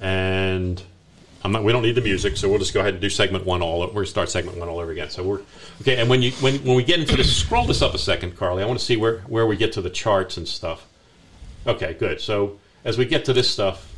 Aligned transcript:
and 0.00 0.82
I'm 1.44 1.52
not. 1.52 1.64
We 1.64 1.72
don't 1.72 1.82
need 1.82 1.94
the 1.94 2.00
music, 2.00 2.36
so 2.36 2.48
we'll 2.48 2.58
just 2.58 2.74
go 2.74 2.80
ahead 2.80 2.94
and 2.94 3.00
do 3.00 3.08
segment 3.08 3.46
one 3.46 3.62
all. 3.62 3.80
We're 3.80 3.92
gonna 3.92 4.06
start 4.06 4.28
segment 4.28 4.58
one 4.58 4.68
all 4.68 4.80
over 4.80 4.90
again. 4.90 5.10
So 5.10 5.22
we're 5.22 5.40
okay. 5.80 5.96
And 5.96 6.10
when 6.10 6.20
you 6.20 6.32
when 6.32 6.56
when 6.64 6.76
we 6.76 6.82
get 6.82 6.98
into 6.98 7.16
this, 7.16 7.34
scroll 7.34 7.64
this 7.64 7.80
up 7.80 7.94
a 7.94 7.98
second, 7.98 8.36
Carly. 8.36 8.62
I 8.62 8.66
want 8.66 8.78
to 8.78 8.84
see 8.84 8.96
where 8.96 9.20
where 9.20 9.46
we 9.46 9.56
get 9.56 9.72
to 9.74 9.82
the 9.82 9.90
charts 9.90 10.36
and 10.36 10.48
stuff. 10.48 10.86
Okay, 11.66 11.94
good. 11.94 12.20
So 12.20 12.58
as 12.84 12.98
we 12.98 13.04
get 13.04 13.24
to 13.26 13.32
this 13.32 13.48
stuff, 13.48 13.94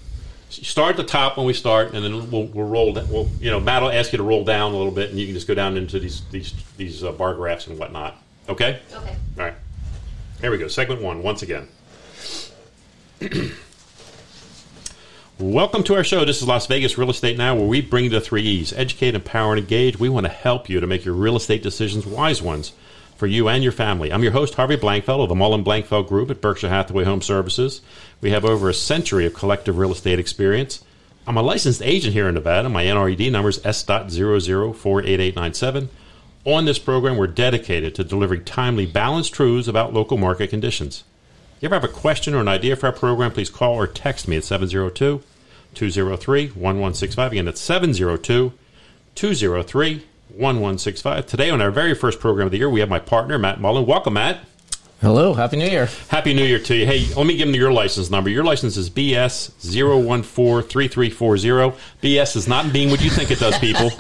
start 0.51 0.91
at 0.91 0.97
the 0.99 1.05
top 1.05 1.37
when 1.39 1.47
we 1.47 1.55
start, 1.55 1.95
and 1.95 2.05
then 2.05 2.31
we'll, 2.31 2.45
we'll 2.45 2.67
roll. 2.67 2.93
Down, 2.93 3.09
we'll 3.09 3.29
you 3.41 3.51
know 3.51 3.59
Matt 3.59 3.83
will 3.83 3.91
ask 3.91 4.13
you 4.13 4.19
to 4.19 4.25
roll 4.25 4.45
down 4.45 4.73
a 4.73 4.77
little 4.77 4.93
bit, 4.93 5.11
and 5.11 5.19
you 5.19 5.27
can 5.27 5.35
just 5.35 5.49
go 5.49 5.55
down 5.55 5.77
into 5.77 5.99
these 5.99 6.23
these 6.31 6.53
these 6.77 7.03
uh, 7.03 7.13
bar 7.13 7.35
graphs 7.35 7.67
and 7.69 7.79
whatnot. 7.79 8.17
Okay. 8.49 8.81
Okay. 8.93 9.17
All 9.39 9.45
right. 9.45 9.55
Here 10.41 10.51
we 10.51 10.59
go. 10.59 10.69
Segment 10.69 11.01
one 11.01 11.23
once 11.23 11.43
again. 11.43 11.69
Welcome 15.41 15.83
to 15.85 15.95
our 15.95 16.03
show. 16.05 16.27
This 16.27 16.43
is 16.43 16.49
Las 16.49 16.67
Vegas 16.67 16.99
Real 16.99 17.09
Estate 17.09 17.39
Now, 17.39 17.55
where 17.55 17.65
we 17.65 17.81
bring 17.81 18.11
the 18.11 18.21
three 18.21 18.43
E's 18.43 18.75
educate, 18.75 19.15
empower, 19.15 19.55
and 19.55 19.61
engage. 19.61 19.99
We 19.99 20.11
want 20.11 20.27
to 20.27 20.33
help 20.33 20.69
you 20.69 20.81
to 20.81 20.87
make 20.87 21.07
your 21.07 21.15
real 21.15 21.35
estate 21.35 21.63
decisions 21.63 22.05
wise 22.05 22.43
ones 22.43 22.75
for 23.17 23.27
you 23.27 23.49
and 23.49 23.63
your 23.63 23.73
family. 23.73 24.13
I'm 24.13 24.23
your 24.23 24.33
host, 24.33 24.57
Harvey 24.57 24.77
Blankfeld 24.77 25.23
of 25.23 25.31
the 25.31 25.35
Mullin 25.35 25.65
Blankfeld 25.65 26.09
Group 26.09 26.31
at 26.31 26.43
Berkshire 26.43 26.69
Hathaway 26.69 27.05
Home 27.05 27.23
Services. 27.23 27.81
We 28.21 28.33
have 28.33 28.45
over 28.45 28.69
a 28.69 28.75
century 28.75 29.25
of 29.25 29.33
collective 29.33 29.79
real 29.79 29.93
estate 29.93 30.19
experience. 30.19 30.85
I'm 31.27 31.39
a 31.39 31.43
licensed 31.43 31.81
agent 31.81 32.13
here 32.13 32.29
in 32.29 32.35
Nevada. 32.35 32.69
My 32.69 32.85
NRED 32.85 33.33
number 33.33 33.49
is 33.49 33.65
S.00488897. 33.65 35.89
On 36.45 36.67
this 36.67 36.79
program, 36.79 37.17
we're 37.17 37.29
dedicated 37.29 37.95
to 37.95 38.05
delivering 38.05 38.45
timely, 38.45 38.85
balanced 38.85 39.33
truths 39.33 39.69
about 39.69 39.95
local 39.95 40.19
market 40.19 40.51
conditions. 40.51 41.05
You 41.61 41.67
ever 41.67 41.75
have 41.75 41.85
a 41.85 41.89
question 41.89 42.35
or 42.35 42.41
an 42.41 42.49
idea 42.49 42.75
for 42.75 42.87
our 42.87 42.93
program, 42.93 43.33
please 43.33 43.51
call 43.51 43.75
or 43.75 43.87
text 43.87 44.27
me 44.27 44.39
at 44.39 44.45
702 44.45 45.23
203 45.75 46.47
1165. 46.47 47.33
Again, 47.33 47.45
that's 47.45 47.61
702 47.61 48.55
203 49.15 49.95
1165. 50.29 51.27
Today, 51.27 51.51
on 51.51 51.61
our 51.61 51.71
very 51.71 51.95
first 51.95 52.19
program 52.19 52.47
of 52.47 52.53
the 52.53 52.57
year, 52.57 52.71
we 52.71 52.81
have 52.81 52.89
my 52.89 52.99
partner, 52.99 53.39
Matt 53.39 53.61
Mullin. 53.61 53.85
Welcome, 53.85 54.15
Matt. 54.15 54.41
Hello, 55.03 55.35
Happy 55.35 55.59
New 55.59 55.67
Year. 55.67 55.91
Happy 56.09 56.33
New 56.33 56.45
Year 56.45 56.61
to 56.61 56.75
you. 56.75 56.87
Hey, 56.87 57.07
let 57.15 57.27
me 57.27 57.37
give 57.37 57.49
them 57.49 57.55
your 57.55 57.73
license 57.73 58.11
number. 58.11 58.31
Your 58.31 58.45
license 58.45 58.79
is 58.79 58.89
BS 58.89 59.51
0143340. 59.61 61.77
BS 62.03 62.37
is 62.37 62.49
not 62.49 62.73
being 62.73 62.91
what 62.91 63.03
you 63.03 63.11
think 63.11 63.31
it 63.31 63.39
does, 63.39 63.59
people. 63.59 63.91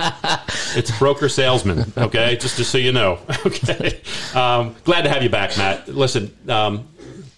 it's 0.77 0.99
broker 0.99 1.29
salesman, 1.29 1.93
okay? 1.99 2.37
Just, 2.37 2.56
just 2.56 2.71
so 2.71 2.79
you 2.79 2.93
know, 2.93 3.19
okay? 3.47 4.01
Um, 4.34 4.77
glad 4.84 5.03
to 5.03 5.11
have 5.11 5.23
you 5.23 5.29
back, 5.29 5.59
Matt. 5.59 5.89
Listen, 5.89 6.34
um, 6.49 6.89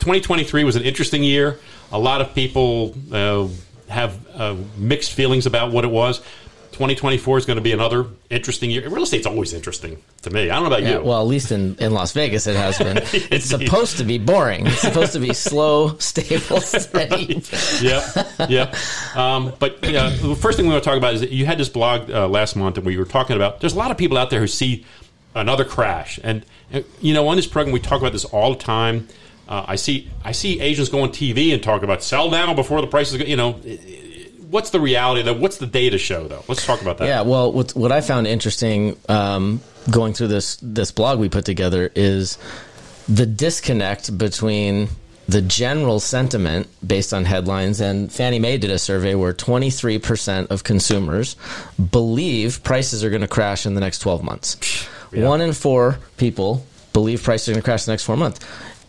2023 0.02 0.64
was 0.64 0.74
an 0.74 0.82
interesting 0.82 1.22
year. 1.22 1.60
A 1.92 1.98
lot 1.98 2.20
of 2.20 2.34
people 2.34 2.92
uh, 3.12 3.46
have 3.88 4.18
uh, 4.34 4.56
mixed 4.76 5.12
feelings 5.12 5.46
about 5.46 5.70
what 5.70 5.84
it 5.84 5.90
was. 5.92 6.18
2024 6.72 7.38
is 7.38 7.46
going 7.46 7.56
to 7.58 7.62
be 7.62 7.70
another 7.72 8.06
interesting 8.30 8.68
year. 8.68 8.88
Real 8.88 9.04
estate's 9.04 9.26
always 9.26 9.52
interesting 9.52 10.02
to 10.22 10.30
me. 10.30 10.50
I 10.50 10.54
don't 10.54 10.62
know 10.62 10.66
about 10.68 10.82
Yeah, 10.82 10.98
you. 10.98 11.04
well, 11.04 11.20
at 11.20 11.26
least 11.28 11.52
in, 11.52 11.76
in 11.76 11.92
Las 11.92 12.10
Vegas, 12.12 12.48
it 12.48 12.56
has 12.56 12.78
been. 12.78 12.96
It's 13.30 13.44
supposed 13.44 13.98
to 13.98 14.04
be 14.04 14.18
boring. 14.18 14.66
It's 14.66 14.80
supposed 14.80 15.12
to 15.12 15.20
be 15.20 15.34
slow, 15.34 15.96
stable, 15.98 16.60
steady. 16.60 17.42
yep, 17.80 18.04
yep. 18.48 18.74
Um, 19.14 19.52
but 19.60 19.78
yeah, 19.88 20.08
the 20.08 20.34
first 20.34 20.56
thing 20.56 20.66
we 20.66 20.72
want 20.72 20.82
to 20.82 20.88
talk 20.90 20.96
about 20.98 21.14
is 21.14 21.20
that 21.20 21.30
you 21.30 21.46
had 21.46 21.58
this 21.58 21.68
blog 21.68 22.10
uh, 22.10 22.26
last 22.26 22.56
month, 22.56 22.76
and 22.78 22.84
we 22.86 22.96
were 22.96 23.04
talking 23.04 23.36
about. 23.36 23.60
There's 23.60 23.74
a 23.74 23.78
lot 23.78 23.90
of 23.92 23.98
people 23.98 24.16
out 24.18 24.30
there 24.30 24.40
who 24.40 24.48
see 24.48 24.84
another 25.34 25.64
crash, 25.66 26.18
and 26.24 26.44
uh, 26.74 26.80
you 27.02 27.12
know, 27.14 27.28
on 27.28 27.36
this 27.36 27.46
program 27.46 27.72
we 27.72 27.80
talk 27.80 28.00
about 28.00 28.12
this 28.12 28.24
all 28.24 28.54
the 28.54 28.58
time. 28.58 29.06
Uh, 29.52 29.66
I 29.68 29.76
see, 29.76 30.08
I 30.24 30.32
see 30.32 30.60
agents 30.60 30.88
go 30.90 31.02
on 31.02 31.10
TV 31.10 31.52
and 31.52 31.62
talk 31.62 31.82
about 31.82 32.02
sell 32.02 32.30
now 32.30 32.54
before 32.54 32.80
the 32.80 32.86
prices 32.86 33.18
go. 33.18 33.24
You 33.24 33.36
know, 33.36 33.52
what's 34.48 34.70
the 34.70 34.80
reality 34.80 35.20
though? 35.20 35.34
What's 35.34 35.58
the 35.58 35.66
data 35.66 35.98
show 35.98 36.26
though? 36.26 36.42
Let's 36.48 36.64
talk 36.64 36.80
about 36.80 36.96
that. 36.98 37.06
Yeah, 37.06 37.20
well, 37.20 37.52
what, 37.52 37.72
what 37.72 37.92
I 37.92 38.00
found 38.00 38.26
interesting 38.26 38.96
um, 39.10 39.60
going 39.90 40.14
through 40.14 40.28
this 40.28 40.56
this 40.62 40.90
blog 40.90 41.18
we 41.18 41.28
put 41.28 41.44
together 41.44 41.92
is 41.94 42.38
the 43.10 43.26
disconnect 43.26 44.16
between 44.16 44.88
the 45.28 45.42
general 45.42 46.00
sentiment 46.00 46.66
based 46.86 47.12
on 47.12 47.26
headlines 47.26 47.82
and 47.82 48.10
Fannie 48.10 48.38
Mae 48.38 48.56
did 48.56 48.70
a 48.70 48.78
survey 48.78 49.14
where 49.14 49.34
23% 49.34 50.50
of 50.50 50.64
consumers 50.64 51.36
believe 51.90 52.64
prices 52.64 53.04
are 53.04 53.10
going 53.10 53.20
to 53.20 53.28
crash 53.28 53.66
in 53.66 53.74
the 53.74 53.80
next 53.82 53.98
12 53.98 54.24
months. 54.24 54.88
Yeah. 55.12 55.28
One 55.28 55.42
in 55.42 55.52
4 55.52 55.98
people 56.16 56.66
believe 56.94 57.22
prices 57.22 57.50
are 57.50 57.52
going 57.52 57.62
to 57.62 57.64
crash 57.64 57.82
in 57.82 57.86
the 57.86 57.92
next 57.92 58.04
4 58.04 58.16
months. 58.16 58.40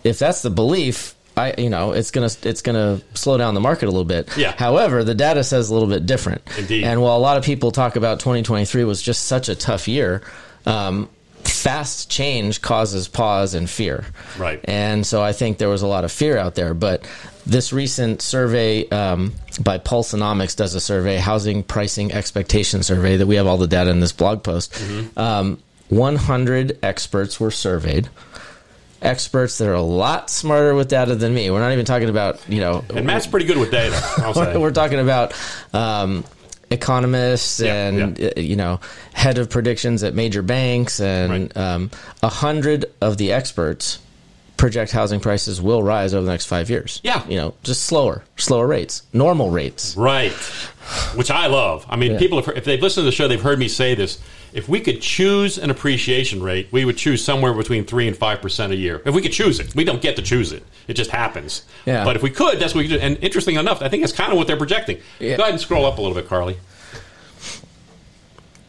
If 0.03 0.19
that's 0.19 0.41
the 0.41 0.50
belief, 0.50 1.16
I 1.36 1.53
you 1.58 1.69
know, 1.69 1.91
it's 1.91 2.12
going 2.12 2.28
to 2.28 2.50
it's 2.50 2.62
to 2.62 3.02
slow 3.14 3.38
down 3.38 3.53
the 3.53 3.62
market 3.62 3.86
a 3.86 3.91
little 3.91 4.03
bit. 4.06 4.36
Yeah. 4.38 4.53
However, 4.58 5.03
the 5.03 5.16
data 5.16 5.44
says 5.44 5.69
a 5.69 5.74
little 5.74 5.90
bit 5.90 6.06
different. 6.06 6.41
Indeed. 6.58 6.84
And 6.84 7.02
while 7.02 7.18
a 7.18 7.19
lot 7.19 7.38
of 7.38 7.44
people 7.44 7.72
talk 7.72 7.96
about 7.96 8.19
2023 8.19 8.84
was 8.84 9.02
just 9.02 9.25
such 9.25 9.50
a 9.50 9.56
tough 9.56 9.88
year, 9.88 10.22
um, 10.66 11.09
fast 11.44 12.09
change 12.09 12.62
causes 12.62 13.08
pause 13.08 13.53
and 13.53 13.69
fear. 13.69 14.06
Right. 14.38 14.59
And 14.66 15.06
so 15.06 15.22
I 15.22 15.34
think 15.34 15.58
there 15.58 15.69
was 15.69 15.81
a 15.81 15.88
lot 15.88 16.03
of 16.03 16.12
fear 16.12 16.38
out 16.38 16.56
there. 16.56 16.74
But 16.74 17.08
this 17.46 17.74
recent 17.74 18.22
survey 18.22 18.88
um, 18.90 19.34
by 19.59 19.78
Pulsenomics 19.78 20.56
does 20.56 20.75
a 20.75 20.80
survey, 20.80 21.18
housing 21.18 21.64
pricing 21.64 22.12
expectation 22.12 22.84
survey, 22.84 23.18
that 23.18 23.28
we 23.28 23.35
have 23.35 23.47
all 23.47 23.58
the 23.58 23.68
data 23.68 23.90
in 23.90 24.00
this 24.00 24.12
blog 24.12 24.44
post. 24.44 24.74
Mm-hmm. 24.74 25.20
Um, 25.20 25.59
100 25.90 26.80
experts 26.81 27.40
were 27.40 27.52
surveyed. 27.52 28.09
Experts 29.03 29.58
that 29.59 29.68
are 29.68 29.74
a 29.74 29.81
lot 29.81 30.30
smarter 30.30 30.74
with 30.74 30.88
data 30.88 31.14
than 31.16 31.34
me. 31.34 31.52
We're 31.52 31.59
not 31.59 31.74
even 31.74 31.86
talking 31.86 32.09
about, 32.09 32.40
you 32.50 32.62
know, 32.62 32.84
and 32.96 33.06
Matt's 33.06 33.28
pretty 33.28 33.46
good 33.46 33.58
with 33.58 33.69
data. 33.69 34.00
I'll 34.19 34.34
say. 34.34 34.58
we're 34.58 34.72
talking 34.72 35.00
about 35.00 35.34
um, 35.74 36.24
economists 36.72 37.59
Yeah, 37.59 37.88
and 37.88 38.18
yeah. 38.19 38.30
uh, 38.36 38.40
you 38.40 38.56
know 38.56 38.80
head 39.14 39.38
of 39.38 39.50
predictions 39.50 40.03
at 40.03 40.14
major 40.16 40.41
banks 40.41 41.00
and 41.00 41.31
Right. 41.31 41.58
um, 41.58 41.91
a 42.22 42.30
hundred 42.30 42.86
of 43.02 43.18
the 43.18 43.31
experts 43.34 44.00
project 44.58 44.91
housing 44.94 45.20
prices 45.20 45.62
will 45.62 45.84
rise 45.84 46.14
over 46.14 46.25
the 46.25 46.31
next 46.31 46.46
five 46.46 46.70
years. 46.70 47.02
Yeah. 47.03 47.28
you 47.28 47.35
know, 47.35 47.53
just 47.64 47.84
slower, 47.84 48.24
slower 48.38 48.66
rates, 48.68 49.02
normal 49.12 49.50
rates. 49.50 49.97
Right. 49.97 50.31
Which 51.16 51.30
I 51.30 51.47
love. 51.47 51.85
I 51.90 51.97
mean, 51.97 52.14
Yeah. 52.14 52.20
people, 52.20 52.41
have, 52.41 52.56
if 52.56 52.64
they've 52.64 52.81
listened 52.81 53.02
to 53.02 53.06
the 53.06 53.12
show, 53.12 53.28
they've 53.28 53.41
heard 53.41 53.59
me 53.59 53.68
say 53.68 53.94
this. 53.96 54.20
If 54.53 54.69
we 54.69 54.80
could 54.80 55.02
choose 55.02 55.58
an 55.58 55.69
appreciation 55.69 56.41
rate, 56.44 56.68
we 56.72 56.86
would 56.86 56.97
choose 56.97 57.24
somewhere 57.24 57.53
between 57.53 57.86
3 57.86 58.08
and 58.08 58.16
5% 58.16 58.69
a 58.72 58.75
year. 58.75 59.02
If 59.03 59.16
we 59.16 59.22
could 59.22 59.31
choose 59.31 59.59
it. 59.59 59.75
We 59.75 59.84
don't 59.84 60.02
get 60.02 60.16
to 60.18 60.22
choose 60.22 60.52
it. 60.52 60.64
It 60.88 60.94
just 60.94 61.09
happens. 61.09 61.64
Yeah. 61.86 62.03
But 62.03 62.16
if 62.16 62.24
we 62.24 62.30
could, 62.30 62.59
that's 62.59 62.75
what 62.75 62.81
we 62.81 62.88
could 62.88 63.00
do. 63.00 63.02
And 63.02 63.18
interesting 63.24 63.56
enough, 63.56 63.81
I 63.81 63.90
think 63.90 64.03
that's 64.03 64.14
kind 64.14 64.31
of 64.31 64.38
what 64.38 64.47
they're 64.47 64.58
projecting. 64.58 65.00
Yeah. 65.19 65.38
Go 65.38 65.44
ahead 65.44 65.53
and 65.53 65.62
scroll 65.62 65.86
up 65.86 65.97
a 65.97 66.02
little 66.02 66.16
bit, 66.16 66.28
Carly. 66.28 66.58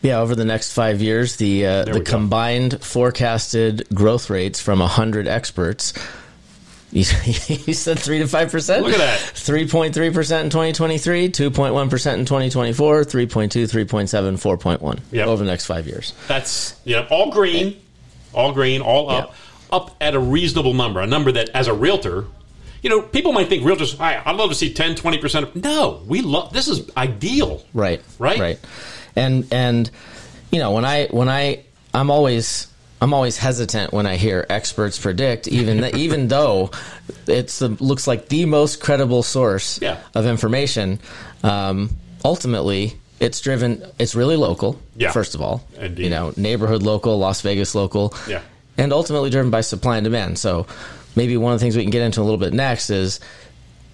Yeah, 0.01 0.21
over 0.21 0.35
the 0.35 0.45
next 0.45 0.75
five 0.75 1.01
years, 1.01 1.37
the 1.37 1.65
uh, 1.67 1.85
the 1.85 1.93
we 1.93 1.99
go. 2.01 2.05
combined 2.05 2.83
forecasted 2.85 3.89
growth 3.95 4.29
rates 4.29 4.61
from 4.61 4.81
hundred 4.81 5.27
experts. 5.27 5.95
You, 6.95 7.01
you 7.67 7.75
said 7.75 7.99
three 7.99 8.21
to 8.21 8.29
five 8.29 8.51
percent. 8.53 8.85
Look 8.85 8.93
at 8.93 8.99
that. 8.99 9.19
Three 9.19 9.69
point 9.69 9.95
three 9.95 10.11
percent 10.11 10.45
in 10.45 10.51
twenty 10.51 10.73
twenty 10.73 10.97
three, 10.97 11.29
two 11.29 11.51
point 11.51 11.75
one 11.75 11.91
percent 11.91 12.21
in 12.21 12.25
twenty 12.25 12.51
twenty 12.51 12.73
four, 12.73 13.03
3.2, 13.05 13.49
3.7, 13.51 14.39
4.1 14.59 15.01
Yep. 15.11 15.27
over 15.29 15.43
the 15.45 15.51
next 15.51 15.67
five 15.67 15.87
years. 15.89 16.13
That's, 16.29 16.77
know, 16.95 17.07
all 17.11 17.33
green, 17.33 17.81
all 18.33 18.53
green, 18.53 18.81
all 18.81 19.11
up, 19.11 19.35
Yeah. 19.71 19.77
up 19.77 19.97
at 20.01 20.15
a 20.15 20.21
reasonable 20.21 20.73
number, 20.73 21.01
a 21.01 21.07
number 21.07 21.33
that, 21.33 21.51
as 21.51 21.67
a 21.67 21.75
realtor, 21.75 22.27
you 22.81 22.91
know, 22.91 23.03
people 23.03 23.33
might 23.33 23.49
think 23.49 23.65
realtors, 23.65 23.97
"Hi, 23.99 24.23
I'd 24.25 24.37
love 24.37 24.51
to 24.51 24.55
see 24.55 24.73
10, 24.73 24.95
20%. 24.95 25.57
No, 25.65 26.01
we 26.07 26.21
love, 26.21 26.53
this 26.53 26.69
is 26.69 26.89
ideal. 26.97 27.65
Right. 27.75 28.03
Right? 28.21 28.39
Right. 28.39 28.59
And 29.17 29.47
and 29.53 29.91
you 30.53 30.61
know, 30.61 30.71
when 30.73 30.85
I 30.85 31.07
when 31.07 31.29
I 31.29 31.65
I'm 31.93 32.11
always 32.11 32.69
I'm 33.05 33.13
always 33.13 33.37
hesitant 33.37 33.93
when 33.93 34.07
I 34.07 34.17
hear 34.17 34.47
experts 34.49 34.99
predict, 34.99 35.47
even 35.47 35.85
even 35.95 36.29
though 36.35 36.71
it's 37.27 37.59
the, 37.59 37.69
looks 37.69 38.07
like 38.07 38.29
the 38.31 38.47
most 38.47 38.81
credible 38.81 39.23
source 39.23 39.79
Yeah. 39.83 39.99
of 40.15 40.25
information. 40.25 40.99
Um, 41.43 41.91
ultimately, 42.25 42.95
it's 43.21 43.43
driven. 43.43 43.85
It's 43.99 44.15
really 44.15 44.37
local. 44.37 44.81
Yeah. 44.97 45.11
First 45.13 45.35
of 45.35 45.43
all, 45.43 45.63
Indeed. 45.79 46.05
you 46.05 46.11
know, 46.11 46.33
neighborhood 46.39 46.83
local, 46.83 47.19
Las 47.19 47.43
Vegas 47.43 47.75
local. 47.75 48.15
Yeah. 48.27 48.41
And 48.79 48.91
ultimately 48.91 49.29
driven 49.29 49.51
by 49.51 49.61
supply 49.61 49.99
and 49.99 50.05
demand. 50.05 50.39
So 50.39 50.67
maybe 51.15 51.37
one 51.37 51.53
of 51.53 51.61
the 51.61 51.63
things 51.65 51.77
we 51.77 51.83
can 51.83 51.91
get 51.93 52.03
into 52.03 52.23
a 52.23 52.25
little 52.25 52.39
bit 52.39 52.55
next 52.55 52.89
is 52.89 53.21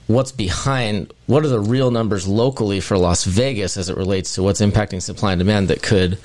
what's 0.06 0.30
behind 0.32 1.12
what 1.26 1.44
are 1.44 1.48
the 1.48 1.58
real 1.58 1.90
numbers 1.90 2.28
locally 2.28 2.78
for 2.78 2.96
Las 2.96 3.24
Vegas 3.24 3.76
as 3.76 3.88
it 3.90 3.96
relates 3.96 4.36
to 4.36 4.42
what's 4.44 4.60
impacting 4.60 5.02
supply 5.02 5.32
and 5.32 5.40
demand 5.40 5.66
that 5.68 5.82
could 5.82 6.16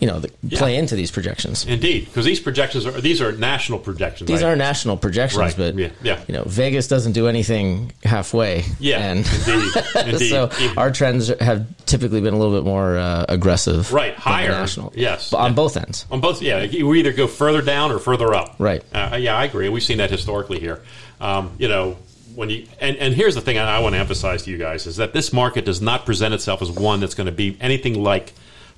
you 0.00 0.06
know 0.08 0.18
that 0.20 0.50
play 0.50 0.76
into 0.76 0.94
these 0.96 1.10
projections. 1.10 1.64
Indeed, 1.66 2.06
because 2.06 2.24
these 2.24 2.40
projections 2.40 2.84
are 2.86 2.92
these 3.00 3.20
are 3.22 3.32
national 3.32 3.78
projections. 3.78 4.28
These 4.28 4.42
right? 4.42 4.50
are 4.52 4.56
national 4.56 4.96
projections, 4.96 5.38
Right. 5.40 5.56
but 5.56 5.74
Yeah. 5.76 5.88
Yeah. 6.02 6.20
you 6.28 6.34
know 6.34 6.42
Vegas 6.46 6.88
doesn't 6.88 7.12
do 7.12 7.28
anything 7.28 7.92
halfway. 8.04 8.64
Yeah, 8.80 8.98
and 9.00 9.18
indeed, 9.48 9.72
indeed. 10.06 10.28
so 10.30 10.50
our 10.76 10.90
trends 10.90 11.28
have 11.40 11.66
typically 11.86 12.20
been 12.20 12.34
a 12.34 12.38
little 12.38 12.54
bit 12.54 12.64
more 12.66 12.98
uh, 12.98 13.24
aggressive, 13.28 13.92
Right, 13.92 14.14
than 14.14 14.20
higher. 14.20 14.50
national, 14.50 14.92
Yes. 14.96 15.30
but 15.30 15.38
on 15.38 15.50
Yeah. 15.52 15.54
both 15.56 15.76
ends. 15.76 16.06
on 16.10 16.20
both. 16.20 16.42
Yeah, 16.42 16.66
we 16.66 16.98
either 16.98 17.12
go 17.12 17.26
further 17.26 17.62
down 17.62 17.92
or 17.92 17.98
further 17.98 18.34
up. 18.34 18.56
Right. 18.58 18.82
Uh, 18.92 19.16
yeah, 19.20 19.36
I 19.36 19.44
agree. 19.44 19.68
We've 19.68 19.82
seen 19.82 19.98
that 19.98 20.10
historically 20.10 20.58
here. 20.60 20.82
Um, 21.20 21.52
you 21.58 21.68
know, 21.68 21.96
when 22.34 22.50
you 22.50 22.66
and, 22.80 22.96
and 22.96 23.14
here's 23.14 23.36
the 23.36 23.40
thing 23.40 23.58
I, 23.58 23.76
I 23.76 23.78
want 23.78 23.94
to 23.94 23.98
emphasize 24.00 24.42
to 24.42 24.50
you 24.50 24.58
guys 24.58 24.86
is 24.88 24.96
that 24.96 25.12
this 25.12 25.32
market 25.32 25.64
does 25.64 25.80
not 25.80 26.04
present 26.04 26.34
itself 26.34 26.60
as 26.62 26.70
one 26.70 26.98
that's 27.00 27.14
going 27.14 27.26
to 27.26 27.32
be 27.32 27.56
anything 27.60 28.02
like 28.02 28.32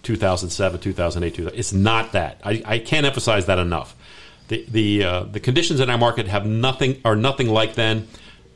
2007, 0.06 0.80
2008, 0.80 1.34
2000. 1.34 1.58
It's 1.58 1.72
not 1.72 2.12
that. 2.12 2.40
I, 2.44 2.62
I 2.64 2.78
can't 2.78 3.04
emphasize 3.04 3.46
that 3.46 3.58
enough. 3.58 3.94
The 4.48 4.64
the 4.68 5.04
uh, 5.04 5.20
the 5.24 5.40
conditions 5.40 5.80
in 5.80 5.90
our 5.90 5.98
market 5.98 6.28
have 6.28 6.46
nothing 6.46 7.00
are 7.04 7.16
nothing 7.16 7.48
like 7.48 7.74
then. 7.74 8.08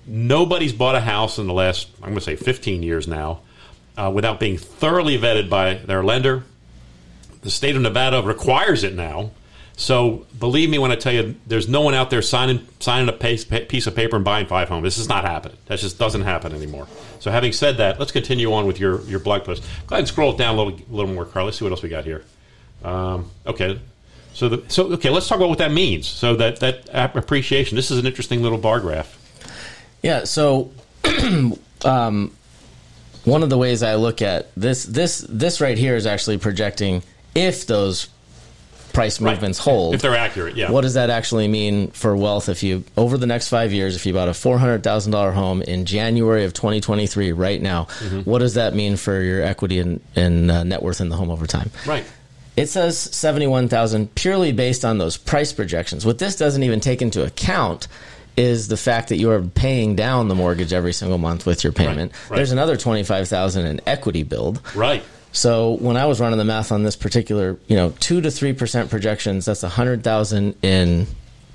Nobody's 0.07 0.73
bought 0.73 0.95
a 0.95 1.01
house 1.01 1.39
in 1.39 1.47
the 1.47 1.53
last 1.53 1.89
I'm 1.97 2.11
going 2.11 2.15
to 2.15 2.21
say 2.21 2.37
15 2.37 2.83
years 2.83 3.09
now 3.09 3.41
uh, 3.97 4.11
without 4.15 4.39
being 4.41 4.57
thoroughly 4.57 5.19
vetted 5.19 5.51
by 5.51 5.75
their 5.75 6.03
lender. 6.05 6.45
The 7.43 7.51
state 7.51 7.75
of 7.75 7.83
Nevada 7.83 8.23
requires 8.23 8.85
it 8.85 8.95
now. 8.95 9.33
So 9.81 10.27
believe 10.39 10.69
me 10.69 10.79
when 10.79 10.93
I 10.93 10.95
tell 10.97 11.13
you, 11.13 11.37
there's 11.47 11.67
no 11.67 11.81
one 11.81 11.95
out 11.95 12.11
there 12.11 12.21
signing 12.21 12.69
signing 12.81 13.09
a 13.09 13.13
piece 13.15 13.87
of 13.87 13.97
paper 13.97 14.15
and 14.15 14.23
buying 14.23 14.47
five 14.47 14.69
homes. 14.69 14.85
This 14.85 14.99
is 14.99 15.09
not 15.09 15.25
happening. 15.25 15.57
That 15.67 15.79
just 15.79 15.99
doesn't 15.99 16.21
happen 16.21 16.53
anymore. 16.53 16.87
So 17.19 17.31
having 17.31 17.53
said 17.53 17.79
that, 17.79 17.99
let's 17.99 18.13
continue 18.13 18.53
on 18.53 18.67
with 18.67 18.79
your, 18.79 19.01
your 19.05 19.21
blog 19.21 19.45
post. 19.45 19.63
Go 19.87 19.95
ahead 19.95 20.01
and 20.01 20.09
scroll 20.09 20.35
it 20.35 20.37
down 20.37 20.59
a 20.59 20.63
little 20.63 20.79
little 20.91 21.15
more, 21.15 21.25
Carl. 21.25 21.47
Let's 21.47 21.59
see 21.59 21.65
what 21.65 21.71
else 21.71 21.83
we 21.83 21.89
got 21.89 22.05
here. 22.05 22.27
Um, 22.85 23.31
okay, 23.47 23.81
so 24.35 24.51
the, 24.51 24.71
so 24.71 24.93
okay, 24.93 25.09
let's 25.09 25.27
talk 25.27 25.39
about 25.39 25.49
what 25.49 25.59
that 25.59 25.73
means. 25.73 26.07
So 26.07 26.37
that 26.37 26.61
that 26.61 27.17
appreciation. 27.17 27.75
This 27.75 27.91
is 27.91 27.97
an 27.97 28.07
interesting 28.07 28.43
little 28.43 28.59
bar 28.59 28.81
graph. 28.81 29.19
Yeah. 30.03 30.25
So. 30.25 30.73
um, 31.87 32.31
one 33.25 33.43
of 33.43 33.49
the 33.49 33.57
ways 33.57 33.83
I 33.83 33.95
look 33.95 34.21
at 34.21 34.55
this 34.55 34.85
this 34.85 35.25
this 35.27 35.63
right 35.63 35.79
here 35.79 35.97
is 35.97 36.07
actually 36.07 36.37
projecting 36.37 37.03
if 37.35 37.67
those 37.67 38.09
price 38.93 39.21
movements 39.21 39.59
right. 39.61 39.65
hold. 39.65 39.95
If 39.95 40.03
they're 40.03 40.17
accurate, 40.17 40.57
yeah. 40.57 40.71
What 40.71 40.83
does 40.83 40.95
that 40.95 41.11
actually 41.11 41.49
mean 41.49 41.91
for 41.91 42.17
wealth 42.17 42.49
if 42.49 42.63
you 42.63 42.85
over 42.97 43.17
the 43.17 43.27
next 43.27 43.49
5 43.49 43.73
years 43.73 43.97
if 43.97 44.07
you 44.07 44.13
bought 44.13 44.29
a 44.29 44.33
$400,000 44.33 45.33
home 45.33 45.63
in 45.63 45.85
January 45.87 46.45
of 46.45 46.53
2023 46.53 47.33
right 47.33 47.61
now, 47.61 47.85
mm-hmm. 47.85 48.21
what 48.21 48.41
does 48.41 48.55
that 48.55 48.75
mean 48.75 48.97
for 48.97 49.21
your 49.21 49.43
equity 49.43 49.79
and, 49.79 50.01
and 50.17 50.51
uh, 50.51 50.65
net 50.65 50.83
worth 50.83 51.01
in 51.01 51.09
the 51.09 51.17
home 51.17 51.31
over 51.31 51.47
time? 51.47 51.71
Right. 51.87 52.05
It 52.57 52.69
says 52.69 52.99
71,000 52.99 54.15
purely 54.15 54.53
based 54.53 54.85
on 54.85 54.99
those 54.99 55.17
price 55.17 55.53
projections. 55.53 56.05
What 56.05 56.19
this 56.19 56.37
doesn't 56.37 56.63
even 56.63 56.81
take 56.81 57.01
into 57.01 57.25
account 57.25 57.89
is 58.37 58.69
the 58.69 58.77
fact 58.77 59.09
that 59.09 59.17
you 59.17 59.31
are 59.31 59.43
paying 59.43 59.97
down 59.97 60.29
the 60.29 60.35
mortgage 60.35 60.73
every 60.73 60.93
single 60.93 61.19
month 61.19 61.47
with 61.47 61.65
your 61.65 61.73
payment. 61.73 62.13
Right, 62.13 62.31
right. 62.31 62.37
There's 62.37 62.53
another 62.53 62.77
25,000 62.77 63.67
in 63.67 63.81
equity 63.87 64.23
build. 64.23 64.61
Right. 64.75 65.03
So 65.33 65.73
when 65.75 65.97
I 65.97 66.07
was 66.07 66.21
running 66.21 66.39
the 66.39 66.45
math 66.45 66.73
on 66.73 66.83
this 66.83 66.97
particular, 66.97 67.59
you 67.69 67.77
know, 67.77 67.95
2 68.01 68.21
to 68.21 68.29
3% 68.29 68.91
projections, 68.91 69.45
that's 69.45 69.63
a 69.63 69.67
100,000 69.67 70.57
in 70.63 71.07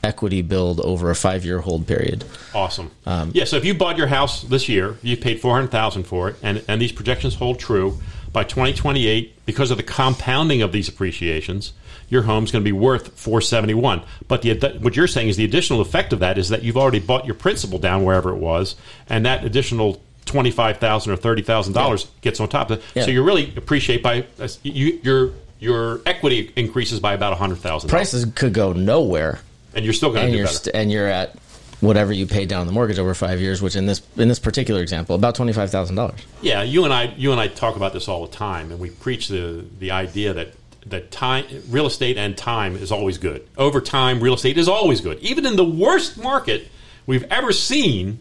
equity 0.03 0.41
build 0.41 0.79
over 0.81 1.09
a 1.09 1.13
5-year 1.13 1.59
hold 1.59 1.87
period. 1.87 2.23
Awesome. 2.53 2.91
Um, 3.05 3.31
yeah, 3.33 3.43
so 3.43 3.57
if 3.57 3.65
you 3.65 3.73
bought 3.73 3.97
your 3.97 4.07
house 4.07 4.43
this 4.43 4.69
year, 4.69 4.97
you 5.01 5.17
paid 5.17 5.41
400,000 5.41 6.03
for 6.03 6.29
it 6.29 6.35
and 6.43 6.63
and 6.67 6.81
these 6.81 6.91
projections 6.91 7.35
hold 7.35 7.59
true 7.59 7.99
by 8.31 8.43
2028 8.43 9.45
because 9.45 9.71
of 9.71 9.77
the 9.77 9.83
compounding 9.83 10.61
of 10.61 10.71
these 10.71 10.87
appreciations 10.87 11.73
your 12.09 12.23
home's 12.23 12.51
going 12.51 12.63
to 12.63 12.67
be 12.67 12.71
worth 12.71 13.17
471. 13.19 14.01
But 14.27 14.41
the, 14.41 14.77
what 14.79 14.95
you're 14.95 15.07
saying 15.07 15.29
is 15.29 15.37
the 15.37 15.45
additional 15.45 15.81
effect 15.81 16.13
of 16.13 16.19
that 16.19 16.37
is 16.37 16.49
that 16.49 16.63
you've 16.63 16.77
already 16.77 16.99
bought 16.99 17.25
your 17.25 17.35
principal 17.35 17.79
down 17.79 18.03
wherever 18.03 18.31
it 18.31 18.37
was, 18.37 18.75
and 19.09 19.25
that 19.25 19.43
additional 19.43 20.01
twenty 20.25 20.51
five 20.51 20.77
thousand 20.77 21.13
or 21.13 21.15
thirty 21.15 21.41
thousand 21.41 21.73
yeah. 21.73 21.81
dollars 21.81 22.07
gets 22.21 22.39
on 22.39 22.49
top 22.49 22.71
of 22.71 22.79
it. 22.79 22.85
Yeah. 22.93 23.03
So 23.03 23.11
you 23.11 23.23
really 23.23 23.53
appreciate 23.55 24.03
by 24.03 24.25
uh, 24.39 24.47
you, 24.63 24.99
your 25.03 25.31
your 25.59 26.01
equity 26.05 26.51
increases 26.55 26.99
by 26.99 27.13
about 27.13 27.33
a 27.33 27.37
hundred 27.37 27.57
thousand. 27.57 27.89
Prices 27.89 28.25
could 28.35 28.53
go 28.53 28.73
nowhere, 28.73 29.39
and 29.73 29.85
you're 29.85 29.93
still 29.93 30.11
going 30.11 30.27
to 30.27 30.31
do 30.31 30.43
better. 30.43 30.53
St- 30.53 30.75
and 30.75 30.91
you're 30.91 31.07
at 31.07 31.35
whatever 31.81 32.13
you 32.13 32.25
paid 32.25 32.49
down 32.49 32.65
the 32.65 32.73
mortgage 32.73 32.99
over 32.99 33.13
five 33.13 33.39
years, 33.39 33.61
which 33.61 33.75
in 33.75 33.85
this 33.85 34.01
in 34.17 34.27
this 34.27 34.39
particular 34.39 34.81
example, 34.81 35.15
about 35.15 35.35
twenty 35.35 35.53
five 35.53 35.71
thousand 35.71 35.95
dollars. 35.95 36.19
Yeah, 36.41 36.63
you 36.63 36.83
and 36.83 36.93
I 36.93 37.13
you 37.15 37.31
and 37.31 37.39
I 37.39 37.47
talk 37.47 37.75
about 37.75 37.93
this 37.93 38.07
all 38.07 38.25
the 38.25 38.33
time, 38.33 38.71
and 38.71 38.79
we 38.79 38.89
preach 38.89 39.27
the 39.27 39.65
the 39.79 39.91
idea 39.91 40.33
that 40.33 40.53
that 40.87 41.11
time, 41.11 41.45
real 41.69 41.87
estate 41.87 42.17
and 42.17 42.37
time 42.37 42.75
is 42.75 42.91
always 42.91 43.17
good. 43.17 43.47
Over 43.57 43.81
time, 43.81 44.19
real 44.21 44.35
estate 44.35 44.57
is 44.57 44.67
always 44.67 45.01
good. 45.01 45.19
Even 45.19 45.45
in 45.45 45.55
the 45.55 45.65
worst 45.65 46.17
market 46.17 46.67
we've 47.07 47.23
ever 47.31 47.51
seen, 47.51 48.19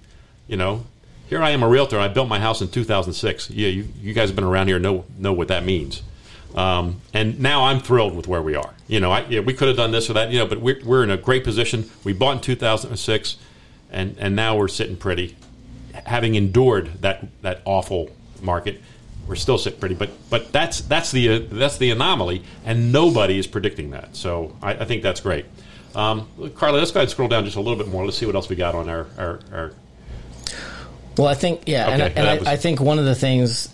you 0.49 0.57
know, 0.57 0.85
here 1.29 1.43
I 1.43 1.51
am 1.51 1.63
a 1.63 1.69
realtor. 1.69 1.99
I 1.99 2.09
built 2.09 2.29
my 2.29 2.41
house 2.41 2.61
in 2.61 2.69
2006. 2.69 3.51
Yeah, 3.51 3.69
you, 3.69 3.89
you 4.01 4.13
guys 4.13 4.29
have 4.29 4.37
been 4.37 4.45
around 4.45 4.69
here 4.69 4.79
know 4.79 5.05
know 5.19 5.33
what 5.33 5.49
that 5.49 5.65
means. 5.65 6.03
Um, 6.55 7.01
and 7.13 7.41
now 7.41 7.65
I'm 7.65 7.81
thrilled 7.81 8.15
with 8.15 8.29
where 8.29 8.43
we 8.43 8.55
are. 8.55 8.75
You 8.87 9.01
know, 9.01 9.11
I, 9.11 9.25
yeah, 9.27 9.41
we 9.41 9.55
could 9.55 9.67
have 9.69 9.77
done 9.77 9.91
this 9.91 10.09
or 10.09 10.13
that, 10.13 10.31
you 10.31 10.39
know, 10.39 10.47
but 10.47 10.61
we're, 10.61 10.79
we're 10.85 11.03
in 11.03 11.11
a 11.11 11.17
great 11.17 11.43
position. 11.43 11.91
We 12.05 12.13
bought 12.13 12.37
in 12.37 12.41
2006, 12.43 13.37
and, 13.91 14.17
and 14.21 14.37
now 14.37 14.57
we're 14.57 14.69
sitting 14.69 14.97
pretty, 14.97 15.37
having 16.07 16.37
endured 16.37 17.03
that, 17.03 17.27
that 17.43 17.61
awful 17.65 18.11
market 18.41 18.81
we're 19.27 19.37
still 19.37 19.59
sitting 19.59 19.79
pretty, 19.79 19.95
but 19.95 20.11
but 20.31 20.53
that's 20.53 20.81
that's 20.83 21.11
the 21.11 21.29
uh, 21.29 21.41
that's 21.51 21.79
the 21.79 21.91
anomaly, 21.91 22.43
and 22.65 22.93
nobody 22.93 23.39
is 23.39 23.47
predicting 23.47 23.91
that. 23.91 24.17
So 24.17 24.55
I, 24.63 24.73
I 24.73 24.85
think 24.85 25.03
that's 25.03 25.21
great. 25.21 25.47
Um, 25.95 26.29
Carly, 26.57 26.79
let's 26.79 26.91
go 26.91 26.99
ahead 26.99 27.05
and 27.05 27.11
scroll 27.11 27.29
down 27.29 27.45
just 27.45 27.57
a 27.57 27.61
little 27.61 27.79
bit 27.79 27.89
more. 27.89 28.05
Let's 28.05 28.19
see 28.19 28.27
what 28.27 28.35
else 28.35 28.49
we 28.49 28.57
got 28.57 28.75
on 28.75 28.89
our. 28.89 29.07
our, 29.17 29.41
our... 29.53 29.73
Well, 31.17 31.29
I 31.29 31.35
think 31.35 31.63
yeah, 31.67 31.85
okay, 31.85 31.93
and, 31.93 32.03
I, 32.03 32.07
and 32.07 32.29
I, 32.29 32.39
was... 32.39 32.49
I 32.49 32.57
think 32.57 32.81
one 32.81 32.99
of 32.99 33.05
the 33.05 33.15
things, 33.15 33.69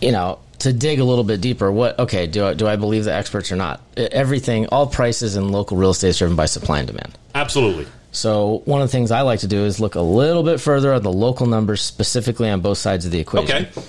you 0.00 0.12
know, 0.12 0.38
to 0.60 0.72
dig 0.72 1.00
a 1.00 1.04
little 1.04 1.24
bit 1.24 1.40
deeper, 1.40 1.70
what 1.70 1.98
okay, 1.98 2.26
do 2.26 2.46
I, 2.46 2.54
do 2.54 2.66
I 2.66 2.76
believe 2.76 3.04
the 3.04 3.14
experts 3.14 3.50
or 3.50 3.56
not? 3.56 3.80
Everything, 3.96 4.66
all 4.66 4.86
prices 4.86 5.36
in 5.36 5.50
local 5.50 5.76
real 5.76 5.90
estate 5.90 6.08
is 6.08 6.18
driven 6.18 6.36
by 6.36 6.46
supply 6.46 6.78
and 6.78 6.86
demand. 6.86 7.16
Absolutely. 7.34 7.86
So 8.12 8.62
one 8.64 8.82
of 8.82 8.88
the 8.88 8.92
things 8.92 9.10
I 9.10 9.20
like 9.22 9.40
to 9.40 9.46
do 9.46 9.64
is 9.64 9.78
look 9.78 9.94
a 9.94 10.00
little 10.00 10.42
bit 10.42 10.60
further 10.60 10.92
at 10.92 11.02
the 11.02 11.12
local 11.12 11.46
numbers, 11.46 11.80
specifically 11.80 12.50
on 12.50 12.60
both 12.60 12.78
sides 12.78 13.06
of 13.06 13.12
the 13.12 13.20
equation. 13.20 13.66
Okay 13.66 13.82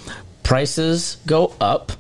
prices 0.52 1.18
go 1.26 1.54
up 1.62 1.94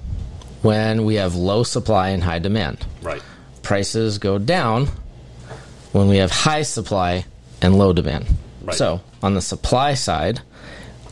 when 0.61 1.05
we 1.05 1.15
have 1.15 1.35
low 1.35 1.63
supply 1.63 2.09
and 2.09 2.21
high 2.21 2.39
demand. 2.39 2.85
Right. 3.01 3.21
Prices 3.63 4.17
go 4.17 4.37
down 4.37 4.87
when 5.93 6.09
we 6.09 6.17
have 6.17 6.31
high 6.31 6.63
supply 6.63 7.25
and 7.61 7.77
low 7.77 7.93
demand. 7.93 8.25
Right. 8.61 8.75
So, 8.75 9.01
on 9.23 9.33
the 9.33 9.41
supply 9.41 9.93
side, 9.93 10.41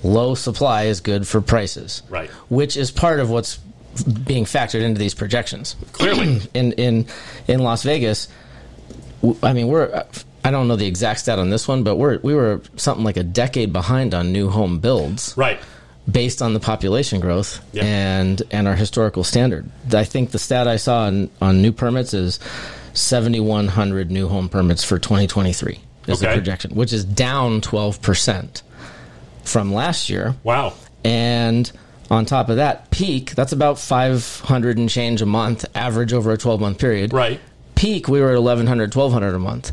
low 0.03 0.35
supply 0.35 0.83
is 0.83 1.01
good 1.01 1.27
for 1.27 1.41
prices. 1.41 2.03
Right. 2.09 2.29
Which 2.49 2.77
is 2.77 2.91
part 2.91 3.19
of 3.19 3.29
what's 3.29 3.57
being 4.03 4.45
factored 4.45 4.81
into 4.81 4.99
these 4.99 5.13
projections. 5.13 5.75
Clearly. 5.93 6.41
in 6.53 6.73
in 6.73 7.05
in 7.47 7.59
Las 7.59 7.83
Vegas, 7.83 8.27
I 9.43 9.53
mean, 9.53 9.67
we're 9.67 10.03
I 10.43 10.51
don't 10.51 10.67
know 10.67 10.75
the 10.75 10.87
exact 10.87 11.21
stat 11.21 11.39
on 11.39 11.49
this 11.49 11.67
one, 11.67 11.83
but 11.83 11.95
we're 11.97 12.19
we 12.19 12.33
were 12.33 12.61
something 12.75 13.03
like 13.03 13.17
a 13.17 13.23
decade 13.23 13.73
behind 13.73 14.13
on 14.13 14.31
new 14.31 14.49
home 14.49 14.79
builds. 14.79 15.33
Right 15.37 15.59
based 16.09 16.41
on 16.41 16.53
the 16.53 16.59
population 16.59 17.19
growth 17.19 17.61
and 17.75 18.41
and 18.51 18.67
our 18.67 18.75
historical 18.75 19.23
standard. 19.23 19.69
I 19.93 20.03
think 20.03 20.31
the 20.31 20.39
stat 20.39 20.67
I 20.67 20.77
saw 20.77 21.03
on, 21.03 21.29
on 21.41 21.61
new 21.61 21.71
permits 21.71 22.13
is 22.13 22.39
7,100 22.93 24.09
new 24.09 24.27
home 24.27 24.49
permits 24.49 24.83
for 24.83 24.97
2023 24.97 25.79
is 26.07 26.21
okay. 26.21 26.31
the 26.31 26.37
projection, 26.37 26.75
which 26.75 26.93
is 26.93 27.05
down 27.05 27.61
12% 27.61 28.61
from 29.43 29.73
last 29.73 30.09
year. 30.09 30.35
Wow. 30.43 30.73
And 31.03 31.71
on 32.09 32.25
top 32.25 32.49
of 32.49 32.57
that, 32.57 32.89
peak, 32.91 33.31
that's 33.31 33.51
about 33.51 33.79
500 33.79 34.77
and 34.77 34.89
change 34.89 35.21
a 35.21 35.25
month, 35.25 35.65
average 35.75 36.13
over 36.13 36.31
a 36.31 36.37
12 36.37 36.59
month 36.59 36.79
period. 36.79 37.13
Right. 37.13 37.39
Peak, 37.75 38.07
we 38.07 38.19
were 38.19 38.31
at 38.31 38.41
1,100, 38.41 38.93
1,200 38.93 39.35
a 39.35 39.39
month. 39.39 39.71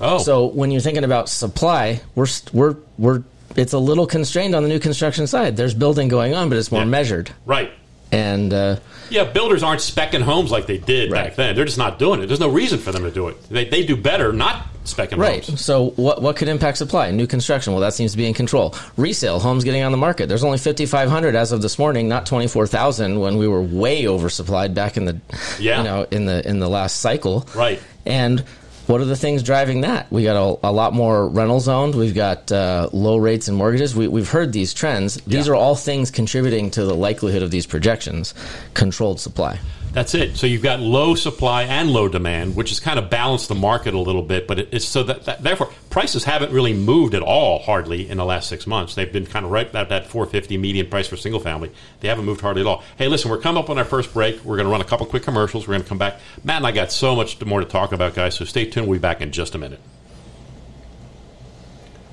Oh. 0.00 0.18
So 0.18 0.46
when 0.46 0.70
you're 0.70 0.80
thinking 0.80 1.04
about 1.04 1.28
supply, 1.28 2.00
we're, 2.14 2.26
we're, 2.52 2.76
we're 2.98 3.22
it's 3.56 3.72
a 3.72 3.78
little 3.78 4.06
constrained 4.06 4.54
on 4.54 4.62
the 4.62 4.68
new 4.68 4.78
construction 4.78 5.26
side. 5.26 5.56
There's 5.56 5.74
building 5.74 6.08
going 6.08 6.34
on, 6.34 6.48
but 6.48 6.58
it's 6.58 6.70
more 6.70 6.82
yeah. 6.82 6.88
measured. 6.88 7.30
Right. 7.46 7.72
And 8.12 8.52
uh, 8.52 8.76
yeah, 9.10 9.24
builders 9.24 9.62
aren't 9.62 9.80
specking 9.80 10.22
homes 10.22 10.50
like 10.50 10.66
they 10.66 10.78
did 10.78 11.10
right. 11.10 11.26
back 11.26 11.36
then. 11.36 11.56
They're 11.56 11.64
just 11.64 11.78
not 11.78 11.98
doing 11.98 12.22
it. 12.22 12.26
There's 12.26 12.40
no 12.40 12.48
reason 12.48 12.78
for 12.78 12.92
them 12.92 13.02
to 13.02 13.10
do 13.10 13.28
it. 13.28 13.42
They, 13.48 13.64
they 13.64 13.84
do 13.84 13.96
better 13.96 14.32
not 14.32 14.66
specking 14.84 15.18
right. 15.18 15.44
homes. 15.44 15.60
So 15.60 15.90
what 15.90 16.22
what 16.22 16.36
could 16.36 16.48
impact 16.48 16.78
supply? 16.78 17.10
New 17.10 17.26
construction. 17.26 17.72
Well, 17.72 17.82
that 17.82 17.94
seems 17.94 18.12
to 18.12 18.16
be 18.16 18.26
in 18.26 18.34
control. 18.34 18.74
Resale 18.96 19.40
homes 19.40 19.64
getting 19.64 19.82
on 19.82 19.92
the 19.92 19.98
market. 19.98 20.28
There's 20.28 20.44
only 20.44 20.58
5,500 20.58 21.34
as 21.34 21.52
of 21.52 21.62
this 21.62 21.78
morning, 21.78 22.08
not 22.08 22.26
24,000 22.26 23.18
when 23.18 23.36
we 23.36 23.48
were 23.48 23.62
way 23.62 24.04
oversupplied 24.04 24.74
back 24.74 24.96
in 24.96 25.04
the 25.04 25.20
yeah. 25.58 25.78
you 25.78 25.84
know 25.84 26.06
in 26.10 26.26
the 26.26 26.48
in 26.48 26.60
the 26.60 26.68
last 26.68 27.00
cycle. 27.00 27.46
Right. 27.54 27.82
And 28.04 28.44
what 28.86 29.00
are 29.00 29.04
the 29.04 29.16
things 29.16 29.42
driving 29.42 29.80
that? 29.82 30.10
We 30.10 30.22
got 30.22 30.36
a, 30.36 30.68
a 30.68 30.72
lot 30.72 30.92
more 30.92 31.28
rentals 31.28 31.68
owned. 31.68 31.94
We've 31.94 32.14
got 32.14 32.50
uh, 32.52 32.88
low 32.92 33.16
rates 33.16 33.48
and 33.48 33.56
mortgages. 33.56 33.96
We, 33.96 34.06
have 34.06 34.30
heard 34.30 34.52
these 34.52 34.72
trends. 34.72 35.16
These 35.26 35.46
yeah. 35.46 35.52
are 35.52 35.56
all 35.56 35.74
things 35.74 36.10
contributing 36.10 36.70
to 36.72 36.84
the 36.84 36.94
likelihood 36.94 37.42
of 37.42 37.50
these 37.50 37.66
projections. 37.66 38.34
Controlled 38.74 39.20
supply. 39.20 39.58
That's 39.96 40.14
it. 40.14 40.36
So 40.36 40.46
you've 40.46 40.62
got 40.62 40.80
low 40.80 41.14
supply 41.14 41.62
and 41.62 41.90
low 41.90 42.06
demand, 42.06 42.54
which 42.54 42.68
has 42.68 42.80
kind 42.80 42.98
of 42.98 43.08
balanced 43.08 43.48
the 43.48 43.54
market 43.54 43.94
a 43.94 43.98
little 43.98 44.20
bit. 44.20 44.46
But 44.46 44.58
it's 44.58 44.84
so 44.84 45.02
that, 45.04 45.24
that, 45.24 45.42
therefore 45.42 45.70
prices 45.88 46.24
haven't 46.24 46.52
really 46.52 46.74
moved 46.74 47.14
at 47.14 47.22
all, 47.22 47.60
hardly 47.60 48.06
in 48.06 48.18
the 48.18 48.24
last 48.26 48.50
six 48.50 48.66
months. 48.66 48.94
They've 48.94 49.10
been 49.10 49.24
kind 49.24 49.46
of 49.46 49.50
right 49.50 49.74
at 49.74 49.88
that 49.88 50.06
450 50.06 50.58
median 50.58 50.90
price 50.90 51.08
for 51.08 51.16
single 51.16 51.40
family. 51.40 51.72
They 52.00 52.08
haven't 52.08 52.26
moved 52.26 52.42
hardly 52.42 52.60
at 52.60 52.66
all. 52.66 52.84
Hey, 52.98 53.08
listen, 53.08 53.30
we're 53.30 53.38
coming 53.38 53.58
up 53.58 53.70
on 53.70 53.78
our 53.78 53.86
first 53.86 54.12
break. 54.12 54.44
We're 54.44 54.56
going 54.56 54.66
to 54.66 54.70
run 54.70 54.82
a 54.82 54.84
couple 54.84 55.06
quick 55.06 55.22
commercials. 55.22 55.66
We're 55.66 55.72
going 55.72 55.84
to 55.84 55.88
come 55.88 55.96
back. 55.96 56.20
Matt 56.44 56.58
and 56.58 56.66
I 56.66 56.72
got 56.72 56.92
so 56.92 57.16
much 57.16 57.42
more 57.42 57.60
to 57.60 57.66
talk 57.66 57.92
about, 57.92 58.14
guys. 58.14 58.34
So 58.34 58.44
stay 58.44 58.66
tuned. 58.66 58.88
We'll 58.88 58.98
be 58.98 59.00
back 59.00 59.22
in 59.22 59.32
just 59.32 59.54
a 59.54 59.58
minute. 59.58 59.80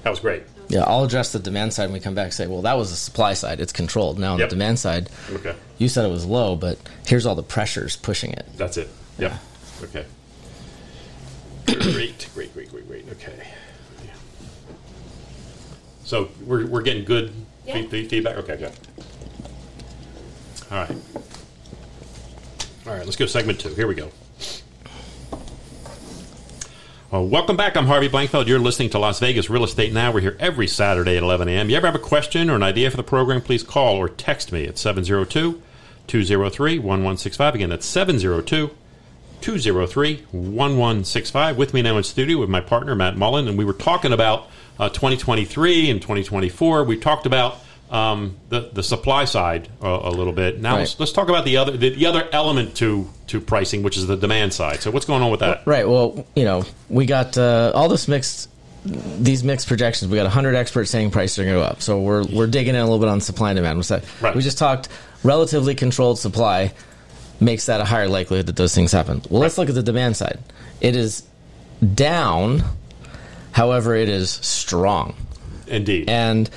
That 0.03 0.09
was 0.09 0.21
great. 0.21 0.43
Yeah, 0.73 0.85
I'll 0.87 1.03
address 1.03 1.31
the 1.31 1.37
demand 1.37 1.71
side 1.71 1.83
when 1.85 1.93
we 1.93 1.99
come 1.99 2.15
back. 2.15 2.25
and 2.25 2.33
Say, 2.33 2.47
well, 2.47 2.63
that 2.63 2.75
was 2.75 2.89
the 2.89 2.95
supply 2.95 3.35
side; 3.35 3.59
it's 3.61 3.71
controlled. 3.71 4.17
Now 4.17 4.33
on 4.33 4.39
Yep. 4.39 4.49
the 4.49 4.55
demand 4.55 4.79
side, 4.79 5.07
Okay. 5.31 5.53
you 5.77 5.87
said 5.87 6.03
it 6.03 6.09
was 6.09 6.25
low, 6.25 6.55
but 6.55 6.79
here's 7.05 7.27
all 7.27 7.35
the 7.35 7.43
pressures 7.43 7.95
pushing 7.95 8.31
it. 8.33 8.47
That's 8.57 8.77
it. 8.77 8.89
Yep. 9.19 9.33
Okay. 9.83 10.05
great, 11.67 12.27
great, 12.33 12.53
great, 12.55 12.71
great, 12.71 12.87
great. 12.87 13.05
Okay. 13.11 13.33
Yeah. 14.03 14.11
So 16.05 16.29
we're, 16.43 16.65
we're 16.65 16.81
getting 16.81 17.05
good 17.05 17.31
Yeah. 17.67 17.73
feed- 17.75 17.91
feed- 17.91 18.09
feedback. 18.09 18.37
Okay, 18.37 18.57
good. 18.57 18.71
All 20.71 20.77
right. 20.79 20.89
All 22.87 22.93
right, 22.93 23.05
let's 23.05 23.15
go 23.15 23.25
to 23.25 23.31
segment 23.31 23.59
two. 23.59 23.69
Here 23.75 23.85
we 23.85 23.93
go. 23.93 24.09
Well, 27.13 27.27
welcome 27.27 27.55
back. 27.55 27.77
I'm 27.77 27.85
Harvey 27.85 28.09
Blankfeld. 28.09 28.47
You're 28.47 28.57
listening 28.57 28.89
to 28.89 28.97
Las 28.97 29.19
Vegas 29.19 29.47
Real 29.47 29.63
Estate 29.63 29.93
Now. 29.93 30.11
We're 30.11 30.21
here 30.21 30.37
every 30.39 30.67
Saturday 30.67 31.15
at 31.15 31.21
11 31.21 31.47
a.m. 31.47 31.69
You 31.69 31.77
ever 31.77 31.85
have 31.85 31.93
a 31.93 31.99
question 31.99 32.49
or 32.49 32.55
an 32.55 32.63
idea 32.63 32.89
for 32.89 32.97
the 32.97 33.03
program, 33.03 33.39
please 33.39 33.61
call 33.61 33.97
or 33.97 34.09
text 34.09 34.51
me 34.51 34.65
at 34.65 34.79
702 34.79 35.61
203 36.07 36.79
1165. 36.79 37.53
Again, 37.53 37.69
that's 37.69 37.85
702 37.85 38.71
203 39.41 40.15
1165. 40.31 41.55
With 41.55 41.75
me 41.75 41.83
now 41.83 41.97
in 41.97 42.03
studio 42.03 42.39
with 42.39 42.49
my 42.49 42.61
partner, 42.61 42.95
Matt 42.95 43.15
Mullin, 43.15 43.47
and 43.47 43.59
we 43.59 43.63
were 43.63 43.73
talking 43.73 44.11
about 44.11 44.49
uh, 44.79 44.89
2023 44.89 45.91
and 45.91 46.01
2024. 46.01 46.83
We 46.83 46.97
talked 46.97 47.27
about 47.27 47.59
um, 47.93 48.35
the, 48.49 48.71
the 48.73 48.83
supply 48.83 49.23
side 49.25 49.69
a, 49.81 49.87
a 49.87 50.09
little 50.09 50.33
bit. 50.33 50.59
Now 50.59 50.73
Right. 50.73 50.79
let's, 50.79 50.99
let's 50.99 51.11
talk 51.13 51.29
about 51.29 51.45
the 51.45 51.57
other 51.57 51.77
the, 51.77 51.89
the 51.91 52.07
other 52.07 52.27
element 52.33 52.75
to 52.77 53.07
to 53.27 53.39
pricing, 53.39 53.83
which 53.83 53.95
is 53.97 54.07
the 54.07 54.17
demand 54.17 54.51
side. 54.53 54.81
So 54.81 54.91
what's 54.91 55.05
going 55.05 55.21
on 55.21 55.29
with 55.31 55.39
that? 55.41 55.61
Right. 55.65 55.87
Well, 55.87 56.25
you 56.35 56.43
know, 56.43 56.65
we 56.89 57.05
got 57.05 57.37
uh, 57.37 57.71
all 57.73 57.87
this 57.87 58.07
mixed. 58.07 58.49
These 58.85 59.45
mixed 59.45 59.69
projections. 59.69 60.11
We 60.11 60.17
got 60.17 60.23
100 60.23 60.55
experts 60.55 60.91
saying 60.91 61.11
prices 61.11 61.39
are 61.39 61.43
going 61.45 61.55
to 61.55 61.61
go 61.61 61.65
up. 61.65 61.81
So 61.81 62.01
we're 62.01 62.25
we're 62.25 62.47
digging 62.47 62.75
in 62.75 62.81
a 62.81 62.83
little 62.83 62.99
bit 62.99 63.07
on 63.07 63.21
supply 63.21 63.51
and 63.51 63.55
demand. 63.55 63.81
That? 63.83 64.03
Right. 64.19 64.35
We 64.35 64.41
just 64.41 64.57
talked 64.57 64.89
relatively 65.23 65.73
controlled 65.73 66.19
supply 66.19 66.73
makes 67.39 67.67
that 67.67 67.79
a 67.79 67.85
higher 67.85 68.09
likelihood 68.09 68.47
that 68.47 68.57
those 68.57 68.75
things 68.75 68.91
happen. 68.91 69.21
Well, 69.29 69.39
let's 69.41 69.57
look 69.57 69.69
at 69.69 69.75
the 69.75 69.83
demand 69.83 70.17
side. 70.17 70.39
It 70.81 70.97
is 70.97 71.23
down. 71.95 72.63
However, 73.53 73.95
it 73.95 74.09
is 74.09 74.31
strong. 74.31 75.15
Indeed. 75.67 76.09
and 76.09 76.49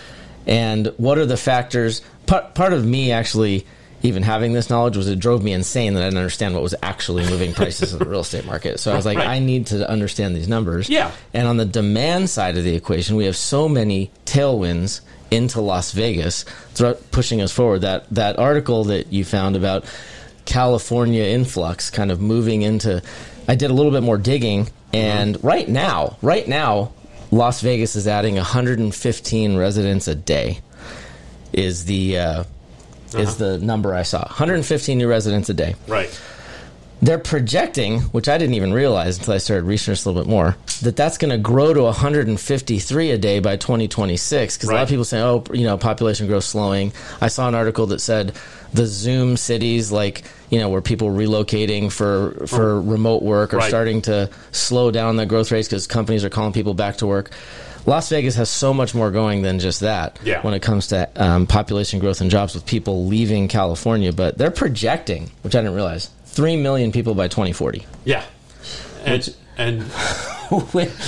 and 0.47 0.89
what 0.97 1.19
are 1.19 1.27
the 1.27 1.37
factors 1.37 2.03
part, 2.27 2.55
part 2.55 2.73
of 2.73 2.85
me 2.85 3.13
actually 3.13 3.67
even 4.03 4.23
having 4.23 4.53
this 4.53 4.71
knowledge 4.71 4.97
was 4.97 5.09
it 5.09 5.19
drove 5.19 5.43
me 5.43 5.53
insane 5.53 5.95
that 5.95 6.03
I 6.03 6.07
didn't 6.07 6.19
understand 6.19 6.55
what 6.55 6.63
was 6.63 6.75
actually 6.83 7.25
moving 7.29 7.53
prices 7.55 7.93
in 7.93 7.99
the 7.99 8.05
real 8.05 8.21
estate 8.21 8.45
market. 8.45 8.79
So 8.79 8.93
I 8.93 8.97
was 8.97 9.07
like, 9.07 9.19
Right. 9.19 9.27
I 9.27 9.39
need 9.39 9.69
to 9.69 9.89
understand 9.89 10.37
these 10.37 10.49
numbers. 10.49 10.89
Yeah. 10.89 11.11
And 11.33 11.49
on 11.49 11.57
the 11.57 11.65
demand 11.65 12.31
side 12.31 12.57
of 12.57 12.65
the 12.65 12.75
equation, 12.75 13.17
we 13.17 13.25
have 13.25 13.37
so 13.37 13.69
many 13.69 14.11
tailwinds 14.25 15.01
into 15.31 15.61
Las 15.61 15.93
Vegas 15.93 16.45
pushing 17.11 17.41
us 17.41 17.53
forward. 17.53 17.81
That 17.81 18.09
that 18.11 18.39
article 18.39 18.85
that 18.85 19.13
you 19.13 19.25
found 19.25 19.57
about 19.57 19.85
California 20.45 21.25
influx 21.25 21.91
kind 21.91 22.13
of 22.13 22.21
moving 22.21 22.63
into 22.63 23.03
I 23.49 23.55
did 23.55 23.71
a 23.71 23.75
little 23.75 23.93
bit 23.93 24.03
more 24.03 24.19
digging 24.19 24.69
and 24.93 25.37
mm-hmm. 25.37 25.47
right 25.47 25.69
now, 25.69 26.17
right 26.23 26.47
now 26.47 26.93
Las 27.31 27.61
Vegas 27.61 27.97
is 27.97 28.07
adding 28.07 28.37
115 28.37 29.57
residents 29.57 30.09
a 30.09 30.15
day 30.15 30.61
is 31.53 31.85
the 31.85 32.19
uh, 32.19 32.45
is 33.17 33.37
the 33.37 33.59
number 33.59 33.95
I 33.95 34.03
saw. 34.03 34.21
115 34.21 34.99
new 34.99 35.09
residents 35.09 35.49
a 35.49 35.55
day. 35.55 35.75
right. 35.87 36.21
They're 37.03 37.19
projecting, 37.19 38.01
which 38.01 38.27
I 38.27 38.39
didn't 38.39 38.55
even 38.55 38.73
realize 38.73 39.19
until 39.19 39.35
I 39.35 39.39
started 39.39 39.65
researching 39.65 40.09
a 40.09 40.13
little 40.13 40.25
bit 40.25 40.31
more, 40.31 40.57
that 40.81 40.97
that's 40.97 41.19
going 41.19 41.31
to 41.31 41.37
grow 41.37 41.75
to 41.75 41.83
153 41.83 43.11
a 43.11 43.19
day 43.19 43.39
by 43.39 43.57
2026. 43.57 44.57
Because 44.57 44.71
a 44.71 44.73
lot 44.73 44.83
of 44.83 44.89
people 44.89 45.05
say, 45.05 45.21
"Oh, 45.21 45.45
you 45.53 45.65
know, 45.65 45.77
population 45.77 46.27
growth 46.27 46.45
slowing." 46.45 46.95
I 47.21 47.29
saw 47.29 47.49
an 47.49 47.55
article 47.55 47.85
that 47.89 48.01
said 48.01 48.33
the 48.73 48.87
Zoom 48.87 49.37
cities, 49.37 49.93
like 49.93 50.23
you 50.51 50.59
know, 50.59 50.69
where 50.69 50.81
people 50.81 51.09
relocating 51.09 51.91
for 51.91 52.47
for 52.47 52.81
remote 52.81 53.23
work, 53.23 53.53
are 53.55 53.59
Right. 53.59 53.69
starting 53.69 54.03
to 54.03 54.31
slow 54.53 54.91
down 54.91 55.17
the 55.17 55.27
growth 55.27 55.51
rates 55.51 55.69
because 55.69 55.87
companies 55.87 56.25
are 56.25 56.31
calling 56.31 56.53
people 56.53 56.75
back 56.75 56.99
to 56.99 57.07
work. 57.07 57.31
Las 57.87 58.09
Vegas 58.09 58.35
has 58.35 58.49
so 58.51 58.75
much 58.75 58.95
more 58.95 59.11
going 59.13 59.43
than 59.43 59.61
just 59.61 59.81
that 59.81 60.19
Yeah. 60.25 60.41
when 60.43 60.55
it 60.55 60.61
comes 60.63 60.89
to 60.89 61.09
um, 61.17 61.47
population 61.47 62.01
growth 62.01 62.21
and 62.21 62.31
jobs 62.31 62.55
with 62.55 62.67
people 62.67 63.07
leaving 63.07 63.47
California. 63.49 64.13
But 64.13 64.39
they're 64.39 64.51
projecting, 64.51 65.31
which 65.43 65.55
I 65.55 65.61
didn't 65.61 65.75
realize, 65.75 66.11
3 66.27 66.57
million 66.57 66.91
people 66.91 67.15
by 67.15 67.29
2040. 67.29 67.87
Yeah. 68.05 68.23
And 69.05 69.33
and 69.57 69.83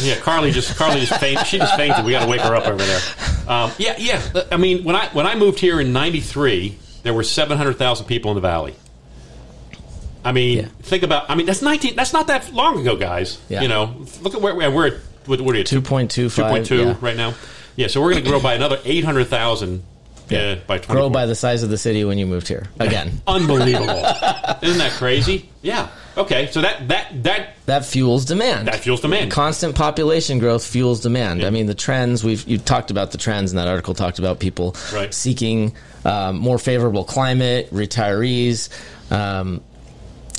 yeah, 0.02 0.16
Carly 0.20 0.50
just 0.52 0.76
Carly 0.76 1.00
just 1.00 1.18
fainted. 1.20 1.46
She 1.46 1.58
just 1.58 1.76
fainted. 1.76 2.04
We 2.04 2.12
got 2.12 2.24
to 2.24 2.30
wake 2.30 2.40
her 2.40 2.54
up 2.54 2.66
over 2.66 2.82
there. 2.82 3.00
Um, 3.48 3.70
yeah, 3.78 3.94
yeah. 3.98 4.22
I 4.52 4.56
mean, 4.56 4.84
when 4.84 4.96
I 4.96 5.06
when 5.08 5.26
I 5.26 5.34
moved 5.34 5.58
here 5.58 5.80
in 5.80 5.92
'93, 5.92 6.76
there 7.02 7.12
were 7.14 7.22
700,000 7.24 8.06
people 8.06 8.30
in 8.30 8.34
the 8.36 8.40
valley. 8.40 8.74
I 10.24 10.32
mean, 10.32 10.58
Yeah. 10.58 10.66
think 10.82 11.02
about. 11.02 11.30
I 11.30 11.34
mean, 11.34 11.46
that's 11.46 11.62
19. 11.62 11.94
That's 11.96 12.12
not 12.12 12.26
that 12.26 12.52
long 12.52 12.80
ago, 12.80 12.96
guys. 12.96 13.38
Yeah. 13.48 13.62
You 13.62 13.68
know, 13.68 13.94
look 14.22 14.34
at 14.34 14.40
where 14.40 14.54
we're. 14.54 14.70
We're 14.70 14.86
at, 14.88 14.94
what, 15.26 15.40
what 15.42 15.54
are 15.54 15.58
you? 15.58 15.64
2.25, 15.64 16.30
2.2 16.64 17.02
right 17.02 17.16
now. 17.16 17.34
Yeah, 17.76 17.86
so 17.88 18.00
we're 18.00 18.12
going 18.12 18.24
to 18.24 18.28
grow 18.30 18.40
by 18.40 18.54
another 18.54 18.78
800,000 18.84 19.82
uh, 20.32 20.56
by 20.66 20.78
20. 20.78 20.86
Grow 20.86 21.10
by 21.10 21.26
the 21.26 21.34
size 21.34 21.62
of 21.62 21.70
the 21.70 21.78
city 21.78 22.04
when 22.04 22.18
you 22.18 22.26
moved 22.26 22.48
here. 22.48 22.66
Again, 22.80 23.20
Unbelievable. 23.26 23.88
Isn't 24.62 24.78
that 24.78 24.92
crazy? 24.98 25.48
Yeah. 25.62 25.88
Okay, 26.16 26.50
so 26.50 26.62
that 26.62 26.88
that 26.88 27.22
that 27.22 27.50
that 27.66 27.84
fuels 27.84 28.24
demand. 28.24 28.66
that 28.66 28.80
fuels 28.80 29.00
demand. 29.02 29.30
Constant 29.30 29.76
population 29.76 30.40
growth 30.40 30.66
fuels 30.66 31.00
demand. 31.00 31.40
Yeah. 31.42 31.46
I 31.46 31.50
mean, 31.50 31.66
the 31.66 31.74
trends 31.74 32.24
we've 32.24 32.46
you 32.48 32.58
talked 32.58 32.90
about 32.90 33.12
the 33.12 33.18
trends 33.18 33.52
in 33.52 33.56
that 33.56 33.68
article. 33.68 33.94
Talked 33.94 34.18
about 34.18 34.40
people 34.40 34.74
Right. 34.92 35.14
seeking 35.14 35.76
um, 36.04 36.36
more 36.38 36.58
favorable 36.58 37.04
climate, 37.04 37.72
retirees. 37.72 38.68
Um, 39.12 39.60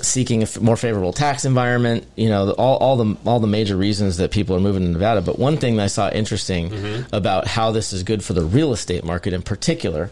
seeking 0.05 0.41
a 0.41 0.43
f- 0.43 0.59
more 0.59 0.75
favorable 0.77 1.13
tax 1.13 1.45
environment, 1.45 2.05
you 2.15 2.29
know, 2.29 2.47
the- 2.47 2.53
all, 2.53 2.77
all 2.77 2.95
the 2.97 3.17
all 3.25 3.39
the 3.39 3.47
major 3.47 3.75
reasons 3.75 4.17
that 4.17 4.31
people 4.31 4.55
are 4.55 4.59
moving 4.59 4.83
to 4.83 4.89
Nevada. 4.89 5.21
But 5.21 5.37
one 5.39 5.57
thing 5.57 5.75
that 5.77 5.83
I 5.83 5.87
saw 5.87 6.09
interesting 6.09 6.69
Mm-hmm. 6.71 7.15
about 7.15 7.47
how 7.47 7.71
this 7.71 7.93
is 7.93 8.03
good 8.03 8.23
for 8.23 8.33
the 8.33 8.43
real 8.43 8.73
estate 8.73 9.03
market 9.03 9.33
in 9.33 9.41
particular 9.41 10.09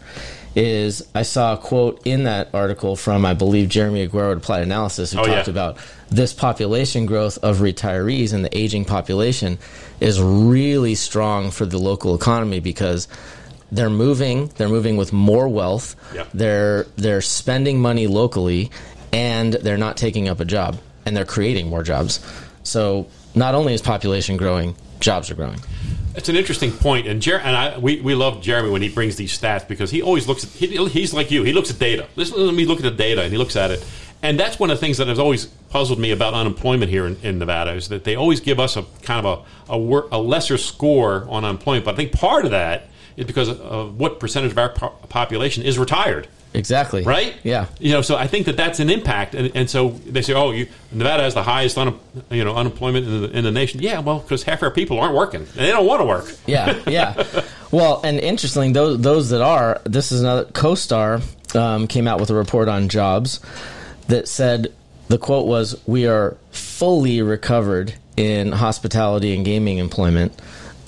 is 0.56 1.06
I 1.14 1.22
saw 1.22 1.54
a 1.54 1.56
quote 1.56 2.00
in 2.06 2.24
that 2.24 2.48
article 2.54 2.96
from 2.96 3.24
I 3.24 3.34
believe 3.34 3.68
Jeremy 3.68 4.08
Aguero 4.08 4.32
at 4.32 4.38
Applied 4.38 4.62
Analysis 4.62 5.12
who 5.12 5.20
Oh, 5.20 5.24
talked 5.24 5.46
yeah. 5.46 5.50
about 5.52 5.76
this 6.10 6.32
population 6.32 7.06
growth 7.06 7.38
of 7.44 7.58
retirees 7.58 8.32
and 8.32 8.44
the 8.44 8.56
aging 8.58 8.84
population 8.86 9.58
is 10.00 10.20
really 10.20 10.94
strong 10.94 11.50
for 11.50 11.66
the 11.66 11.78
local 11.78 12.14
economy 12.14 12.60
because 12.60 13.06
they're 13.70 13.90
moving 13.90 14.46
they're 14.56 14.70
moving 14.70 14.96
with 14.96 15.12
more 15.12 15.46
wealth 15.48 15.94
Yeah. 16.14 16.24
they're 16.32 16.86
they're 16.96 17.20
spending 17.20 17.80
money 17.80 18.06
locally 18.06 18.70
and 19.12 19.54
they're 19.54 19.78
not 19.78 19.96
taking 19.96 20.28
up 20.28 20.40
a 20.40 20.44
job 20.44 20.78
and 21.06 21.16
they're 21.16 21.24
creating 21.24 21.68
more 21.68 21.82
jobs 21.82 22.20
so 22.62 23.06
not 23.34 23.54
only 23.54 23.74
is 23.74 23.82
population 23.82 24.36
growing 24.36 24.74
jobs 25.00 25.30
are 25.30 25.34
growing 25.34 25.58
It's 26.16 26.28
an 26.28 26.34
interesting 26.34 26.72
point, 26.72 27.06
and 27.06 27.22
Jer- 27.22 27.38
and 27.38 27.54
I 27.54 27.78
we, 27.78 28.00
we 28.00 28.14
love 28.16 28.42
Jeremy 28.42 28.70
when 28.70 28.82
he 28.82 28.88
brings 28.88 29.14
these 29.14 29.38
stats 29.38 29.68
because 29.68 29.90
he 29.92 30.02
always 30.02 30.26
looks 30.26 30.42
at 30.42 30.50
he, 30.50 30.66
he's 30.88 31.14
like 31.14 31.30
you 31.30 31.44
he 31.44 31.52
looks 31.52 31.70
at 31.70 31.78
data. 31.78 32.08
Listen 32.16 32.38
to 32.38 32.50
me 32.50 32.64
look 32.64 32.78
at 32.78 32.82
the 32.82 32.90
data 32.90 33.22
and 33.22 33.30
he 33.30 33.38
looks 33.38 33.54
at 33.54 33.70
it, 33.70 33.86
and 34.20 34.36
that's 34.40 34.58
one 34.58 34.68
of 34.70 34.76
the 34.76 34.80
things 34.80 34.96
that 34.98 35.06
has 35.06 35.20
always 35.20 35.46
puzzled 35.70 36.00
me 36.00 36.10
about 36.10 36.34
unemployment 36.34 36.90
here 36.90 37.06
in, 37.06 37.16
in 37.22 37.38
Nevada 37.38 37.72
is 37.74 37.88
that 37.90 38.02
they 38.02 38.16
always 38.16 38.40
give 38.40 38.58
us 38.58 38.76
a 38.76 38.84
kind 39.02 39.24
of 39.24 39.46
a 39.68 39.74
a, 39.74 39.78
wor- 39.78 40.08
a 40.10 40.18
lesser 40.18 40.58
score 40.58 41.24
on 41.28 41.44
unemployment. 41.44 41.84
But 41.84 41.94
I 41.94 41.96
think 41.96 42.10
part 42.10 42.44
of 42.44 42.50
that 42.50 42.88
is 43.16 43.24
because 43.26 43.48
of 43.48 43.96
what 44.00 44.18
percentage 44.18 44.50
of 44.50 44.58
our 44.58 44.70
po- 44.70 44.96
population 45.08 45.62
is 45.62 45.78
retired. 45.78 46.26
Exactly 46.54 47.02
right? 47.02 47.36
yeah 47.42 47.66
You 47.78 47.92
know, 47.92 48.02
so 48.02 48.16
I 48.16 48.26
think 48.26 48.46
that 48.46 48.56
that's 48.56 48.80
an 48.80 48.90
impact, 48.90 49.34
and, 49.34 49.50
and 49.54 49.68
so 49.68 49.90
they 50.06 50.22
say, 50.22 50.32
"Oh, 50.32 50.50
you, 50.50 50.66
Nevada 50.92 51.22
has 51.22 51.34
the 51.34 51.42
highest 51.42 51.76
un, 51.78 51.98
you 52.30 52.44
know 52.44 52.54
unemployment 52.54 53.06
in 53.06 53.22
the, 53.22 53.30
in 53.30 53.44
the 53.44 53.50
nation." 53.50 53.80
Yeah, 53.82 54.00
well, 54.00 54.20
because 54.20 54.42
half 54.42 54.62
our 54.62 54.70
people 54.70 54.98
aren't 54.98 55.14
working, 55.14 55.42
and 55.42 55.48
they 55.48 55.68
don't 55.70 55.86
want 55.86 56.00
to 56.00 56.06
work. 56.06 56.34
yeah, 56.46 56.78
yeah. 56.88 57.42
Well, 57.70 58.00
and 58.02 58.18
interestingly, 58.18 58.72
those 58.72 59.00
those 59.00 59.30
that 59.30 59.42
are, 59.42 59.80
this 59.84 60.10
is 60.10 60.22
another 60.22 60.44
CoStar 60.46 61.22
um, 61.54 61.86
came 61.86 62.08
out 62.08 62.18
with 62.20 62.30
a 62.30 62.34
report 62.34 62.68
on 62.68 62.88
jobs 62.88 63.40
that 64.08 64.26
said 64.26 64.72
the 65.08 65.18
quote 65.18 65.46
was, 65.46 65.80
"We 65.86 66.06
are 66.06 66.36
fully 66.50 67.20
recovered 67.22 67.94
in 68.16 68.52
hospitality 68.52 69.34
and 69.34 69.44
gaming 69.44 69.78
employment." 69.78 70.32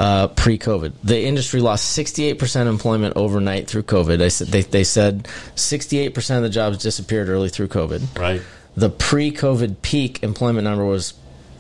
Uh, 0.00 0.28
pre-COVID, 0.28 0.92
the 1.04 1.25
industry 1.25 1.61
lost 1.61 1.95
68% 1.99 2.66
employment 2.66 3.19
overnight 3.19 3.66
through 3.69 3.83
COVID. 3.83 4.16
They 4.16 4.30
said 4.30 4.47
they, 4.49 4.62
they 4.62 4.83
said 4.85 5.25
68% 5.57 6.37
of 6.38 6.42
the 6.42 6.49
jobs 6.49 6.78
disappeared 6.78 7.28
early 7.28 7.50
through 7.50 7.69
COVID. 7.69 8.19
Right. 8.19 8.40
The 8.76 8.88
pre-COVID 8.88 9.83
peak 9.83 10.23
employment 10.23 10.64
number 10.64 10.87
was 10.87 11.12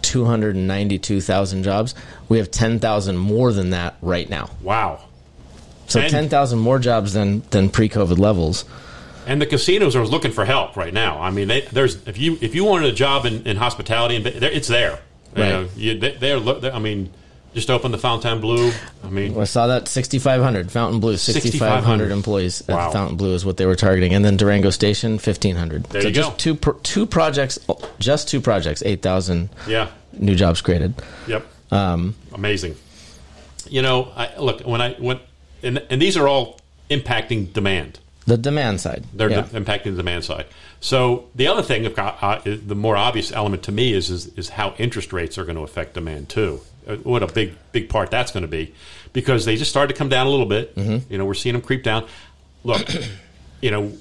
292,000 0.02 1.62
jobs. 1.62 1.94
We 2.30 2.38
have 2.38 2.50
10,000 2.50 3.16
more 3.18 3.52
than 3.52 3.70
that 3.70 3.96
right 4.00 4.28
now. 4.28 4.48
Wow. 4.62 5.00
So 5.86 6.00
10,000 6.00 6.58
more 6.58 6.78
jobs 6.78 7.12
than 7.12 7.42
than 7.50 7.68
pre-COVID 7.68 8.18
levels. 8.18 8.64
And 9.26 9.42
the 9.42 9.46
casinos 9.46 9.96
are 9.96 10.06
looking 10.06 10.32
for 10.32 10.44
help 10.44 10.76
right 10.76 10.94
now. 10.94 11.20
I 11.20 11.30
mean, 11.30 11.48
they, 11.48 11.62
there's 11.62 11.96
if 12.06 12.16
you 12.16 12.38
if 12.40 12.54
you 12.54 12.64
wanted 12.64 12.88
a 12.88 12.94
job 12.94 13.26
in, 13.26 13.46
in 13.46 13.56
hospitality, 13.56 14.16
and 14.16 14.26
it's 14.26 14.68
there. 14.68 15.00
You 15.36 15.42
Right. 15.42 15.48
know, 15.50 15.68
you, 15.76 15.98
they, 15.98 16.12
they're. 16.12 16.72
I 16.74 16.78
mean, 16.78 17.12
just 17.54 17.70
opened 17.70 17.92
the 17.92 17.98
Fontainebleau. 17.98 18.70
I 19.04 19.10
mean, 19.10 19.38
I 19.38 19.44
saw 19.44 19.66
that 19.66 19.88
6,500 19.88 20.70
Fontainebleau, 20.70 21.16
6,500 21.16 21.42
6,500 21.52 22.10
employees 22.12 22.62
Wow. 22.68 22.86
at 22.86 22.92
Fontainebleau 22.92 23.32
is 23.34 23.44
what 23.44 23.56
they 23.56 23.66
were 23.66 23.76
targeting, 23.76 24.14
and 24.14 24.24
then 24.24 24.36
Durango 24.36 24.70
Station 24.70 25.12
1,500. 25.12 25.84
There 25.84 26.02
so 26.02 26.08
you 26.08 26.14
just 26.14 26.30
go. 26.30 26.36
two 26.36 26.54
pro- 26.54 26.78
two 26.82 27.06
projects, 27.06 27.58
just 27.98 28.28
two 28.28 28.40
projects, 28.40 28.82
8,000 28.84 29.48
yeah, 29.66 29.88
new 30.12 30.34
jobs 30.36 30.60
created. 30.60 30.94
Yep. 31.26 31.46
Um, 31.72 32.14
Amazing. 32.32 32.76
You 33.68 33.82
know, 33.82 34.10
I, 34.16 34.36
look 34.38 34.62
when 34.62 34.80
I 34.80 34.94
when 34.94 35.20
and, 35.62 35.78
and 35.90 36.00
these 36.00 36.16
are 36.16 36.26
all 36.26 36.58
impacting 36.90 37.52
demand. 37.52 37.98
The 38.26 38.36
demand 38.36 38.80
side, 38.80 39.04
They're 39.12 39.30
yeah. 39.30 39.42
de- 39.42 39.60
impacting 39.60 39.84
the 39.84 39.92
demand 39.92 40.24
side. 40.24 40.46
So 40.80 41.26
the 41.34 41.46
other 41.46 41.62
thing, 41.62 41.84
of 41.86 41.98
uh, 41.98 42.40
the 42.44 42.74
more 42.74 42.96
obvious 42.96 43.32
element 43.32 43.62
to 43.64 43.72
me 43.72 43.92
is, 43.92 44.08
is 44.10 44.26
is 44.36 44.50
how 44.50 44.74
interest 44.78 45.12
rates 45.12 45.36
are 45.38 45.44
going 45.44 45.56
to 45.56 45.62
affect 45.62 45.94
demand 45.94 46.28
too. 46.28 46.60
Uh, 46.86 46.96
What 46.96 47.22
a 47.22 47.26
big 47.26 47.54
big 47.72 47.88
part 47.88 48.10
that's 48.10 48.32
going 48.32 48.42
to 48.42 48.48
be, 48.48 48.74
because 49.12 49.44
they 49.44 49.56
just 49.56 49.70
started 49.70 49.92
to 49.94 49.98
come 49.98 50.08
down 50.08 50.26
a 50.26 50.30
little 50.30 50.46
bit. 50.46 50.74
Mm-hmm. 50.76 51.12
You 51.12 51.18
know, 51.18 51.24
we're 51.24 51.34
seeing 51.34 51.54
them 51.54 51.62
creep 51.62 51.82
down. 51.82 52.06
Look, 52.64 52.86
you 53.60 53.70
know, 53.70 53.92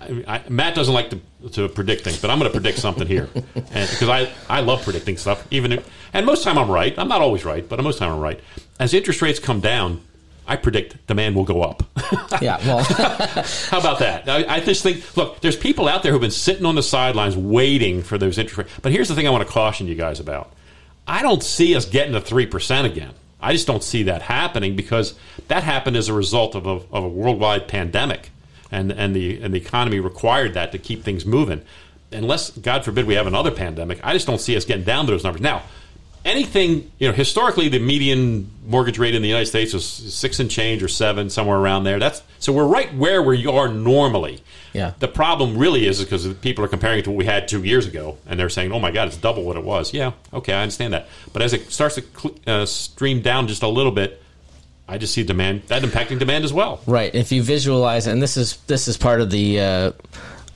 I, 0.00 0.24
I, 0.26 0.48
Matt 0.48 0.74
doesn't 0.74 0.92
like 0.94 1.10
to, 1.10 1.20
to 1.52 1.68
predict 1.68 2.02
things, 2.04 2.20
but 2.20 2.30
I'm 2.30 2.38
going 2.38 2.50
to 2.50 2.58
predict 2.58 2.78
something 2.78 3.06
here, 3.06 3.28
and 3.54 3.90
because 3.90 4.08
I, 4.08 4.30
I 4.48 4.60
love 4.60 4.82
predicting 4.82 5.16
stuff. 5.16 5.46
Even 5.50 5.72
if, 5.72 5.90
and 6.12 6.26
most 6.26 6.44
time 6.44 6.58
I'm 6.58 6.70
right. 6.70 6.94
I'm 6.98 7.08
not 7.08 7.22
always 7.22 7.44
right, 7.44 7.66
but 7.68 7.82
most 7.82 7.98
time 7.98 8.12
I'm 8.12 8.20
right. 8.20 8.40
As 8.78 8.92
interest 8.94 9.22
rates 9.22 9.38
come 9.38 9.60
down, 9.60 10.02
I 10.46 10.56
predict 10.56 11.06
demand 11.06 11.36
will 11.36 11.44
go 11.44 11.62
up. 11.62 11.82
yeah, 12.42 12.58
well, 12.66 12.84
How 13.70 13.78
about 13.80 13.98
that? 14.00 14.28
I, 14.28 14.56
I 14.56 14.60
just 14.60 14.82
think, 14.82 15.16
look, 15.16 15.40
there's 15.40 15.56
people 15.56 15.88
out 15.88 16.02
there 16.02 16.12
who've 16.12 16.20
been 16.20 16.30
sitting 16.30 16.66
on 16.66 16.74
the 16.74 16.82
sidelines 16.82 17.36
waiting 17.36 18.02
for 18.02 18.18
those 18.18 18.36
interest 18.36 18.58
rates. 18.58 18.70
But 18.82 18.92
here's 18.92 19.08
the 19.08 19.14
thing 19.14 19.26
I 19.26 19.30
want 19.30 19.46
to 19.46 19.52
caution 19.52 19.86
you 19.86 19.94
guys 19.94 20.20
about. 20.20 20.52
I 21.06 21.22
don't 21.22 21.42
see 21.42 21.76
us 21.76 21.84
getting 21.84 22.12
to 22.14 22.20
3% 22.20 22.84
again. 22.84 23.12
I 23.40 23.52
just 23.52 23.66
don't 23.66 23.84
see 23.84 24.04
that 24.04 24.22
happening 24.22 24.74
because 24.74 25.14
that 25.48 25.62
happened 25.62 25.96
as 25.96 26.08
a 26.08 26.14
result 26.14 26.54
of 26.54 26.66
a, 26.66 26.70
of 26.70 27.04
a 27.04 27.08
worldwide 27.08 27.68
pandemic. 27.68 28.30
And, 28.70 28.90
and, 28.90 29.14
the, 29.14 29.40
and 29.40 29.52
the 29.52 29.58
economy 29.58 30.00
required 30.00 30.54
that 30.54 30.72
to 30.72 30.78
keep 30.78 31.04
things 31.04 31.26
moving. 31.26 31.62
Unless, 32.10 32.52
God 32.52 32.84
forbid, 32.84 33.06
we 33.06 33.14
have 33.14 33.26
another 33.26 33.50
pandemic, 33.50 34.00
I 34.02 34.14
just 34.14 34.26
don't 34.26 34.40
see 34.40 34.56
us 34.56 34.64
getting 34.64 34.84
down 34.84 35.06
to 35.06 35.12
those 35.12 35.24
numbers. 35.24 35.42
Now, 35.42 35.62
anything 36.24 36.90
you 36.98 37.06
know 37.08 37.12
historically 37.14 37.68
the 37.68 37.78
median 37.78 38.50
mortgage 38.66 38.98
rate 38.98 39.14
in 39.14 39.20
the 39.22 39.28
united 39.28 39.46
states 39.46 39.74
was 39.74 39.84
six 39.86 40.40
and 40.40 40.50
change 40.50 40.82
or 40.82 40.88
seven 40.88 41.28
somewhere 41.28 41.58
around 41.58 41.84
there 41.84 41.98
that's 41.98 42.22
so 42.38 42.52
we're 42.52 42.66
right 42.66 42.94
where 42.94 43.22
we 43.22 43.46
are 43.46 43.68
normally 43.68 44.42
Yeah. 44.72 44.92
the 45.00 45.08
problem 45.08 45.58
really 45.58 45.86
is 45.86 46.02
because 46.02 46.26
people 46.34 46.64
are 46.64 46.68
comparing 46.68 47.00
it 47.00 47.04
to 47.04 47.10
what 47.10 47.18
we 47.18 47.26
had 47.26 47.46
two 47.46 47.62
years 47.62 47.86
ago 47.86 48.16
and 48.26 48.40
they're 48.40 48.48
saying 48.48 48.72
oh 48.72 48.80
my 48.80 48.90
god 48.90 49.08
it's 49.08 49.16
double 49.18 49.42
what 49.44 49.56
it 49.56 49.64
was 49.64 49.92
yeah 49.92 50.12
okay 50.32 50.54
i 50.54 50.62
understand 50.62 50.94
that 50.94 51.08
but 51.32 51.42
as 51.42 51.52
it 51.52 51.70
starts 51.70 51.96
to 51.96 52.34
uh, 52.46 52.64
stream 52.64 53.20
down 53.20 53.46
just 53.46 53.62
a 53.62 53.68
little 53.68 53.92
bit 53.92 54.22
i 54.88 54.96
just 54.96 55.12
see 55.12 55.24
demand 55.24 55.62
that 55.68 55.82
impacting 55.82 56.18
demand 56.18 56.42
as 56.44 56.52
well 56.52 56.80
right. 56.86 57.14
If 57.14 57.32
you 57.32 57.42
visualize, 57.42 58.06
and 58.06 58.22
this 58.22 58.36
is 58.38 58.56
this 58.66 58.88
is 58.88 58.96
part 58.96 59.20
of 59.20 59.30
the 59.30 59.60
uh, 59.60 59.92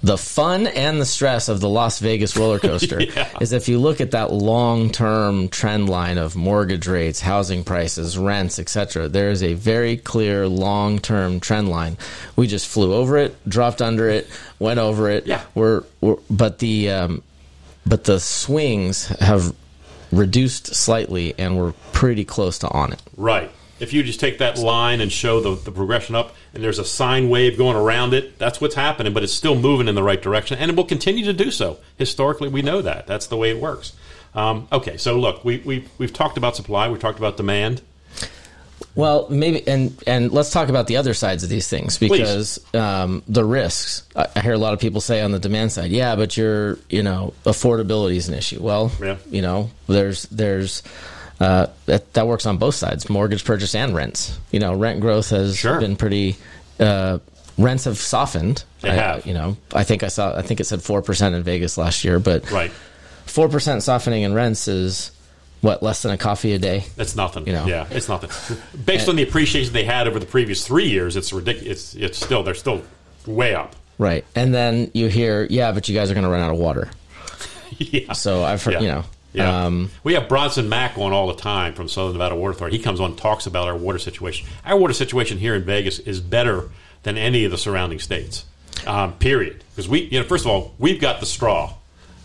the 0.03 0.17
fun 0.17 0.67
and 0.69 1.01
the 1.01 1.05
stress 1.05 1.49
of 1.49 1.61
the 1.61 1.69
Las 1.69 1.99
Vegas 1.99 2.37
roller 2.37 2.59
coaster 2.61 3.01
Yeah. 3.17 3.29
is 3.41 3.53
if 3.53 3.69
you 3.69 3.79
look 3.81 4.01
at 4.01 4.13
that 4.13 4.33
long 4.33 4.91
term 4.91 5.49
trend 5.49 5.89
line 5.89 6.19
of 6.19 6.37
mortgage 6.37 6.87
rates, 6.87 7.21
housing 7.21 7.65
prices, 7.65 8.17
rents, 8.17 8.59
etc. 8.61 9.09
There 9.09 9.31
is 9.31 9.43
a 9.43 9.55
very 9.55 9.97
clear 9.97 10.47
long 10.47 11.01
term 11.01 11.41
trend 11.41 11.69
line. 11.69 11.97
We 12.37 12.47
just 12.47 12.69
flew 12.69 12.95
over 12.95 13.17
it, 13.19 13.37
dropped 13.49 13.83
under 13.83 14.09
it, 14.09 14.29
went 14.61 14.79
over 14.79 15.11
it. 15.11 15.27
Yeah. 15.27 15.43
We're, 15.55 15.83
we're 16.01 16.17
but 16.31 16.61
the 16.61 16.91
um, 16.91 17.23
but 17.85 18.05
the 18.05 18.21
swings 18.21 19.09
have 19.21 19.53
reduced 20.13 20.75
slightly, 20.75 21.35
and 21.39 21.59
we're 21.59 21.73
pretty 21.93 22.25
close 22.25 22.59
to 22.61 22.69
on 22.71 22.93
it. 22.93 23.03
Right. 23.17 23.51
If 23.81 23.93
you 23.93 24.03
just 24.03 24.21
take 24.21 24.39
that 24.39 24.59
line 24.59 25.01
and 25.01 25.11
show 25.13 25.41
the, 25.41 25.55
the 25.55 25.71
progression 25.71 26.15
up, 26.15 26.35
and 26.55 26.63
there's 26.63 26.79
a 26.79 26.85
sine 26.85 27.29
wave 27.29 27.57
going 27.57 27.77
around 27.77 28.15
it, 28.15 28.39
that's 28.39 28.61
what's 28.61 28.75
happening, 28.75 29.13
but 29.13 29.23
it's 29.23 29.33
still 29.33 29.55
moving 29.55 29.89
in 29.89 29.95
the 29.95 30.03
right 30.03 30.21
direction, 30.21 30.59
and 30.59 30.71
it 30.71 30.77
will 30.77 30.85
continue 30.85 31.25
to 31.25 31.33
do 31.33 31.51
so. 31.51 31.79
Historically, 31.97 32.49
we 32.49 32.63
know 32.63 32.83
that. 32.83 33.07
That's 33.07 33.27
the 33.27 33.37
way 33.37 33.51
it 33.51 33.61
works. 33.61 33.93
Um, 34.35 34.69
okay, 34.73 34.97
so 34.97 35.19
look, 35.19 35.45
we, 35.45 35.59
we, 35.59 35.87
we've 35.99 36.13
talked 36.13 36.37
about 36.37 36.57
supply, 36.57 36.89
we've 36.89 37.01
talked 37.01 37.19
about 37.19 37.37
demand. 37.37 37.83
Well, 38.95 39.29
maybe, 39.31 39.67
and 39.69 39.97
and 40.09 40.33
let's 40.33 40.51
talk 40.51 40.69
about 40.69 40.89
the 40.89 40.97
other 40.97 41.15
sides 41.15 41.45
of 41.45 41.49
these 41.49 41.69
things 41.69 41.99
because 41.99 42.59
um, 42.75 43.23
the 43.29 43.45
risks. 43.45 44.03
I, 44.17 44.27
I 44.35 44.41
hear 44.41 44.55
a 44.55 44.59
lot 44.59 44.73
of 44.73 44.81
people 44.81 45.01
say 45.01 45.21
on 45.21 45.31
the 45.31 45.39
demand 45.39 45.71
side, 45.71 45.93
yeah, 45.93 46.17
but 46.17 46.37
your 46.37 46.79
you 46.91 47.05
know 47.05 47.33
affordability 47.45 48.17
is 48.17 48.29
an 48.29 48.35
issue. 48.35 48.61
Well, 48.61 48.91
Yeah. 49.01 49.19
you 49.31 49.41
know, 49.41 49.71
there's 49.87 50.25
there's 50.25 50.83
uh, 51.41 51.67
that 51.87 52.13
that 52.15 52.27
works 52.27 52.47
on 52.47 52.57
both 52.59 52.75
sides, 52.75 53.09
mortgage 53.09 53.45
purchase 53.45 53.75
and 53.75 53.95
rents. 53.95 54.39
You 54.51 54.61
know, 54.61 54.75
rent 54.75 55.01
growth 55.01 55.31
has 55.31 55.57
Sure. 55.57 55.81
been 55.81 55.97
pretty. 55.97 56.37
Uh, 56.81 57.19
rents 57.57 57.85
have 57.85 57.99
softened. 57.99 58.65
They 58.81 58.91
I- 58.91 58.95
have. 58.95 59.27
You 59.27 59.35
know, 59.35 59.57
I 59.75 59.85
think 59.85 60.03
I 60.03 60.09
saw. 60.09 60.37
I 60.37 60.43
think 60.43 60.61
it 60.61 60.65
said 60.65 60.83
four 60.83 61.03
percent 61.03 61.35
in 61.35 61.43
Vegas 61.43 61.79
last 61.79 62.05
year, 62.05 62.19
but 62.19 62.51
Right. 62.51 62.73
four 63.27 63.49
percent 63.49 63.83
softening 63.83 64.23
in 64.23 64.35
rents 64.35 64.69
is 64.69 65.11
what 65.61 65.83
less 65.83 66.03
than 66.03 66.13
a 66.13 66.17
coffee 66.19 66.53
a 66.55 66.59
day. 66.59 66.85
That's 66.97 67.17
nothing. 67.17 67.47
You 67.47 67.53
know. 67.53 67.67
Yeah, 67.67 67.87
it's 67.91 68.09
nothing. 68.09 68.31
Based 68.85 69.09
on 69.09 69.17
the 69.17 69.23
appreciation 69.25 69.73
they 69.73 69.85
had 69.85 70.07
over 70.07 70.19
the 70.21 70.27
previous 70.27 70.65
three 70.67 70.89
years, 70.89 71.17
it's 71.17 71.33
ridiculous. 71.33 71.95
It's, 71.95 71.95
it's 71.97 72.25
still, 72.25 72.43
they're 72.45 72.55
still 72.55 72.83
way 73.27 73.55
up. 73.57 73.75
Right. 73.99 74.25
And 74.37 74.55
then 74.55 74.93
you 74.95 75.09
hear, 75.09 75.45
yeah, 75.51 75.73
but 75.73 75.89
you 75.89 75.95
guys 75.97 76.09
are 76.13 76.15
going 76.15 76.23
to 76.23 76.31
run 76.31 76.41
out 76.41 76.53
of 76.53 76.59
water. 76.59 76.89
yeah. 77.79 78.13
So 78.13 78.45
I've 78.45 78.63
heard, 78.63 78.75
Yeah. 78.75 78.81
you 78.81 78.87
know, 78.89 79.05
Yeah. 79.39 79.65
um, 79.67 79.91
we 80.05 80.15
have 80.15 80.29
Bronson 80.29 80.69
Mack 80.69 80.99
on 80.99 81.13
all 81.13 81.27
the 81.29 81.41
time 81.41 81.75
from 81.75 81.89
Southern 81.89 82.13
Nevada 82.13 82.35
Water 82.37 82.53
Authority. 82.53 82.77
He 82.77 82.83
comes 82.83 83.01
on 83.01 83.11
and 83.11 83.19
talks 83.19 83.47
about 83.47 83.69
our 83.69 83.77
water 83.77 83.99
situation. 83.99 84.47
Our 84.65 84.77
water 84.79 84.93
situation 84.95 85.39
here 85.39 85.55
in 85.55 85.65
Vegas 85.65 85.99
is 86.01 86.21
better 86.21 86.69
than 87.05 87.17
any 87.17 87.45
of 87.45 87.51
the 87.51 87.59
surrounding 87.59 87.99
states. 87.99 88.45
Um, 88.87 89.15
period. 89.15 89.65
Because 89.71 89.89
we, 89.89 90.03
you 90.03 90.21
know, 90.21 90.27
first 90.27 90.45
of 90.45 90.51
all, 90.51 90.75
we've 90.79 91.01
got 91.01 91.21
the 91.21 91.27
straw 91.27 91.75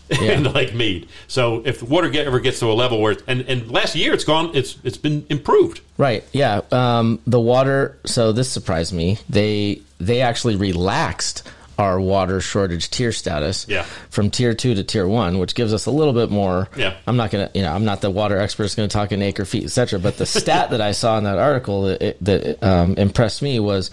Yeah. 0.10 0.32
in 0.32 0.42
Lake 0.52 0.74
Mead. 0.74 1.08
So 1.28 1.62
if 1.64 1.78
the 1.80 1.86
water 1.86 2.10
get, 2.10 2.26
ever 2.26 2.38
gets 2.38 2.60
to 2.60 2.66
a 2.66 2.74
level 2.74 3.00
where, 3.00 3.12
it's, 3.12 3.22
and, 3.26 3.40
and 3.48 3.70
last 3.70 3.96
year 3.96 4.12
it's 4.12 4.22
gone, 4.24 4.50
it's 4.54 4.76
it's 4.84 4.98
been 4.98 5.24
improved. 5.30 5.80
right. 5.96 6.22
Yeah. 6.32 6.60
Um, 6.70 7.20
the 7.26 7.40
water. 7.40 7.98
So 8.04 8.30
this 8.30 8.50
surprised 8.50 8.92
me. 8.92 9.18
They, 9.30 9.80
they 9.98 10.20
actually 10.20 10.56
relaxed 10.56 11.42
our 11.78 12.00
water 12.00 12.40
shortage 12.40 12.88
tier 12.90 13.10
status 13.12 13.66
Yeah. 13.68 13.84
from 14.10 14.30
tier 14.30 14.54
two 14.54 14.74
to 14.74 14.84
tier 14.84 15.06
one, 15.06 15.38
which 15.38 15.54
gives 15.54 15.72
us 15.72 15.86
a 15.86 15.90
little 15.90 16.12
bit 16.12 16.30
more. 16.30 16.68
Yeah. 16.76 16.94
I'm 17.06 17.16
not 17.16 17.30
going 17.30 17.48
to, 17.48 17.58
you 17.58 17.64
know, 17.64 17.72
I'm 17.72 17.84
not 17.84 18.00
the 18.00 18.10
water 18.10 18.38
expert 18.38 18.64
that's 18.64 18.74
going 18.74 18.88
to 18.88 18.92
talk 18.92 19.10
in 19.12 19.22
acre 19.22 19.44
feet, 19.44 19.64
et 19.64 19.70
cetera. 19.70 19.98
But 19.98 20.16
the 20.16 20.26
stat 20.40 20.70
that 20.70 20.80
I 20.80 20.92
saw 20.92 21.18
in 21.18 21.24
that 21.24 21.38
article 21.38 21.82
that, 21.82 22.16
that 22.20 22.62
um, 22.62 22.94
impressed 22.96 23.42
me 23.42 23.58
was 23.60 23.90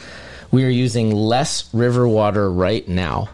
we 0.52 0.64
are 0.66 0.70
using 0.70 1.12
less 1.16 1.70
river 1.74 2.08
water 2.08 2.52
right 2.52 2.88
now 2.88 3.30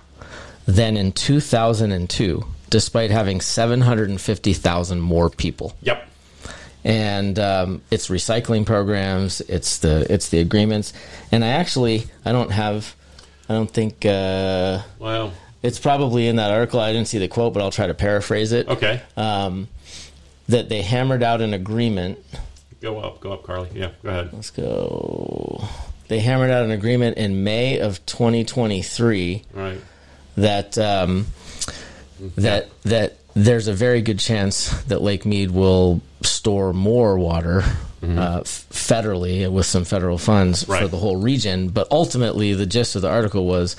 than 0.66 0.98
in 0.98 1.12
2002, 1.14 2.46
despite 2.70 3.10
having 3.12 3.42
750,000 3.42 5.00
more 5.00 5.30
people. 5.30 5.76
Yep. 5.82 6.04
And 6.84 7.38
um, 7.40 7.82
it's 7.92 8.08
recycling 8.08 8.66
programs, 8.66 9.42
it's 9.42 9.80
the 9.80 10.06
it's 10.10 10.30
the 10.30 10.40
agreements, 10.40 10.94
and 11.34 11.44
I 11.44 11.50
actually 11.50 12.06
I 12.24 12.32
don't 12.32 12.52
have, 12.52 12.96
I 13.50 13.54
don't 13.54 13.70
think 13.72 14.06
uh, 14.06 14.82
Well, 15.00 15.34
it's 15.64 15.80
probably 15.80 16.28
in 16.28 16.36
that 16.38 16.52
article. 16.52 16.80
I 16.80 16.92
didn't 16.94 17.08
see 17.08 17.18
the 17.18 17.28
quote, 17.28 17.54
but 17.54 17.62
I'll 17.64 17.72
try 17.72 17.88
to 17.88 17.94
paraphrase 17.94 18.52
it. 18.52 18.68
okay. 18.68 19.02
Um, 19.16 19.68
that 20.50 20.70
they 20.70 20.82
hammered 20.82 21.24
out 21.24 21.42
an 21.42 21.54
agreement. 21.54 22.20
go 22.82 23.00
up, 23.00 23.20
go 23.20 23.34
up, 23.34 23.44
Carly. 23.44 23.70
Yeah, 23.74 23.92
go 24.04 24.10
ahead. 24.10 24.30
Let's 24.34 24.50
go. 24.50 25.68
They 26.08 26.20
hammered 26.20 26.52
out 26.52 26.64
an 26.64 26.72
agreement 26.72 27.18
in 27.18 27.44
May 27.44 27.80
of 27.80 28.06
2023 28.06 29.44
Right. 29.54 29.80
that 30.38 30.78
um, 30.78 31.26
that 32.38 32.70
that 32.84 33.18
there's 33.34 33.68
a 33.68 33.74
very 33.74 34.02
good 34.02 34.20
chance 34.20 34.70
that 34.84 35.02
Lake 35.02 35.26
Mead 35.26 35.52
will 35.52 36.02
store 36.22 36.72
more 36.74 37.18
water 37.20 37.64
uh, 38.04 38.42
federally 38.42 39.52
with 39.52 39.66
some 39.66 39.84
federal 39.86 40.18
funds 40.18 40.64
for 40.64 40.88
the 40.88 40.98
whole 40.98 41.18
region. 41.18 41.70
But 41.70 41.88
ultimately, 41.92 42.54
the 42.54 42.66
gist 42.66 42.96
of 42.96 43.02
the 43.02 43.10
article 43.10 43.46
was 43.46 43.76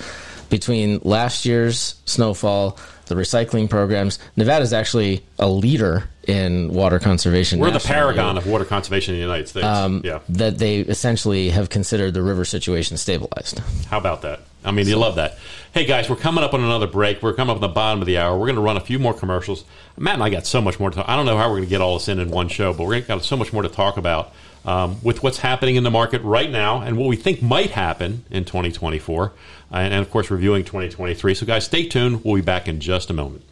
between 0.49 0.99
last 1.03 1.45
year's 1.45 1.95
snowfall, 2.05 2.77
the 3.05 3.15
recycling 3.15 3.69
programs. 3.69 4.19
Nevada 4.35 4.63
is 4.63 4.73
actually 4.73 5.23
a 5.37 5.49
leader 5.49 6.09
in 6.27 6.73
water 6.73 6.99
conservation. 6.99 7.59
We're 7.59 7.71
the 7.71 7.79
paragon 7.79 8.37
of 8.37 8.45
water 8.45 8.65
conservation 8.65 9.15
in 9.15 9.19
the 9.19 9.25
United 9.25 9.47
States. 9.47 9.65
Um, 9.65 10.01
yeah. 10.03 10.19
That 10.29 10.57
they 10.57 10.79
essentially 10.79 11.49
have 11.49 11.69
considered 11.69 12.13
the 12.13 12.21
river 12.21 12.45
situation 12.45 12.97
stabilized. 12.97 13.59
How 13.89 13.97
about 13.97 14.21
that? 14.23 14.41
I 14.63 14.71
mean, 14.71 14.87
you 14.87 14.97
love 14.97 15.15
that. 15.15 15.37
Hey, 15.71 15.85
guys, 15.85 16.09
we're 16.09 16.15
coming 16.15 16.43
up 16.43 16.55
on 16.55 16.61
another 16.61 16.87
break. 16.87 17.21
We're 17.21 17.33
coming 17.33 17.51
up 17.51 17.57
on 17.57 17.61
the 17.61 17.67
bottom 17.67 18.01
of 18.01 18.07
the 18.07 18.17
hour. 18.17 18.35
We're 18.35 18.47
going 18.47 18.55
to 18.55 18.61
run 18.61 18.75
a 18.75 18.81
few 18.81 18.97
more 18.97 19.13
commercials. 19.13 19.65
Matt 19.97 20.15
and 20.15 20.23
I 20.23 20.31
got 20.31 20.47
so 20.47 20.61
much 20.61 20.79
more 20.79 20.89
to 20.89 20.95
talk. 20.95 21.07
I 21.07 21.15
don't 21.15 21.27
know 21.27 21.37
how 21.37 21.47
we're 21.47 21.57
going 21.57 21.65
to 21.65 21.69
get 21.69 21.79
all 21.79 21.99
this 21.99 22.07
in 22.07 22.17
in 22.17 22.31
one 22.31 22.47
show, 22.47 22.73
but 22.73 22.87
we're 22.87 23.01
got 23.01 23.23
so 23.23 23.37
much 23.37 23.53
more 23.53 23.61
to 23.61 23.69
talk 23.69 23.97
about 23.97 24.33
um, 24.65 24.97
with 25.03 25.21
what's 25.21 25.37
happening 25.37 25.75
in 25.75 25.83
the 25.83 25.91
market 25.91 26.23
right 26.23 26.49
now 26.49 26.81
and 26.81 26.97
what 26.97 27.07
we 27.07 27.15
think 27.15 27.43
might 27.43 27.69
happen 27.69 28.25
in 28.31 28.45
2024, 28.45 29.31
and, 29.69 29.93
and 29.93 30.01
of 30.01 30.09
course, 30.09 30.31
reviewing 30.31 30.63
2023. 30.63 31.35
So, 31.35 31.45
guys, 31.45 31.65
stay 31.65 31.87
tuned. 31.87 32.25
We'll 32.25 32.37
be 32.37 32.41
back 32.41 32.67
in 32.67 32.79
just 32.79 33.11
a 33.11 33.13
moment. 33.13 33.43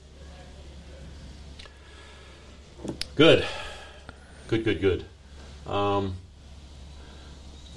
Good. 3.13 3.45
good, 4.47 4.63
good, 4.63 4.81
good. 4.81 5.05
Um, 5.71 6.15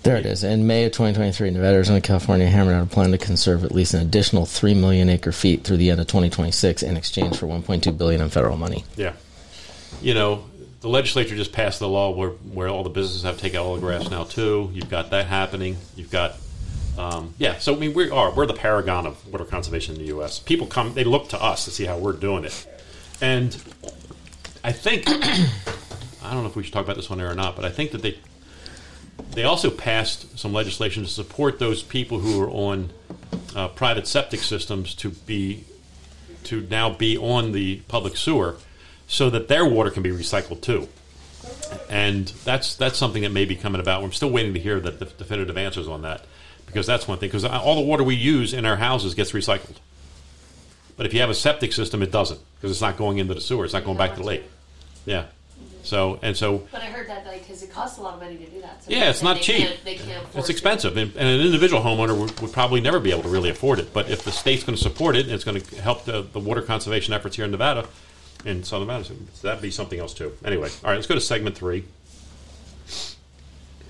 There 0.02 0.16
it 0.16 0.24
is. 0.24 0.44
In 0.44 0.66
May 0.66 0.84
of 0.84 0.92
2023, 0.92 1.50
Nevada, 1.50 1.74
Arizona, 1.74 2.00
California 2.00 2.46
hammered 2.46 2.74
out 2.74 2.84
a 2.84 2.86
plan 2.86 3.10
to 3.10 3.18
conserve 3.18 3.64
at 3.64 3.72
least 3.72 3.92
an 3.92 4.00
additional 4.00 4.46
3 4.46 4.72
million 4.74 5.10
acre 5.10 5.32
feet 5.32 5.62
through 5.64 5.76
the 5.76 5.90
end 5.90 6.00
of 6.00 6.06
2026 6.06 6.82
in 6.82 6.96
exchange 6.96 7.36
for 7.36 7.46
1.2 7.46 7.96
billion 7.98 8.22
in 8.22 8.30
federal 8.30 8.56
money. 8.56 8.84
yeah, 8.96 9.12
you 10.00 10.14
know, 10.14 10.44
the 10.80 10.88
legislature 10.88 11.36
just 11.36 11.52
passed 11.52 11.80
the 11.80 11.88
law 11.88 12.10
where 12.10 12.30
where 12.30 12.68
all 12.68 12.82
the 12.82 12.90
businesses 12.90 13.24
have 13.24 13.36
to 13.36 13.42
take 13.42 13.54
out 13.54 13.66
all 13.66 13.74
the 13.74 13.80
grass 13.80 14.08
now 14.10 14.24
too. 14.24 14.70
You've 14.72 14.88
got 14.88 15.10
that 15.10 15.26
happening. 15.26 15.76
You've 15.96 16.10
got. 16.10 16.36
Um, 16.98 17.34
yeah, 17.38 17.58
so 17.58 17.74
I 17.74 17.78
mean, 17.78 17.94
we 17.94 18.10
are 18.10 18.34
we're 18.34 18.46
the 18.46 18.54
paragon 18.54 19.06
of 19.06 19.26
water 19.30 19.44
conservation 19.44 19.94
in 19.94 20.00
the 20.00 20.08
U.S. 20.08 20.38
People 20.38 20.66
come, 20.66 20.94
they 20.94 21.04
look 21.04 21.28
to 21.30 21.42
us 21.42 21.64
to 21.66 21.70
see 21.70 21.84
how 21.84 21.98
we're 21.98 22.14
doing 22.14 22.44
it, 22.44 22.66
and 23.20 23.54
I 24.64 24.72
think 24.72 25.04
I 25.08 26.32
don't 26.32 26.42
know 26.42 26.46
if 26.46 26.56
we 26.56 26.62
should 26.62 26.72
talk 26.72 26.84
about 26.84 26.96
this 26.96 27.10
one 27.10 27.18
there 27.18 27.30
or 27.30 27.34
not, 27.34 27.54
but 27.56 27.64
I 27.64 27.70
think 27.70 27.92
that 27.92 28.02
they 28.02 28.18
they 29.32 29.44
also 29.44 29.70
passed 29.70 30.38
some 30.38 30.52
legislation 30.52 31.04
to 31.04 31.08
support 31.08 31.58
those 31.58 31.82
people 31.82 32.18
who 32.18 32.40
are 32.42 32.50
on 32.50 32.90
uh, 33.54 33.68
private 33.68 34.06
septic 34.06 34.40
systems 34.40 34.94
to 34.96 35.10
be 35.10 35.64
to 36.44 36.66
now 36.70 36.90
be 36.90 37.18
on 37.18 37.52
the 37.52 37.76
public 37.86 38.16
sewer, 38.16 38.56
so 39.06 39.30
that 39.30 39.48
their 39.48 39.64
water 39.64 39.90
can 39.90 40.02
be 40.02 40.10
recycled 40.10 40.60
too. 40.62 40.88
And 41.88 42.28
that's 42.44 42.74
that's 42.74 42.98
something 42.98 43.22
that 43.22 43.30
may 43.30 43.44
be 43.44 43.56
coming 43.56 43.80
about. 43.80 44.02
I'm 44.02 44.12
still 44.12 44.30
waiting 44.30 44.54
to 44.54 44.60
hear 44.60 44.80
the, 44.80 44.90
the 44.90 45.04
definitive 45.04 45.56
answers 45.56 45.86
on 45.86 46.02
that, 46.02 46.24
because 46.66 46.86
that's 46.86 47.06
one 47.06 47.18
thing. 47.18 47.28
Because 47.28 47.44
all 47.44 47.76
the 47.76 47.80
water 47.82 48.02
we 48.02 48.14
use 48.14 48.52
in 48.52 48.64
our 48.66 48.76
houses 48.76 49.14
gets 49.14 49.32
recycled, 49.32 49.76
but 50.96 51.06
if 51.06 51.14
you 51.14 51.20
have 51.20 51.30
a 51.30 51.34
septic 51.34 51.72
system, 51.72 52.02
it 52.02 52.10
doesn't 52.10 52.40
because 52.56 52.70
it's 52.70 52.80
not 52.80 52.96
going 52.96 53.18
into 53.18 53.34
the 53.34 53.40
sewer. 53.40 53.64
It's 53.64 53.74
not 53.74 53.84
going 53.84 53.98
back 53.98 54.14
to 54.14 54.20
the 54.20 54.26
lake. 54.26 54.44
Yeah. 55.06 55.26
So 55.82 56.18
and 56.22 56.36
so 56.36 56.66
But 56.70 56.82
I 56.82 56.86
heard 56.86 57.08
that 57.08 57.26
like 57.26 57.40
because 57.46 57.62
it 57.62 57.70
costs 57.72 57.98
a 57.98 58.02
lot 58.02 58.14
of 58.14 58.20
money 58.20 58.36
to 58.36 58.46
do 58.46 58.60
that. 58.60 58.84
So 58.84 58.90
Yeah, 58.90 59.10
it's 59.10 59.22
not 59.22 59.38
can't- 59.40 59.70
cheap. 59.70 59.84
They 59.84 59.94
can't. 59.94 60.24
afford 60.24 60.36
It's 60.40 60.48
expensive, 60.50 60.96
and, 60.96 61.14
and 61.16 61.28
an 61.28 61.40
individual 61.40 61.82
homeowner 61.82 62.18
would, 62.18 62.38
would 62.40 62.52
probably 62.52 62.80
never 62.80 63.00
be 63.00 63.10
able 63.10 63.22
to 63.22 63.28
really 63.28 63.50
afford 63.50 63.78
it. 63.78 63.92
But 63.92 64.10
if 64.10 64.22
the 64.22 64.32
state's 64.32 64.62
going 64.64 64.76
to 64.76 64.82
support 64.82 65.16
it, 65.16 65.24
and 65.26 65.34
it's 65.34 65.44
going 65.44 65.60
to 65.60 65.82
help 65.82 66.04
the, 66.04 66.22
the 66.22 66.38
water 66.38 66.62
conservation 66.62 67.14
efforts 67.14 67.36
here 67.36 67.44
in 67.44 67.50
Nevada, 67.50 67.86
in 68.44 68.62
Southern 68.64 68.88
Nevada, 68.88 69.04
so 69.04 69.14
that'd 69.42 69.62
be 69.62 69.70
something 69.70 69.98
else 69.98 70.14
too. 70.14 70.32
Anyway, 70.44 70.68
all 70.84 70.90
right, 70.90 70.96
let's 70.96 71.06
go 71.06 71.14
to 71.14 71.20
segment 71.20 71.56
three. 71.56 71.84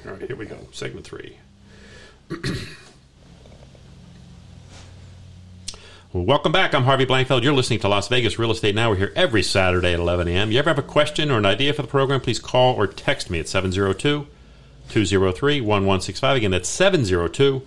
All 0.06 0.12
right, 0.12 0.22
here 0.26 0.36
we 0.36 0.46
go. 0.46 0.58
Segment 0.72 1.06
three. 1.06 1.36
Well, 5.72 5.78
welcome 6.12 6.50
back. 6.50 6.74
I'm 6.74 6.82
Harvey 6.82 7.06
Blankfeld. 7.06 7.44
You're 7.44 7.52
listening 7.52 7.78
to 7.80 7.88
Las 7.88 8.08
Vegas 8.08 8.36
Real 8.38 8.50
Estate 8.50 8.74
Now. 8.74 8.90
We're 8.90 8.96
here 8.96 9.12
every 9.14 9.44
Saturday 9.44 9.92
at 9.92 10.00
11 10.00 10.26
a.m. 10.26 10.50
You 10.50 10.58
ever 10.58 10.70
have 10.70 10.78
a 10.78 10.82
question 10.82 11.30
or 11.30 11.38
an 11.38 11.46
idea 11.46 11.72
for 11.72 11.82
the 11.82 11.88
program, 11.88 12.20
please 12.20 12.40
call 12.40 12.74
or 12.74 12.88
text 12.88 13.30
me 13.30 13.38
at 13.38 13.48
702 13.48 14.26
203 14.88 15.60
1165. 15.60 16.36
Again, 16.36 16.50
that's 16.50 16.68
702 16.68 17.62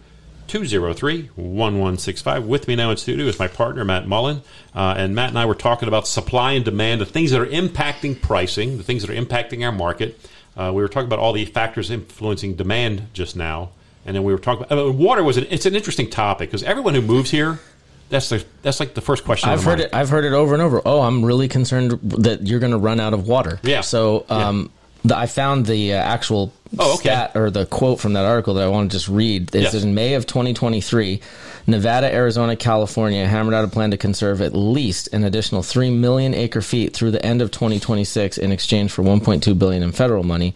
203 0.48 1.22
1165. 1.36 2.46
With 2.46 2.68
me 2.68 2.76
now 2.76 2.92
in 2.92 2.98
studio 2.98 3.28
is 3.28 3.40
my 3.40 3.48
partner, 3.48 3.86
Matt 3.86 4.08
Mullin. 4.08 4.42
Uh, 4.76 4.94
and 4.98 5.16
Matt 5.16 5.30
and 5.30 5.40
I 5.40 5.46
were 5.46 5.56
talking 5.56 5.88
about 5.88 6.06
supply 6.06 6.52
and 6.52 6.66
demand, 6.66 7.00
the 7.00 7.06
things 7.06 7.32
that 7.32 7.40
are 7.40 7.46
impacting 7.46 8.22
pricing, 8.22 8.78
the 8.78 8.84
things 8.84 9.04
that 9.04 9.10
are 9.10 9.22
impacting 9.22 9.66
our 9.66 9.72
market. 9.72 10.20
Uh, 10.58 10.72
we 10.76 10.82
were 10.82 10.90
talking 10.90 11.08
about 11.08 11.20
all 11.20 11.32
the 11.32 11.46
factors 11.46 11.90
influencing 11.90 12.56
demand 12.56 13.08
just 13.14 13.38
now. 13.38 13.70
And 14.06 14.16
then 14.16 14.24
we 14.24 14.34
were 14.34 14.40
talking 14.40 14.66
about 14.66 14.78
uh, 14.78 14.92
water 14.92 15.24
was 15.24 15.38
an, 15.38 15.48
it's 15.50 15.66
an 15.66 15.76
interesting 15.76 16.10
topic 16.10 16.50
because 16.50 16.64
everyone 16.64 16.94
who 16.94 17.02
moves 17.02 17.32
here, 17.32 17.60
that's 18.14 18.30
the 18.30 18.46
that's 18.62 18.80
like 18.80 18.94
the 18.94 19.02
first 19.02 19.26
question. 19.26 19.50
I've 19.50 19.64
heard 19.64 19.80
mind. 19.80 19.82
it. 19.82 19.90
I've 19.94 20.10
heard 20.10 20.24
it 20.24 20.32
over 20.34 20.54
and 20.54 20.62
over. 20.64 20.82
Oh, 20.86 21.02
I'm 21.02 21.26
really 21.26 21.48
concerned 21.50 22.00
that 22.24 22.48
you're 22.48 22.60
going 22.62 22.72
to 22.72 22.78
run 22.78 23.00
out 23.02 23.14
of 23.14 23.28
water. 23.28 23.60
Yeah. 23.64 23.82
So, 23.82 24.26
um, 24.30 24.72
the, 25.04 25.18
I 25.18 25.26
found 25.26 25.66
the 25.66 25.94
uh, 25.94 25.98
actual 25.98 26.54
Oh, 26.80 26.94
okay. 26.96 27.02
stat 27.10 27.32
or 27.36 27.52
the 27.52 27.66
quote 27.68 28.00
from 28.00 28.14
that 28.14 28.26
article 28.26 28.54
that 28.56 28.64
I 28.64 28.68
want 28.70 28.90
to 28.90 28.96
just 28.98 29.08
read. 29.10 29.54
It 29.54 29.64
Yes. 29.64 29.72
says 29.74 29.84
in 29.84 29.94
May 29.94 30.14
of 30.16 30.26
2023, 30.26 31.20
Nevada, 31.68 32.12
Arizona, 32.12 32.56
California 32.56 33.28
hammered 33.28 33.54
out 33.54 33.64
a 33.66 33.68
plan 33.68 33.92
to 33.92 33.98
conserve 33.98 34.42
at 34.42 34.56
least 34.56 35.10
an 35.14 35.24
additional 35.24 35.62
3 35.62 35.92
million 35.92 36.34
acre 36.34 36.62
feet 36.62 36.94
through 36.96 37.12
the 37.12 37.24
end 37.24 37.42
of 37.42 37.52
2026 37.52 38.38
in 38.40 38.52
exchange 38.52 38.92
for 38.92 39.04
1.2 39.04 39.60
billion 39.60 39.84
in 39.84 39.92
federal 39.92 40.24
money. 40.24 40.56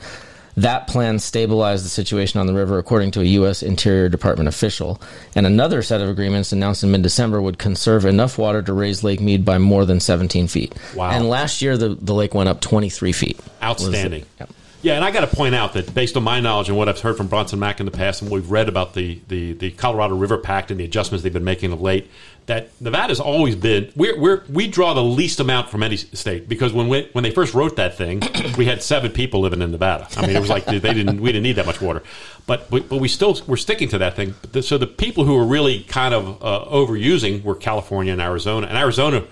That 0.58 0.88
plan 0.88 1.20
stabilized 1.20 1.86
the 1.86 1.90
situation 1.90 2.40
on 2.40 2.48
the 2.48 2.54
river, 2.54 2.80
according 2.80 3.12
to 3.12 3.22
a 3.22 3.26
U.S. 3.26 3.62
Interior 3.62 4.10
Department 4.10 4.50
official. 4.50 5.00
And 5.36 5.46
another 5.46 5.84
set 5.84 6.02
of 6.02 6.10
agreements 6.10 6.52
announced 6.52 6.84
in 6.84 6.92
mid 6.92 7.04
December 7.04 7.40
would 7.40 7.60
conserve 7.60 8.06
enough 8.06 8.40
water 8.40 8.64
to 8.64 8.74
raise 8.74 9.04
Lake 9.04 9.22
Mead 9.22 9.46
by 9.46 9.60
more 9.60 9.86
than 9.86 10.00
17 10.00 10.48
feet. 10.48 10.74
Wow. 10.96 11.12
And 11.12 11.30
last 11.30 11.62
year, 11.62 11.78
the, 11.78 11.90
the 11.90 12.14
lake 12.14 12.34
went 12.34 12.50
up 12.50 12.60
23 12.60 13.12
feet. 13.12 13.40
Outstanding. 13.62 14.26
Yeah, 14.82 14.96
and 14.96 15.04
I 15.04 15.12
got 15.12 15.22
to 15.22 15.36
point 15.36 15.54
out 15.54 15.74
that 15.74 15.94
based 15.94 16.16
on 16.18 16.24
my 16.24 16.40
knowledge 16.40 16.70
and 16.70 16.78
what 16.78 16.88
I've 16.88 17.00
heard 17.00 17.18
from 17.18 17.28
Bronson 17.28 17.60
Mack 17.60 17.80
in 17.80 17.86
the 17.86 17.92
past, 17.92 18.22
and 18.22 18.32
what 18.32 18.42
we've 18.42 18.52
read 18.52 18.70
about 18.70 18.94
the, 18.94 19.20
the, 19.28 19.54
the 19.54 19.72
Colorado 19.72 20.16
River 20.16 20.38
Pact 20.38 20.72
and 20.72 20.80
the 20.80 20.86
adjustments 20.86 21.24
they've 21.24 21.34
been 21.34 21.44
making 21.44 21.72
of 21.72 21.82
late, 21.82 22.10
that 22.48 22.70
Nevada's 22.82 23.20
always 23.20 23.56
been 23.56 23.92
we're, 23.96 24.18
we're 24.20 24.44
we 24.50 24.68
draw 24.68 24.94
the 24.94 25.04
least 25.04 25.40
amount 25.40 25.70
from 25.70 25.84
any 25.84 25.98
state 25.98 26.50
because 26.50 26.74
when 26.74 26.88
we, 26.88 27.10
when 27.12 27.24
they 27.24 27.32
first 27.32 27.54
wrote 27.54 27.76
that 27.76 27.96
thing, 27.96 28.22
we 28.58 28.66
had 28.66 28.82
seven 28.82 29.12
people 29.12 29.42
living 29.42 29.62
in 29.62 29.72
Nevada. 29.72 30.08
I 30.18 30.26
mean, 30.26 30.36
it 30.36 30.40
was 30.40 30.50
like 30.50 30.66
they 30.66 30.80
didn't 30.80 31.22
we 31.22 31.32
didn't 31.32 31.44
need 31.44 31.58
that 31.58 31.66
much 31.66 31.82
water, 31.82 32.02
but 32.48 32.70
we, 32.72 32.80
but 32.80 33.00
we 33.00 33.10
still 33.10 33.38
we're 33.48 33.58
sticking 33.58 33.90
to 33.90 33.98
that 34.00 34.16
thing. 34.16 34.34
So 34.62 34.78
the 34.78 34.88
people 34.88 35.26
who 35.26 35.36
were 35.36 35.46
really 35.46 35.84
kind 35.84 36.14
of 36.14 36.42
uh, 36.42 36.66
overusing 36.72 37.44
were 37.44 37.56
California 37.56 38.14
and 38.14 38.22
Arizona, 38.22 38.68
and 38.68 38.78
Arizona 38.78 39.26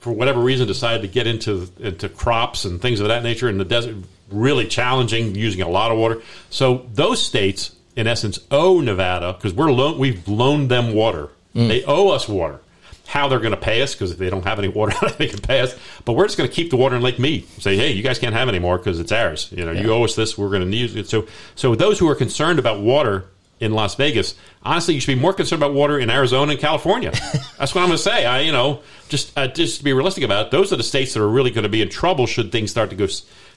for 0.00 0.12
whatever 0.12 0.40
reason 0.40 0.66
decided 0.66 1.02
to 1.02 1.08
get 1.08 1.26
into 1.26 1.68
into 1.78 2.08
crops 2.08 2.64
and 2.64 2.80
things 2.80 3.00
of 3.00 3.08
that 3.08 3.22
nature 3.22 3.48
in 3.48 3.58
the 3.58 3.64
desert 3.64 3.96
really 4.30 4.66
challenging 4.66 5.34
using 5.34 5.62
a 5.62 5.68
lot 5.68 5.90
of 5.90 5.96
water 5.96 6.20
so 6.50 6.86
those 6.92 7.20
states 7.20 7.74
in 7.96 8.06
essence 8.06 8.38
owe 8.50 8.80
nevada 8.80 9.32
because 9.32 9.54
we're 9.54 9.72
loan, 9.72 9.98
we've 9.98 10.28
loaned 10.28 10.70
them 10.70 10.92
water 10.92 11.30
they 11.54 11.84
owe 11.84 12.10
us 12.10 12.28
water 12.28 12.60
how 13.06 13.26
they're 13.26 13.40
going 13.40 13.54
to 13.54 13.56
pay 13.56 13.80
us 13.80 13.94
because 13.94 14.10
if 14.10 14.18
they 14.18 14.28
don't 14.28 14.44
have 14.44 14.58
any 14.58 14.68
water 14.68 14.94
they 15.18 15.26
can 15.26 15.40
pay 15.40 15.60
us 15.60 15.74
but 16.04 16.12
we're 16.12 16.26
just 16.26 16.36
going 16.36 16.48
to 16.48 16.54
keep 16.54 16.70
the 16.70 16.76
water 16.76 16.94
in 16.94 17.02
lake 17.02 17.18
mead 17.18 17.46
say 17.60 17.76
hey 17.76 17.90
you 17.90 18.02
guys 18.02 18.18
can't 18.18 18.34
have 18.34 18.48
any 18.48 18.58
more 18.58 18.78
because 18.78 19.00
it's 19.00 19.12
ours 19.12 19.50
you 19.50 19.64
know 19.64 19.72
you 19.72 19.92
owe 19.92 20.04
us 20.04 20.14
this 20.14 20.36
we're 20.36 20.50
going 20.50 20.70
to 20.70 20.76
use 20.76 20.94
it 20.94 21.08
so 21.08 21.26
so 21.54 21.74
those 21.74 21.98
who 21.98 22.08
are 22.08 22.14
concerned 22.14 22.58
about 22.58 22.80
water 22.80 23.24
in 23.60 23.72
Las 23.72 23.94
Vegas. 23.94 24.34
Honestly, 24.62 24.94
you 24.94 25.00
should 25.00 25.14
be 25.14 25.20
more 25.20 25.32
concerned 25.32 25.62
about 25.62 25.74
water 25.74 25.98
in 25.98 26.10
Arizona 26.10 26.52
and 26.52 26.60
California. 26.60 27.10
That's 27.58 27.74
what 27.74 27.82
I'm 27.82 27.88
going 27.88 27.92
to 27.92 27.98
say. 27.98 28.24
I, 28.24 28.40
you 28.40 28.52
know, 28.52 28.82
just 29.08 29.36
uh, 29.36 29.48
just 29.48 29.78
to 29.78 29.84
be 29.84 29.92
realistic 29.92 30.24
about 30.24 30.46
it, 30.46 30.50
those 30.50 30.72
are 30.72 30.76
the 30.76 30.82
states 30.82 31.14
that 31.14 31.22
are 31.22 31.28
really 31.28 31.50
going 31.50 31.64
to 31.64 31.68
be 31.68 31.82
in 31.82 31.88
trouble 31.88 32.26
should 32.26 32.52
things 32.52 32.70
start 32.70 32.90
to 32.90 32.96
go 32.96 33.06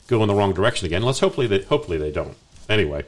go 0.08 0.22
in 0.22 0.28
the 0.28 0.36
wrong 0.36 0.54
direction 0.54 0.86
again. 0.86 1.04
Let's 1.04 1.20
hopefully 1.20 1.48
they 1.48 1.62
hopefully 1.62 1.98
they 1.98 2.12
don't. 2.12 2.36
Anyway, 2.70 3.04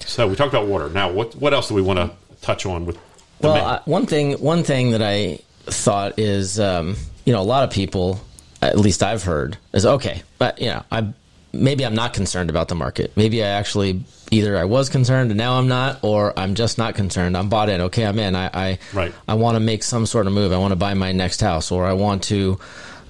so 0.00 0.26
we 0.26 0.36
talked 0.36 0.52
about 0.52 0.66
water. 0.66 0.88
Now, 0.88 1.10
what 1.10 1.34
what 1.36 1.54
else 1.54 1.68
do 1.68 1.74
we 1.74 1.82
want 1.82 1.98
to 1.98 2.10
touch 2.40 2.66
on 2.66 2.86
with? 2.86 2.98
Well, 3.40 3.54
ma- 3.54 3.70
I, 3.74 3.80
one 3.84 4.06
thing 4.06 4.32
one 4.34 4.62
thing 4.64 4.92
that 4.92 5.02
I 5.02 5.38
thought 5.64 6.18
is, 6.18 6.58
um, 6.60 6.96
you 7.24 7.32
know, 7.32 7.40
a 7.40 7.44
lot 7.44 7.64
of 7.64 7.70
people, 7.70 8.20
at 8.62 8.78
least 8.78 9.02
I've 9.02 9.22
heard, 9.22 9.56
is 9.72 9.84
okay, 9.86 10.22
but 10.38 10.60
you 10.60 10.68
know, 10.68 10.82
I 10.90 11.12
maybe 11.52 11.84
I'm 11.86 11.94
not 11.94 12.12
concerned 12.14 12.50
about 12.50 12.68
the 12.68 12.74
market. 12.74 13.12
Maybe 13.16 13.42
I 13.42 13.48
actually 13.48 14.02
either 14.30 14.56
I 14.58 14.64
was 14.64 14.88
concerned 14.88 15.30
and 15.30 15.38
now 15.38 15.58
I'm 15.58 15.68
not, 15.68 16.00
or 16.02 16.36
I'm 16.38 16.54
just 16.54 16.78
not 16.78 16.94
concerned. 16.94 17.36
I'm 17.36 17.48
bought 17.48 17.68
in. 17.68 17.80
Okay, 17.82 18.04
I'm 18.04 18.18
in. 18.18 18.34
I 18.34 18.50
I, 18.52 18.78
Right. 18.92 19.12
I 19.28 19.34
want 19.34 19.54
to 19.56 19.60
make 19.60 19.82
some 19.82 20.06
sort 20.06 20.26
of 20.26 20.32
move. 20.32 20.52
I 20.52 20.58
want 20.58 20.72
to 20.72 20.76
buy 20.76 20.94
my 20.94 21.12
next 21.12 21.40
house, 21.40 21.70
or 21.70 21.84
I 21.86 21.92
want 21.92 22.24
to, 22.24 22.58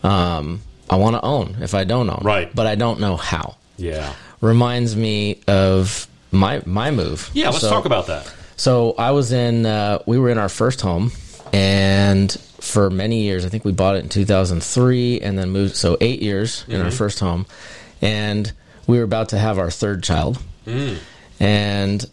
um, 0.03 0.61
I 0.91 0.97
want 0.97 1.17
to 1.17 1.23
own 1.23 1.57
if 1.61 1.75
I 1.75 1.85
don't 1.85 2.11
own, 2.11 2.21
Right. 2.23 2.55
But 2.55 2.67
I 2.67 2.75
don't 2.75 3.01
know 3.01 3.17
how. 3.17 3.57
yeah, 3.79 4.13
Reminds 4.41 4.95
me 4.97 5.41
of 5.49 6.07
my 6.31 6.61
my 6.67 6.91
move. 6.91 7.31
yeah. 7.33 7.49
Let's 7.49 7.61
So- 7.61 7.71
talk 7.71 7.85
about 7.87 8.07
that. 8.09 8.31
So 8.57 8.95
I 8.99 9.11
was 9.13 9.33
in, 9.33 9.67
uh, 9.67 9.99
we 10.07 10.19
were 10.19 10.31
in 10.31 10.39
our 10.39 10.49
first 10.49 10.81
home, 10.81 11.13
and 11.53 12.31
for 12.61 12.91
many 12.91 13.23
years, 13.23 13.45
I 13.45 13.49
think 13.49 13.65
we 13.65 13.73
bought 13.73 13.97
it 13.97 14.03
in 14.05 14.09
2003 14.09 15.21
and 15.21 15.39
then 15.39 15.51
moved, 15.51 15.77
so 15.77 15.97
eight 16.01 16.23
years 16.23 16.65
in 16.69 16.81
our 16.81 16.91
first 16.91 17.21
home. 17.21 17.47
And 18.01 18.51
we 18.87 18.99
were 18.99 19.05
about 19.05 19.31
to 19.31 19.39
have 19.39 19.59
our 19.59 19.71
third 19.71 20.03
child. 20.03 20.39
And 21.41 22.05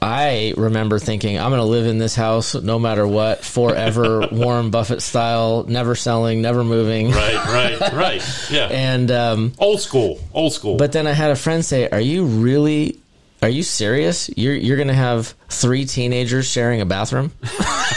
I 0.00 0.54
remember 0.56 0.98
thinking, 0.98 1.38
I'm 1.38 1.50
going 1.50 1.60
to 1.60 1.64
live 1.64 1.86
in 1.86 1.98
this 1.98 2.14
house 2.14 2.54
no 2.54 2.78
matter 2.78 3.06
what, 3.06 3.44
forever, 3.44 4.28
Warren 4.32 4.70
Buffett 4.70 5.02
style, 5.02 5.64
never 5.68 5.94
selling, 5.94 6.40
never 6.40 6.62
moving. 6.64 7.10
Right, 7.10 7.78
right, 7.80 7.92
right. 7.92 8.48
Yeah, 8.50 8.68
And, 8.68 9.10
um, 9.10 9.52
old 9.58 9.80
school, 9.80 10.20
old 10.32 10.52
school. 10.52 10.76
but 10.76 10.92
then 10.92 11.06
I 11.06 11.12
had 11.12 11.30
a 11.32 11.36
friend 11.36 11.64
say, 11.64 11.88
"Are 11.88 12.00
you 12.00 12.24
really? 12.24 12.98
Are 13.42 13.48
you 13.48 13.62
serious? 13.62 14.28
You're 14.36 14.54
you're 14.54 14.76
going 14.76 14.88
to 14.88 14.94
have 14.94 15.34
three 15.48 15.84
teenagers 15.84 16.46
sharing 16.46 16.80
a 16.80 16.86
bathroom?" 16.86 17.32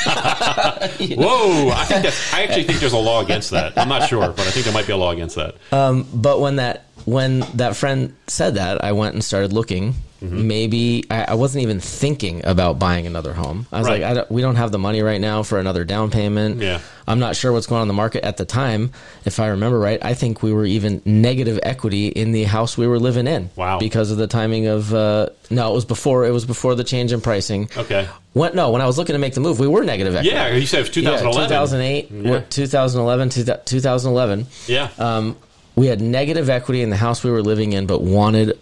whoa, 0.05 1.69
I 1.69 1.85
think 1.85 2.03
that's, 2.03 2.33
I 2.33 2.43
actually 2.43 2.63
think 2.63 2.79
there's 2.79 2.93
a 2.93 2.97
law 2.97 3.21
against 3.21 3.51
that. 3.51 3.77
I'm 3.77 3.89
not 3.89 4.07
sure, 4.07 4.27
but 4.29 4.41
I 4.41 4.51
think 4.51 4.65
there 4.65 4.73
might 4.73 4.87
be 4.87 4.93
a 4.93 4.97
law 4.97 5.11
against 5.11 5.35
that. 5.35 5.55
Um, 5.71 6.07
but 6.13 6.39
when 6.39 6.57
that 6.57 6.85
when 7.05 7.39
that 7.55 7.75
friend 7.75 8.15
said 8.27 8.55
that, 8.55 8.83
I 8.83 8.91
went 8.91 9.13
and 9.15 9.23
started 9.23 9.53
looking 9.53 9.95
maybe 10.21 11.03
I, 11.09 11.23
I 11.29 11.33
wasn't 11.33 11.63
even 11.63 11.79
thinking 11.79 12.45
about 12.45 12.77
buying 12.79 13.07
another 13.07 13.33
home. 13.33 13.65
I 13.71 13.79
was 13.79 13.87
Right. 13.87 14.01
like, 14.01 14.11
I 14.11 14.13
don't, 14.13 14.31
we 14.31 14.41
don't 14.41 14.55
have 14.55 14.71
the 14.71 14.77
money 14.79 15.01
right 15.01 15.19
now 15.19 15.43
for 15.43 15.59
another 15.59 15.83
down 15.83 16.11
payment. 16.11 16.61
Yeah. 16.61 16.79
I'm 17.07 17.19
not 17.19 17.35
sure 17.35 17.51
what's 17.51 17.65
going 17.67 17.77
on 17.79 17.83
in 17.83 17.87
the 17.87 17.93
market 17.95 18.23
at 18.23 18.37
the 18.37 18.45
time. 18.45 18.91
If 19.25 19.39
I 19.39 19.47
remember 19.47 19.79
right, 19.79 19.99
I 20.03 20.13
think 20.13 20.43
we 20.43 20.53
were 20.53 20.65
even 20.65 21.01
negative 21.05 21.59
equity 21.63 22.07
in 22.07 22.31
the 22.31 22.43
house 22.43 22.77
we 22.77 22.85
were 22.87 22.99
living 22.99 23.25
in. 23.27 23.49
Wow. 23.55 23.79
Because 23.79 24.11
of 24.11 24.17
the 24.17 24.27
timing 24.27 24.67
of 24.67 24.93
uh, 24.93 25.29
no, 25.49 25.71
it 25.71 25.73
was 25.75 25.85
before 25.85 26.25
it 26.25 26.31
was 26.31 26.45
before 26.45 26.75
the 26.75 26.83
change 26.83 27.11
in 27.11 27.19
pricing. 27.21 27.69
Okay. 27.75 28.07
When, 28.33 28.55
no, 28.55 28.69
when 28.71 28.81
I 28.81 28.85
was 28.85 28.97
looking 28.97 29.13
to 29.13 29.19
make 29.19 29.33
the 29.33 29.41
move, 29.41 29.59
we 29.59 29.67
were 29.67 29.83
negative 29.83 30.15
equity. 30.15 30.33
Yeah, 30.35 30.53
you 30.55 30.65
said 30.65 30.77
it 30.79 30.81
was 30.83 30.89
2011. 30.91 31.49
2008, 31.49 32.11
Yeah. 32.11 32.29
what, 32.31 32.49
2011, 32.49 33.29
2011. 33.65 34.47
Yeah. 34.67 34.89
Um, 34.97 35.35
we 35.75 35.87
had 35.87 35.99
negative 36.01 36.49
equity 36.49 36.81
in 36.81 36.89
the 36.89 36.95
house 36.97 37.23
we 37.23 37.31
were 37.31 37.41
living 37.41 37.73
in, 37.73 37.87
but 37.87 38.01
wanted, 38.01 38.57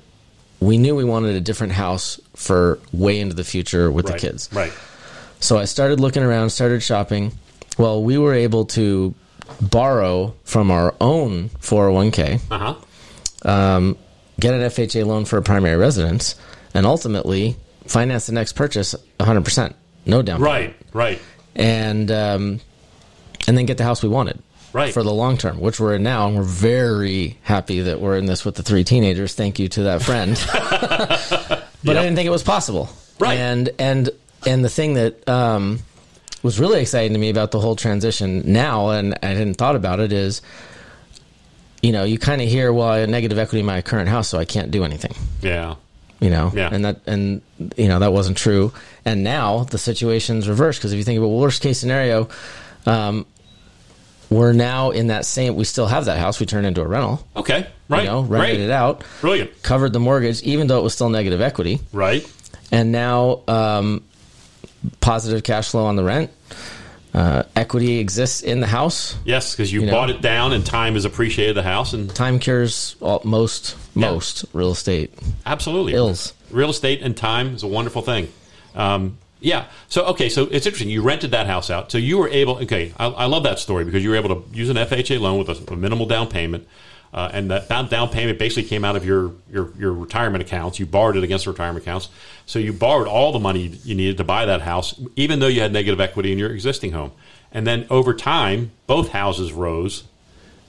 we 0.59 0.77
knew 0.77 0.95
we 0.95 1.03
wanted 1.05 1.35
a 1.35 1.41
different 1.41 1.73
house 1.73 2.19
for 2.35 2.79
way 2.91 3.19
into 3.19 3.35
the 3.35 3.43
future 3.43 3.91
with 3.91 4.05
right. 4.09 4.19
the 4.19 4.27
kids. 4.27 4.49
Right. 4.51 4.73
So 5.39 5.57
I 5.57 5.65
started 5.65 5.99
looking 5.99 6.23
around, 6.23 6.49
started 6.49 6.81
shopping. 6.83 7.31
Well, 7.77 8.03
we 8.03 8.17
were 8.17 8.33
able 8.33 8.65
to 8.65 9.13
borrow 9.61 10.35
from 10.43 10.69
our 10.71 10.93
own 10.99 11.49
401k, 11.61 12.41
Uh 12.51 12.75
huh. 13.43 13.49
um, 13.49 13.97
get 14.39 14.53
an 14.53 14.61
FHA 14.61 15.05
loan 15.05 15.25
for 15.25 15.37
a 15.37 15.41
primary 15.41 15.77
residence, 15.77 16.35
and 16.73 16.85
ultimately 16.85 17.55
finance 17.85 18.27
the 18.27 18.33
next 18.33 18.53
purchase 18.53 18.95
100%, 19.19 19.73
no 20.05 20.21
down 20.21 20.39
payment 20.43 20.75
Right. 20.93 21.17
Right. 21.17 21.21
and 21.55 22.11
um, 22.11 22.59
and 23.47 23.57
then 23.57 23.65
get 23.65 23.77
the 23.77 23.83
house 23.85 24.03
we 24.03 24.09
wanted 24.09 24.41
Right. 24.71 24.93
for 24.93 25.01
the 25.03 25.11
long 25.13 25.37
term, 25.37 25.59
which 25.59 25.79
we're 25.79 25.95
in 25.95 26.03
now, 26.03 26.27
and 26.27 26.37
we're 26.37 26.43
very 26.43 27.37
happy 27.43 27.81
that 27.81 27.99
we're 27.99 28.17
in 28.17 28.25
this 28.27 28.45
with 28.45 28.55
the 28.55 28.63
three 28.63 28.83
teenagers. 28.83 29.33
Thank 29.33 29.57
you 29.59 29.67
to 29.69 29.83
that 29.83 30.03
friend. 30.03 30.39
but 30.53 31.97
I 31.97 32.01
didn't 32.03 32.15
think 32.15 32.27
it 32.27 32.31
was 32.31 32.43
possible. 32.43 32.89
Right. 33.19 33.37
And 33.37 33.69
and 33.79 34.09
and 34.45 34.63
the 34.63 34.69
thing 34.69 34.93
that 34.93 35.27
um, 35.27 35.79
was 36.43 36.59
really 36.59 36.81
exciting 36.81 37.13
to 37.13 37.19
me 37.19 37.29
about 37.29 37.51
the 37.51 37.59
whole 37.59 37.75
transition 37.75 38.43
now, 38.45 38.89
and 38.89 39.17
I 39.23 39.27
hadn't 39.27 39.55
thought 39.55 39.75
about 39.75 39.99
it, 39.99 40.11
is 40.13 40.41
you 41.81 41.91
know 41.91 42.03
you 42.03 42.19
kind 42.19 42.41
of 42.41 42.47
hear, 42.47 42.71
well, 42.71 42.87
I 42.89 42.99
have 42.99 43.09
negative 43.09 43.37
equity 43.37 43.61
in 43.61 43.65
my 43.65 43.81
current 43.81 44.09
house, 44.09 44.27
so 44.29 44.37
I 44.37 44.45
can't 44.45 44.69
do 44.71 44.83
anything 44.83 45.13
Yeah. 45.41 45.75
you 46.19 46.29
know 46.29 46.51
Yeah. 46.53 46.69
and 46.71 46.83
that 46.85 46.99
and 47.07 47.41
you 47.77 47.87
know 47.87 47.99
that 47.99 48.11
wasn't 48.13 48.35
true 48.37 48.73
and 49.05 49.23
now 49.23 49.63
the 49.63 49.77
situation's 49.77 50.49
reversed 50.49 50.79
because 50.79 50.91
if 50.91 50.97
you 50.97 51.03
think 51.05 51.17
about 51.17 51.29
worst 51.29 51.61
case 51.61 51.79
scenario 51.79 52.27
um, 52.85 53.25
we're 54.29 54.53
now 54.53 54.91
in 54.91 55.07
that 55.07 55.25
same 55.25 55.55
we 55.55 55.63
still 55.63 55.87
have 55.87 56.05
that 56.05 56.19
house 56.19 56.39
we 56.39 56.45
turned 56.45 56.65
into 56.65 56.81
a 56.81 56.87
rental 56.87 57.25
Okay. 57.35 57.67
Right. 57.87 58.03
you 58.03 58.07
know 58.09 58.21
rented 58.21 58.57
Great. 58.57 58.59
it 58.65 58.69
out 58.71 59.03
Brilliant. 59.21 59.63
covered 59.63 59.93
the 59.93 59.99
mortgage 59.99 60.41
even 60.43 60.67
though 60.67 60.79
it 60.79 60.83
was 60.83 60.93
still 60.93 61.09
negative 61.09 61.41
equity 61.41 61.79
Right. 61.93 62.29
and 62.71 62.91
now 62.91 63.41
um, 63.47 64.03
positive 65.01 65.43
cash 65.43 65.69
flow 65.71 65.85
on 65.85 65.95
the 65.95 66.03
rent 66.03 66.31
uh, 67.11 67.41
equity 67.55 67.97
exists 67.97 68.41
in 68.41 68.59
the 68.59 68.67
house 68.67 69.15
Yes, 69.25 69.53
because 69.55 69.73
you, 69.73 69.79
You 69.81 69.87
know. 69.87 69.93
bought 69.93 70.11
it 70.11 70.21
down, 70.21 70.53
and 70.53 70.63
time 70.63 70.93
has 70.93 71.05
appreciated 71.05 71.55
the 71.55 71.63
house, 71.63 71.93
and 71.93 72.13
time 72.13 72.37
cures 72.37 72.95
all, 73.01 73.19
most 73.23 73.75
most 73.95 74.45
real 74.53 74.71
estate 74.71 75.11
absolutely 75.43 75.93
Ills. 75.95 76.33
Real 76.51 76.69
estate 76.69 77.01
and 77.01 77.17
time 77.17 77.55
is 77.55 77.63
a 77.63 77.67
wonderful 77.67 78.03
thing. 78.03 78.31
Um, 78.75 79.17
yeah. 79.39 79.67
So 79.87 80.05
okay. 80.07 80.29
So 80.29 80.43
it's 80.43 80.65
interesting. 80.65 80.89
You 80.89 81.01
rented 81.01 81.31
that 81.31 81.47
house 81.47 81.69
out, 81.69 81.91
so 81.91 81.97
you 81.97 82.17
were 82.17 82.27
able. 82.29 82.57
Okay, 82.59 82.93
I, 82.97 83.07
I 83.07 83.25
love 83.25 83.43
that 83.43 83.59
story 83.59 83.85
because 83.85 84.03
you 84.03 84.09
were 84.09 84.15
able 84.15 84.35
to 84.35 84.55
use 84.55 84.69
an 84.69 84.77
FHA 84.77 85.19
loan 85.19 85.39
with 85.39 85.49
a, 85.49 85.73
a 85.73 85.75
minimal 85.75 86.05
down 86.05 86.27
payment, 86.27 86.67
uh, 87.13 87.29
and 87.33 87.49
that 87.49 87.69
down, 87.89 88.09
payment 88.09 88.37
basically 88.37 88.67
came 88.67 88.83
out 88.83 88.95
of 88.95 89.05
your, 89.05 89.31
your 89.49 89.71
your 89.77 89.93
retirement 89.93 90.43
accounts. 90.43 90.79
You 90.79 90.85
borrowed 90.85 91.15
it 91.15 91.23
against 91.23 91.47
retirement 91.47 91.83
accounts, 91.83 92.09
so 92.45 92.59
you 92.59 92.73
borrowed 92.73 93.07
all 93.07 93.31
the 93.31 93.39
money 93.39 93.67
you 93.83 93.95
needed 93.95 94.17
to 94.17 94.23
buy 94.23 94.45
that 94.45 94.61
house, 94.61 94.99
even 95.15 95.39
though 95.39 95.47
you 95.47 95.61
had 95.61 95.71
negative 95.71 96.01
equity 96.01 96.31
in 96.31 96.37
your 96.37 96.51
existing 96.51 96.91
home. 96.91 97.11
And 97.51 97.65
then 97.65 97.87
over 97.89 98.13
time, 98.13 98.71
both 98.85 99.09
houses 99.09 99.53
rose. 99.53 100.03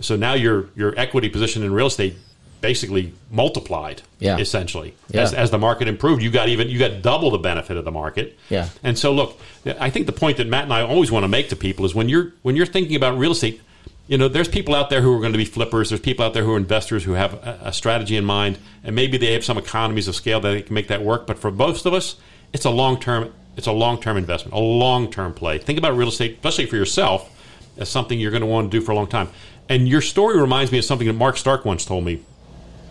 So 0.01 0.17
now 0.17 0.35
your 0.35 0.71
your 0.77 0.99
equity 0.99 1.29
position 1.29 1.63
in 1.63 1.73
real 1.73 1.89
estate 1.89 2.17
basically 2.61 3.13
multiplied 3.31 4.03
Yeah. 4.19 4.37
essentially 4.39 4.95
Yeah. 5.11 5.23
as, 5.23 5.33
as 5.33 5.51
the 5.51 5.59
market 5.59 5.89
improved 5.89 6.23
you 6.23 6.31
got 6.31 6.49
even 6.49 6.69
you 6.69 6.79
got 6.79 7.03
double 7.03 7.31
the 7.31 7.39
benefit 7.39 7.77
of 7.77 7.85
the 7.85 7.91
market 7.91 8.39
Yeah. 8.51 8.69
and 8.83 8.99
so 8.99 9.13
look 9.13 9.39
i 9.79 9.89
think 9.91 10.07
the 10.07 10.13
point 10.13 10.37
that 10.39 10.47
matt 10.47 10.65
and 10.65 10.73
i 10.73 10.83
always 10.83 11.11
want 11.11 11.25
to 11.25 11.29
make 11.29 11.49
to 11.51 11.57
people 11.57 11.85
is 11.85 11.95
when 11.95 12.09
you're 12.09 12.33
when 12.43 12.57
you're 12.57 12.67
thinking 12.67 12.97
about 12.97 13.17
real 13.19 13.33
estate 13.33 13.61
you 14.09 14.19
know 14.19 14.29
there's 14.29 14.49
people 14.49 14.75
out 14.75 14.91
there 14.91 15.01
who 15.03 15.15
are 15.17 15.21
going 15.21 15.33
to 15.33 15.39
be 15.39 15.45
flippers 15.45 15.89
there's 15.91 16.01
people 16.01 16.25
out 16.25 16.35
there 16.35 16.45
who 16.45 16.55
are 16.55 16.59
investors 16.59 17.05
who 17.05 17.13
have 17.13 17.35
a, 17.35 17.59
a 17.65 17.73
strategy 17.73 18.17
in 18.17 18.25
mind 18.25 18.59
and 18.85 18.95
maybe 18.95 19.17
they 19.17 19.33
have 19.33 19.45
some 19.45 19.57
economies 19.59 20.09
of 20.09 20.15
scale 20.15 20.41
that 20.41 20.51
they 20.51 20.63
can 20.63 20.75
make 20.75 20.89
that 20.89 21.03
work 21.03 21.27
but 21.27 21.39
for 21.39 21.51
most 21.51 21.87
of 21.87 21.95
us 21.95 22.17
it's 22.53 22.65
a 22.65 22.71
long 22.71 22.99
term 23.01 23.33
it's 23.57 23.67
a 23.69 23.73
long 23.73 24.01
term 24.01 24.17
investment 24.17 24.55
a 24.55 24.59
long 24.59 25.11
term 25.11 25.33
play 25.33 25.59
think 25.59 25.79
about 25.79 25.97
real 25.97 26.09
estate 26.09 26.35
especially 26.35 26.67
for 26.67 26.77
yourself 26.77 27.31
as 27.79 27.89
something 27.89 28.19
you're 28.21 28.31
going 28.33 28.41
to 28.43 28.47
want 28.47 28.71
to 28.71 28.79
do 28.79 28.85
for 28.85 28.93
a 28.93 28.95
long 28.95 29.07
time 29.07 29.29
and 29.69 29.87
your 29.89 30.01
story 30.01 30.37
reminds 30.41 30.73
me 30.73 30.79
of 30.79 30.85
something 30.85 31.07
that 31.07 31.13
mark 31.13 31.37
stark 31.37 31.65
once 31.65 31.85
told 31.85 32.05
me 32.05 32.21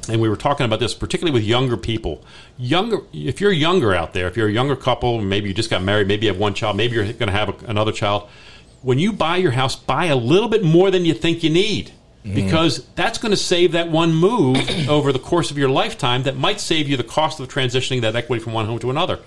and 0.07 0.21
we 0.21 0.29
were 0.29 0.35
talking 0.35 0.65
about 0.65 0.79
this 0.79 0.93
particularly 0.93 1.33
with 1.33 1.47
younger 1.47 1.77
people. 1.77 2.23
Younger 2.57 2.99
if 3.13 3.41
you're 3.41 3.51
younger 3.51 3.93
out 3.93 4.13
there 4.13 4.27
if 4.27 4.37
you're 4.37 4.47
a 4.47 4.51
younger 4.51 4.75
couple 4.75 5.21
maybe 5.21 5.47
you 5.47 5.53
just 5.53 5.69
got 5.69 5.83
married 5.83 6.07
maybe 6.07 6.25
you 6.25 6.31
have 6.31 6.39
one 6.39 6.53
child 6.53 6.77
maybe 6.77 6.95
you're 6.95 7.05
going 7.05 7.27
to 7.27 7.31
have 7.31 7.49
a, 7.49 7.65
another 7.65 7.91
child 7.91 8.29
when 8.81 8.99
you 8.99 9.11
buy 9.11 9.37
your 9.37 9.51
house 9.51 9.75
buy 9.75 10.05
a 10.05 10.15
little 10.15 10.49
bit 10.49 10.63
more 10.63 10.91
than 10.91 11.05
you 11.05 11.13
think 11.13 11.43
you 11.43 11.49
need. 11.49 11.91
Mm-hmm. 12.25 12.35
Because 12.35 12.85
that's 12.95 13.17
going 13.17 13.31
to 13.31 13.37
save 13.37 13.71
that 13.71 13.89
one 13.89 14.13
move 14.13 14.57
over 14.89 15.13
the 15.13 15.19
course 15.19 15.51
of 15.51 15.57
your 15.57 15.69
lifetime 15.69 16.23
that 16.23 16.35
might 16.35 16.59
save 16.59 16.89
you 16.89 16.97
the 16.97 17.03
cost 17.03 17.39
of 17.39 17.47
transitioning 17.47 18.01
that 18.01 18.13
equity 18.13 18.43
from 18.43 18.51
one 18.51 18.65
home 18.65 18.77
to 18.79 18.89
another 18.89 19.19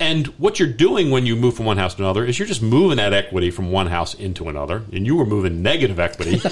and 0.00 0.28
what 0.38 0.60
you're 0.60 0.68
doing 0.68 1.10
when 1.10 1.26
you 1.26 1.34
move 1.34 1.56
from 1.56 1.66
one 1.66 1.76
house 1.76 1.94
to 1.96 2.02
another 2.02 2.24
is 2.24 2.38
you're 2.38 2.46
just 2.46 2.62
moving 2.62 2.98
that 2.98 3.12
equity 3.12 3.50
from 3.50 3.72
one 3.72 3.88
house 3.88 4.14
into 4.14 4.48
another. 4.48 4.84
And 4.92 5.04
you 5.04 5.16
were 5.16 5.26
moving 5.26 5.62
negative 5.62 5.98
equity 5.98 6.34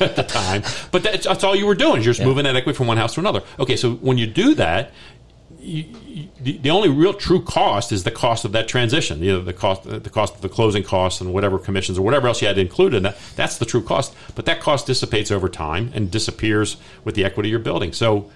at 0.00 0.16
the 0.16 0.24
time. 0.26 0.62
But 0.90 1.02
that's, 1.02 1.26
that's 1.26 1.44
all 1.44 1.54
you 1.54 1.66
were 1.66 1.74
doing. 1.74 1.98
Is 2.00 2.06
You're 2.06 2.14
just 2.14 2.26
moving 2.26 2.44
that 2.44 2.56
equity 2.56 2.76
from 2.76 2.86
one 2.86 2.96
house 2.96 3.14
to 3.14 3.20
another. 3.20 3.42
Okay, 3.58 3.76
so 3.76 3.94
when 3.94 4.16
you 4.16 4.26
do 4.26 4.54
that, 4.54 4.92
you, 5.60 5.84
you, 6.06 6.28
the, 6.40 6.58
the 6.58 6.70
only 6.70 6.88
real 6.88 7.12
true 7.12 7.42
cost 7.42 7.92
is 7.92 8.04
the 8.04 8.10
cost 8.10 8.44
of 8.46 8.52
that 8.52 8.68
transition. 8.68 9.22
You 9.22 9.32
know, 9.32 9.40
the 9.42 9.52
cost, 9.52 9.84
the 9.84 10.10
cost 10.10 10.36
of 10.36 10.40
the 10.40 10.48
closing 10.48 10.82
costs 10.82 11.20
and 11.20 11.32
whatever 11.32 11.58
commissions 11.58 11.98
or 11.98 12.02
whatever 12.02 12.28
else 12.28 12.40
you 12.40 12.48
had 12.48 12.58
included 12.58 12.98
in 12.98 13.02
that. 13.02 13.18
That's 13.36 13.58
the 13.58 13.66
true 13.66 13.82
cost. 13.82 14.14
But 14.34 14.46
that 14.46 14.60
cost 14.60 14.86
dissipates 14.86 15.30
over 15.30 15.48
time 15.50 15.90
and 15.94 16.10
disappears 16.10 16.78
with 17.04 17.14
the 17.14 17.24
equity 17.24 17.50
you're 17.50 17.58
building. 17.58 17.92
So 17.92 18.30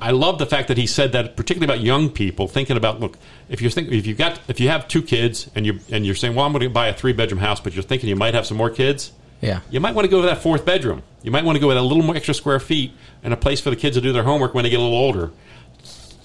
I 0.00 0.10
love 0.10 0.38
the 0.38 0.46
fact 0.46 0.68
that 0.68 0.76
he 0.76 0.86
said 0.86 1.12
that, 1.12 1.36
particularly 1.36 1.72
about 1.72 1.84
young 1.84 2.10
people 2.10 2.46
thinking 2.48 2.76
about. 2.76 3.00
Look, 3.00 3.16
if 3.48 3.62
you 3.62 3.70
think 3.70 3.90
if 3.90 4.06
you 4.06 4.14
got 4.14 4.40
if 4.48 4.60
you 4.60 4.68
have 4.68 4.86
two 4.88 5.02
kids 5.02 5.50
and 5.54 5.64
you 5.64 5.78
and 5.90 6.04
you're 6.04 6.14
saying, 6.14 6.34
well, 6.34 6.44
I'm 6.44 6.52
going 6.52 6.62
to 6.62 6.70
buy 6.70 6.88
a 6.88 6.94
three 6.94 7.12
bedroom 7.12 7.40
house, 7.40 7.60
but 7.60 7.74
you're 7.74 7.82
thinking 7.82 8.08
you 8.08 8.16
might 8.16 8.34
have 8.34 8.46
some 8.46 8.56
more 8.56 8.70
kids. 8.70 9.12
yeah 9.40 9.60
You 9.70 9.80
might 9.80 9.94
want 9.94 10.04
to 10.04 10.10
go 10.10 10.20
to 10.20 10.26
that 10.28 10.38
fourth 10.42 10.64
bedroom. 10.64 11.02
You 11.22 11.30
might 11.30 11.44
want 11.44 11.56
to 11.56 11.60
go 11.60 11.68
with 11.68 11.76
a 11.78 11.82
little 11.82 12.02
more 12.02 12.16
extra 12.16 12.34
square 12.34 12.60
feet 12.60 12.92
and 13.22 13.32
a 13.32 13.36
place 13.36 13.60
for 13.60 13.70
the 13.70 13.76
kids 13.76 13.96
to 13.96 14.00
do 14.02 14.12
their 14.12 14.24
homework 14.24 14.52
when 14.54 14.64
they 14.64 14.70
get 14.70 14.78
a 14.78 14.82
little 14.82 14.98
older. 14.98 15.30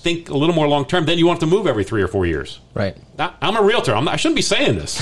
Think 0.01 0.29
a 0.29 0.37
little 0.37 0.55
more 0.55 0.67
long 0.67 0.85
term. 0.85 1.05
Then 1.05 1.17
you 1.17 1.27
want 1.27 1.41
to 1.41 1.45
move 1.45 1.67
every 1.67 1.83
three 1.83 2.01
or 2.01 2.07
four 2.07 2.25
years. 2.25 2.59
right 2.73 2.95
I- 3.17 3.33
I'm 3.41 3.57
a 3.57 3.61
realtor. 3.61 3.93
I'm 3.93 4.05
not, 4.05 4.13
I 4.13 4.17
shouldn't 4.17 4.37
be 4.37 4.41
saying 4.41 4.77
this. 4.77 4.95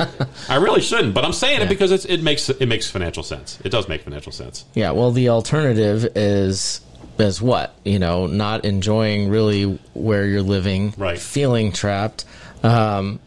I 0.50 0.56
really 0.56 0.80
shouldn't, 0.80 1.14
but 1.14 1.24
I'm 1.24 1.32
saying 1.32 1.62
it 1.62 1.68
because 1.68 1.92
it's, 1.92 2.04
it 2.06 2.22
makes 2.24 2.48
it 2.50 2.66
makes 2.66 2.90
financial 2.90 3.22
sense. 3.22 3.60
It 3.64 3.68
does 3.70 3.88
make 3.88 4.02
financial 4.02 4.32
sense. 4.32 4.64
Yeah, 4.74 4.90
well, 4.90 5.12
the 5.12 5.28
alternative 5.28 6.16
is 6.16 6.80
is 7.18 7.40
what 7.42 7.74
you 7.84 7.98
know, 7.98 8.26
not 8.26 8.64
enjoying 8.64 9.28
really 9.28 9.78
where 9.94 10.26
you're 10.26 10.42
living, 10.42 10.94
Right. 10.96 11.18
Feeling 11.18 11.72
trapped, 11.72 12.24
um, 12.62 13.20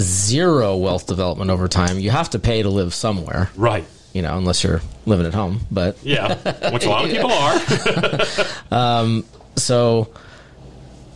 zero 0.00 0.76
wealth 0.76 1.06
development 1.06 1.50
over 1.50 1.68
time. 1.68 1.98
You 1.98 2.10
have 2.10 2.30
to 2.30 2.38
pay 2.38 2.62
to 2.62 2.68
live 2.70 2.94
somewhere, 2.94 3.50
Right. 3.56 3.84
you 4.12 4.22
know, 4.22 4.36
unless 4.38 4.64
you're 4.64 4.80
living 5.06 5.26
at 5.26 5.34
home. 5.34 5.60
But 5.70 5.96
Yeah. 6.02 6.34
Which 6.72 6.84
a 6.86 6.88
lot 6.88 7.04
of 7.04 7.10
people 7.14 7.32
are. 7.32 8.46
Um, 8.72 9.24
so 9.56 10.08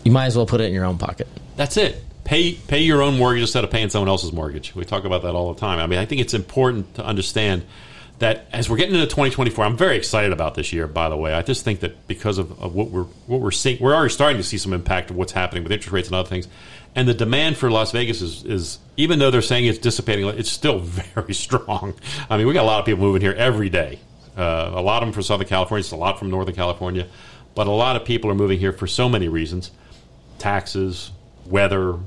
you 0.05 0.13
might 0.13 0.27
as 0.27 0.37
well 0.37 0.47
put 0.47 0.61
it 0.61 0.65
in 0.65 0.73
your 0.75 0.85
own 0.85 0.99
pocket. 0.99 1.27
That's 1.57 1.77
it. 1.77 2.03
Pay 2.25 2.53
pay 2.55 2.81
your 2.83 3.03
own 3.03 3.17
mortgage 3.19 3.43
instead 3.43 3.65
of 3.65 3.71
paying 3.71 3.89
someone 3.89 4.09
else's 4.09 4.33
mortgage. 4.33 4.75
We 4.75 4.85
talk 4.85 5.05
about 5.05 5.23
that 5.23 5.35
all 5.35 5.55
the 5.55 5.61
time. 5.61 5.79
I 5.79 5.87
mean, 5.87 5.99
I 5.99 6.05
think 6.07 6.21
it's 6.21 6.35
important 6.35 6.95
to 6.97 7.05
understand 7.05 7.63
that 8.19 8.47
as 8.53 8.71
we're 8.71 8.77
getting 8.77 8.95
into 8.95 9.07
2024, 9.07 9.65
I'm 9.65 9.77
very 9.77 9.97
excited 9.97 10.33
about 10.33 10.55
this 10.55 10.73
year. 10.73 10.87
By 10.87 11.09
the 11.09 11.17
way, 11.17 11.35
I 11.35 11.43
just 11.43 11.65
think 11.65 11.81
that 11.81 12.07
because 12.09 12.39
of, 12.39 12.61
of 12.63 12.75
what 12.75 12.91
we're 12.91 13.05
what 13.27 13.41
we're 13.41 13.51
seeing, 13.51 13.79
we're 13.81 13.95
already 13.95 14.13
starting 14.13 14.39
to 14.39 14.43
see 14.43 14.59
some 14.59 14.73
impact 14.73 15.11
of 15.11 15.17
what's 15.17 15.33
happening 15.33 15.63
with 15.63 15.73
interest 15.73 15.93
rates 15.93 16.09
and 16.09 16.15
other 16.15 16.29
things. 16.29 16.49
And 16.95 17.07
the 17.07 17.15
demand 17.15 17.59
for 17.59 17.71
Las 17.71 17.93
Vegas 17.93 18.23
is, 18.23 18.43
is 18.45 18.79
even 18.97 19.19
though 19.19 19.31
they're 19.31 19.43
saying 19.43 19.67
it's 19.67 19.79
dissipating, 19.79 20.27
it's 20.29 20.51
still 20.51 20.79
very 21.15 21.35
strong. 21.35 21.95
I 22.31 22.39
mean, 22.39 22.47
we 22.47 22.55
got 22.55 22.63
a 22.63 22.67
lot 22.67 22.81
of 22.81 22.87
people 22.87 23.03
moving 23.03 23.21
here 23.21 23.35
every 23.35 23.69
day. 23.69 23.99
Uh, 24.35 24.73
a 24.75 24.81
lot 24.81 25.03
of 25.03 25.09
them 25.09 25.13
from 25.13 25.23
Southern 25.23 25.47
California, 25.47 25.81
it's 25.81 25.93
a 25.93 25.97
lot 25.97 26.19
from 26.19 26.31
Northern 26.31 26.55
California, 26.55 27.07
but 27.55 27.67
a 27.67 27.71
lot 27.71 27.97
of 27.97 28.05
people 28.05 28.31
are 28.31 28.35
moving 28.35 28.59
here 28.59 28.73
for 28.73 28.87
so 28.87 29.09
many 29.09 29.29
reasons: 29.29 29.71
taxes, 30.39 31.11
weather, 31.47 31.99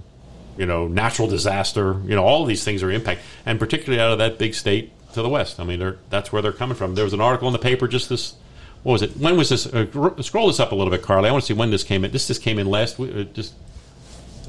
you 0.58 0.65
know, 0.65 0.88
natural 0.88 1.28
disaster, 1.28 2.00
you 2.04 2.15
know, 2.15 2.24
all 2.24 2.43
of 2.43 2.48
these 2.48 2.63
things 2.63 2.84
are 2.84 2.91
impact, 2.91 3.22
and 3.45 3.60
particularly 3.60 4.00
out 4.00 4.12
of 4.12 4.19
that 4.19 4.38
big 4.38 4.54
state 4.54 4.91
to 5.13 5.22
the 5.22 5.30
west. 5.30 5.60
I 5.60 5.63
mean, 5.63 5.80
they're, 5.80 5.98
that's 6.10 6.32
where 6.32 6.41
they're 6.41 6.52
coming 6.52 6.76
from. 6.76 6.95
There 6.95 7.04
was 7.04 7.13
an 7.13 7.22
article 7.22 7.48
in 7.48 7.54
the 7.54 7.60
paper 7.60 7.88
just 7.88 8.10
this 8.10 8.36
what 8.84 8.93
was 8.93 9.02
it? 9.02 9.17
When 9.17 9.38
was 9.38 9.50
this? 9.50 9.65
Uh, 9.65 10.22
scroll 10.22 10.48
this 10.48 10.60
up 10.60 10.72
a 10.72 10.76
little 10.76 10.91
bit, 10.91 11.02
Carly. 11.02 11.28
I 11.28 11.32
want 11.32 11.43
to 11.43 11.48
see 11.48 11.54
when 11.54 11.69
this 11.69 11.84
came 11.84 12.06
in. 12.06 12.12
This 12.12 12.28
just 12.28 12.41
came 12.41 12.60
in 12.60 12.67
last 12.67 12.98
week. 12.98 13.13
Uh, 13.13 13.24
just 13.34 13.54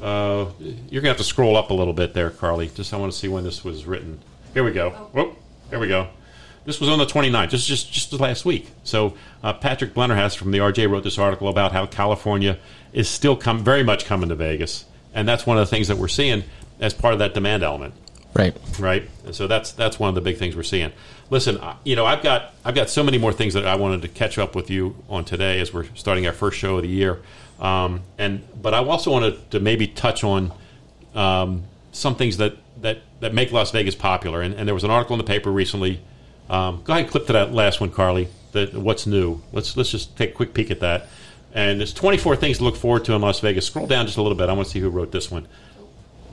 uh, 0.01 0.45
you're 0.89 1.01
gonna 1.01 1.09
have 1.09 1.17
to 1.17 1.23
scroll 1.23 1.57
up 1.57 1.69
a 1.69 1.73
little 1.73 1.93
bit 1.93 2.13
there, 2.13 2.29
Carly. 2.29 2.69
Just 2.69 2.93
I 2.93 2.97
want 2.97 3.11
to 3.11 3.17
see 3.17 3.27
when 3.27 3.43
this 3.43 3.63
was 3.63 3.85
written. 3.85 4.19
Here 4.53 4.63
we 4.63 4.71
go. 4.71 4.91
Whoop, 5.13 5.37
here 5.69 5.79
we 5.79 5.87
go. 5.87 6.07
This 6.63 6.79
was 6.79 6.89
on 6.89 6.99
the 6.99 7.05
29th. 7.05 7.51
This 7.51 7.61
is 7.61 7.67
just 7.67 7.91
just 7.91 8.13
last 8.13 8.45
week. 8.45 8.69
So 8.83 9.15
uh, 9.43 9.51
Patrick 9.53 9.93
Blennerhassett 9.93 10.37
from 10.37 10.51
the 10.51 10.59
RJ 10.59 10.89
wrote 10.89 11.03
this 11.03 11.17
article 11.17 11.49
about 11.49 11.73
how 11.73 11.85
California 11.85 12.57
is 12.93 13.09
still 13.09 13.35
come 13.35 13.63
very 13.63 13.83
much 13.83 14.05
coming 14.05 14.29
to 14.29 14.35
Vegas, 14.35 14.85
and 15.13 15.27
that's 15.27 15.45
one 15.45 15.57
of 15.57 15.67
the 15.67 15.69
things 15.69 15.89
that 15.89 15.97
we're 15.97 16.07
seeing 16.07 16.43
as 16.79 16.93
part 16.93 17.13
of 17.13 17.19
that 17.19 17.33
demand 17.33 17.63
element 17.63 17.93
Right. 18.33 18.55
right? 18.79 19.09
And 19.25 19.35
so 19.35 19.47
that's 19.47 19.73
that's 19.73 19.99
one 19.99 20.09
of 20.09 20.15
the 20.15 20.21
big 20.21 20.37
things 20.37 20.55
we're 20.55 20.63
seeing. 20.63 20.91
Listen, 21.29 21.59
you 21.83 21.95
know, 21.95 22.05
I've 22.05 22.23
got 22.23 22.53
I've 22.63 22.75
got 22.75 22.89
so 22.89 23.03
many 23.03 23.17
more 23.17 23.33
things 23.33 23.53
that 23.55 23.65
I 23.65 23.75
wanted 23.75 24.01
to 24.03 24.07
catch 24.07 24.37
up 24.37 24.55
with 24.55 24.69
you 24.69 24.95
on 25.09 25.25
today 25.25 25.59
as 25.59 25.73
we're 25.73 25.85
starting 25.95 26.25
our 26.27 26.33
first 26.33 26.57
show 26.57 26.77
of 26.77 26.83
the 26.83 26.89
year. 26.89 27.21
Um, 27.59 28.01
and 28.17 28.41
but 28.59 28.73
I 28.73 28.79
also 28.79 29.11
wanted 29.11 29.51
to 29.51 29.59
maybe 29.59 29.87
touch 29.87 30.23
on 30.23 30.51
um, 31.13 31.63
some 31.91 32.15
things 32.15 32.37
that, 32.37 32.55
that, 32.81 32.99
that 33.19 33.33
make 33.33 33.51
Las 33.51 33.71
Vegas 33.71 33.95
popular. 33.95 34.41
And, 34.41 34.55
and 34.55 34.67
there 34.67 34.73
was 34.73 34.83
an 34.83 34.91
article 34.91 35.13
in 35.13 35.17
the 35.19 35.25
paper 35.25 35.51
recently. 35.51 36.01
Um, 36.49 36.81
go 36.83 36.93
ahead 36.93 37.03
and 37.03 37.11
clip 37.11 37.27
to 37.27 37.33
that 37.33 37.53
last 37.53 37.79
one, 37.79 37.91
Carly. 37.91 38.27
That 38.51 38.73
what's 38.73 39.07
new? 39.07 39.41
Let's 39.53 39.77
let's 39.77 39.89
just 39.89 40.17
take 40.17 40.31
a 40.31 40.33
quick 40.33 40.53
peek 40.53 40.71
at 40.71 40.81
that. 40.81 41.07
And 41.53 41.79
there's 41.79 41.93
24 41.93 42.37
things 42.37 42.57
to 42.57 42.63
look 42.63 42.75
forward 42.75 43.05
to 43.05 43.13
in 43.13 43.21
Las 43.21 43.39
Vegas. 43.39 43.67
Scroll 43.67 43.87
down 43.87 44.05
just 44.05 44.17
a 44.17 44.21
little 44.21 44.37
bit. 44.37 44.49
I 44.49 44.53
want 44.53 44.67
to 44.67 44.71
see 44.71 44.79
who 44.79 44.89
wrote 44.89 45.11
this 45.11 45.29
one. 45.29 45.47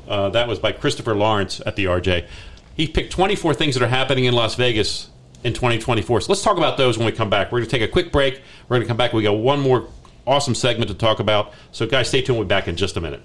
Uh, 0.08 0.30
that 0.30 0.48
was 0.48 0.58
by 0.58 0.72
Christopher 0.72 1.14
Lawrence 1.14 1.60
at 1.66 1.76
the 1.76 1.84
RJ. 1.84 2.26
He 2.74 2.86
picked 2.88 3.12
24 3.12 3.54
things 3.54 3.74
that 3.74 3.82
are 3.84 3.88
happening 3.88 4.24
in 4.24 4.34
Las 4.34 4.54
Vegas 4.54 5.10
in 5.44 5.52
2024. 5.52 6.22
So 6.22 6.32
let's 6.32 6.42
talk 6.42 6.56
about 6.56 6.76
those 6.78 6.96
when 6.96 7.06
we 7.06 7.12
come 7.12 7.28
back. 7.30 7.52
We're 7.52 7.58
going 7.60 7.68
to 7.70 7.78
take 7.78 7.88
a 7.88 7.92
quick 7.92 8.10
break. 8.10 8.40
We're 8.68 8.76
going 8.76 8.82
to 8.82 8.88
come 8.88 8.96
back. 8.96 9.12
We 9.12 9.22
got 9.22 9.32
one 9.32 9.60
more 9.60 9.88
awesome 10.26 10.54
segment 10.54 10.88
to 10.88 10.94
talk 10.96 11.20
about. 11.20 11.52
So, 11.72 11.86
guys, 11.86 12.08
stay 12.08 12.22
tuned. 12.22 12.38
We'll 12.38 12.46
be 12.46 12.48
back 12.48 12.68
in 12.68 12.76
just 12.76 12.96
a 12.96 13.00
minute. 13.00 13.22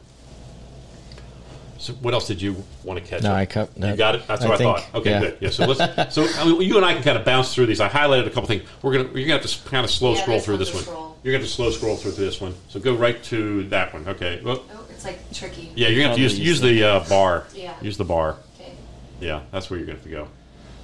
So, 1.78 1.92
what 1.96 2.14
else 2.14 2.28
did 2.28 2.42
you 2.42 2.64
want 2.84 2.98
to 3.04 3.06
catch? 3.06 3.24
No, 3.24 3.32
up? 3.32 3.36
I 3.38 3.46
cut- 3.46 3.72
You 3.76 3.96
got 3.96 4.16
it. 4.16 4.26
That's 4.26 4.42
what 4.46 4.54
I, 4.54 4.58
think, 4.58 4.78
thought. 4.78 4.96
Okay, 4.96 5.10
yeah. 5.12 5.20
good. 5.20 5.38
Yeah. 5.42 5.50
So 5.50 5.66
let's. 5.66 6.16
So 6.16 6.26
I 6.38 6.46
mean, 6.46 6.62
you 6.62 6.78
and 6.78 6.86
I 6.86 6.94
can 6.94 7.04
kind 7.04 7.18
of 7.18 7.26
bounce 7.26 7.54
through 7.54 7.66
these. 7.66 7.82
I 7.82 7.90
highlighted 7.90 8.26
a 8.26 8.30
couple 8.30 8.46
things. 8.48 8.64
We're 8.82 8.94
gonna. 8.94 9.10
You're 9.14 9.28
gonna 9.28 9.42
have 9.42 9.46
to 9.50 9.70
kind 9.70 9.84
of 9.84 9.92
slow 9.92 10.14
Yeah, 10.16 10.22
scroll 10.22 10.40
through 10.40 10.58
this 10.58 10.74
one. 10.74 10.84
scroll. 10.84 11.18
You're 11.24 11.34
gonna 11.34 11.42
have 11.42 11.50
to 11.50 11.54
slow 11.54 11.72
scroll 11.72 11.98
through 11.98 12.12
this 12.14 12.40
one. 12.40 12.56
So 12.70 12.80
go 12.80 12.96
right 12.96 13.22
to 13.24 13.64
that 13.66 13.94
one. 13.94 14.08
Okay. 14.08 14.40
Well, 14.44 14.64
Oh, 14.74 14.83
it's 15.06 15.06
like 15.06 15.34
tricky. 15.34 15.72
yeah, 15.76 15.88
you're 15.90 15.98
gonna 16.00 16.08
have 16.10 16.16
to 16.18 16.22
use 16.22 16.38
use 16.38 16.48
use 16.48 16.62
the 16.62 16.84
uh, 16.84 17.10
bar. 17.10 17.46
Yeah. 17.54 17.74
Use 17.82 17.98
the 17.98 18.06
bar. 18.06 18.38
Okay. 18.60 18.74
Yeah, 19.20 19.42
that's 19.52 19.70
where 19.70 19.78
you're 19.78 19.86
going 19.88 19.98
to 20.00 20.04
have 20.10 20.26
to 20.26 20.26
go. 20.26 20.28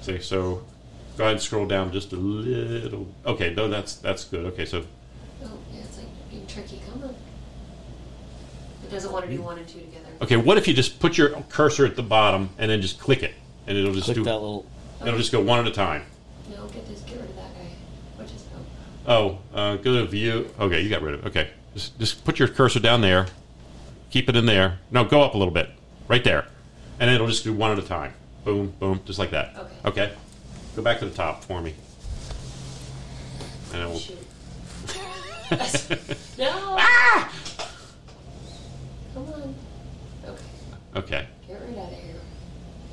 See, 0.02 0.20
so 0.22 0.64
go 1.18 1.24
ahead 1.26 1.34
and 1.34 1.42
scroll 1.42 1.66
down 1.66 1.92
just 1.92 2.14
a 2.14 2.16
little. 2.16 3.08
Okay, 3.26 3.54
no, 3.54 3.68
that's 3.68 3.96
that's 3.96 4.24
good. 4.26 4.46
Okay, 4.48 4.66
so 4.66 4.84
Oh, 5.44 5.52
yeah, 5.74 5.82
it's 5.82 5.98
like 5.98 6.08
being 6.30 6.46
tricky. 6.48 6.82
Come 6.90 7.04
on. 7.04 7.16
It 8.84 8.90
doesn't 8.92 9.12
want 9.12 9.26
to 9.26 9.32
do 9.32 9.42
one 9.42 9.58
and 9.58 9.68
two 9.68 9.80
together. 9.80 10.08
okay, 10.22 10.38
what 10.38 10.58
if 10.58 10.68
you 10.68 10.74
just 10.74 11.00
put 11.00 11.18
your 11.18 11.30
cursor 11.50 11.86
at 11.86 11.96
the 11.96 12.04
bottom 12.04 12.50
and 12.58 12.72
then 12.72 12.82
just 12.82 13.00
click 13.00 13.24
it, 13.24 13.34
and 13.68 13.78
it'll 13.78 13.94
just 13.94 14.06
Click 14.06 14.16
do. 14.16 14.24
that 14.24 14.34
little. 14.34 14.66
It'll 15.06 15.18
just 15.18 15.32
go 15.32 15.42
one 15.42 15.60
at 15.60 15.68
a 15.68 15.72
time. 15.72 16.04
No, 16.50 16.66
get 16.68 16.88
this. 16.88 17.02
Get 17.02 17.18
rid 17.20 17.30
of 17.30 17.36
that 17.36 17.54
guy. 17.56 18.22
Which 18.24 18.32
is 18.32 18.44
Oh, 19.08 19.38
oh. 19.54 19.58
uh, 19.58 19.76
go 19.78 19.94
to 19.96 20.06
view. 20.06 20.50
Okay, 20.60 20.82
you 20.82 20.90
got 20.90 21.02
rid 21.02 21.14
of 21.16 21.26
it. 21.26 21.30
Okay, 21.30 21.50
just 21.74 21.98
just 22.00 22.24
put 22.26 22.40
your 22.40 22.48
cursor 22.48 22.80
down 22.80 23.02
there. 23.02 23.28
Keep 24.10 24.30
it 24.30 24.36
in 24.36 24.46
there. 24.46 24.80
No, 24.92 25.04
go 25.04 25.22
up 25.22 25.36
a 25.36 25.38
little 25.38 25.54
bit, 25.54 25.70
right 26.08 26.24
there, 26.24 26.46
and 27.00 27.10
it'll 27.10 27.28
just 27.28 27.44
do 27.44 27.54
one 27.54 27.72
at 27.72 27.80
a 27.80 27.84
time. 27.84 28.14
Boom, 28.44 28.74
boom, 28.80 29.02
just 29.06 29.20
like 29.20 29.32
that. 29.32 29.56
Okay. 29.58 29.76
Okay. 29.86 30.14
Go 30.76 30.82
back 30.82 31.00
to 31.00 31.06
the 31.06 31.14
top 31.14 31.44
for 31.44 31.62
me. 31.62 31.76
And 33.74 33.84
it 33.84 33.86
will. 33.86 34.00
Shoot. 34.00 34.18
no. 36.38 36.50
Ah! 36.80 37.34
Come 39.14 39.26
on. 39.26 39.56
Okay. 40.26 40.44
Okay. 40.96 41.28
Get 41.48 41.62
rid 41.62 41.78
of 41.78 41.92
it 41.92 42.00
here. 42.00 42.16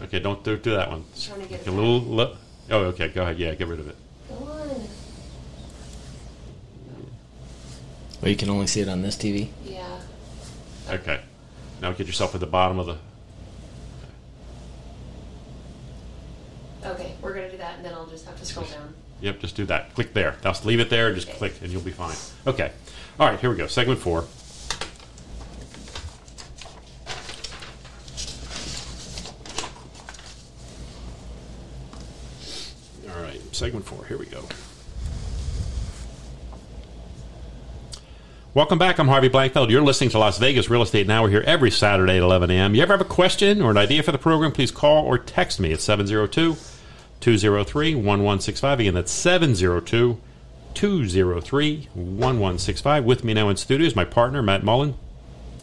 Okay, 0.02 0.18
don't 0.20 0.42
do, 0.42 0.56
do 0.56 0.72
that 0.72 0.90
one. 0.90 1.04
trying 1.18 1.42
to 1.42 1.46
get 1.46 1.60
it 1.60 1.66
a 1.66 1.70
little. 1.70 2.00
Li- 2.00 2.36
oh, 2.70 2.78
okay. 2.84 3.08
Go 3.08 3.22
ahead. 3.22 3.38
Yeah, 3.38 3.54
get 3.54 3.68
rid 3.68 3.80
of 3.80 3.88
it. 3.88 3.96
Go 4.28 4.34
on. 4.36 4.68
Well, 8.20 8.30
you 8.30 8.36
can 8.36 8.50
only 8.50 8.66
see 8.66 8.80
it 8.80 8.88
on 8.88 9.02
this 9.02 9.16
TV. 9.16 9.48
Yeah. 9.64 9.95
Okay. 10.88 11.20
Now 11.80 11.92
get 11.92 12.06
yourself 12.06 12.34
at 12.34 12.40
the 12.40 12.46
bottom 12.46 12.78
of 12.78 12.86
the. 12.86 12.96
Okay, 16.84 17.14
we're 17.20 17.34
gonna 17.34 17.50
do 17.50 17.56
that, 17.58 17.76
and 17.76 17.84
then 17.84 17.92
I'll 17.94 18.06
just 18.06 18.24
have 18.26 18.38
to 18.38 18.46
scroll 18.46 18.66
down. 18.66 18.94
Yep, 19.20 19.40
just 19.40 19.56
do 19.56 19.64
that. 19.66 19.94
Click 19.94 20.12
there. 20.14 20.36
Just 20.42 20.64
leave 20.64 20.78
it 20.78 20.90
there. 20.90 21.12
Just 21.12 21.30
click, 21.30 21.54
and 21.62 21.72
you'll 21.72 21.80
be 21.82 21.90
fine. 21.90 22.16
Okay. 22.46 22.70
All 23.18 23.28
right. 23.28 23.40
Here 23.40 23.50
we 23.50 23.56
go. 23.56 23.66
Segment 23.66 23.98
four. 23.98 24.26
All 33.10 33.22
right. 33.22 33.40
Segment 33.54 33.84
four. 33.84 34.04
Here 34.04 34.18
we 34.18 34.26
go. 34.26 34.44
Welcome 38.56 38.78
back. 38.78 38.98
I'm 38.98 39.08
Harvey 39.08 39.28
Blankfeld. 39.28 39.68
You're 39.68 39.82
listening 39.82 40.08
to 40.08 40.18
Las 40.18 40.38
Vegas 40.38 40.70
Real 40.70 40.80
Estate 40.80 41.06
Now. 41.06 41.24
We're 41.24 41.28
here 41.28 41.44
every 41.44 41.70
Saturday 41.70 42.16
at 42.16 42.22
11 42.22 42.50
a.m. 42.50 42.74
You 42.74 42.80
ever 42.80 42.94
have 42.94 43.02
a 43.02 43.04
question 43.04 43.60
or 43.60 43.70
an 43.70 43.76
idea 43.76 44.02
for 44.02 44.12
the 44.12 44.18
program, 44.18 44.50
please 44.50 44.70
call 44.70 45.04
or 45.04 45.18
text 45.18 45.60
me 45.60 45.74
at 45.74 45.82
702 45.82 46.56
203 47.20 47.94
1165. 47.94 48.80
Again, 48.80 48.94
that's 48.94 49.12
702 49.12 50.18
203 50.72 51.76
1165. 51.92 53.04
With 53.04 53.24
me 53.24 53.34
now 53.34 53.50
in 53.50 53.56
studio 53.56 53.86
is 53.86 53.94
my 53.94 54.06
partner, 54.06 54.42
Matt 54.42 54.64
Mullin. 54.64 54.94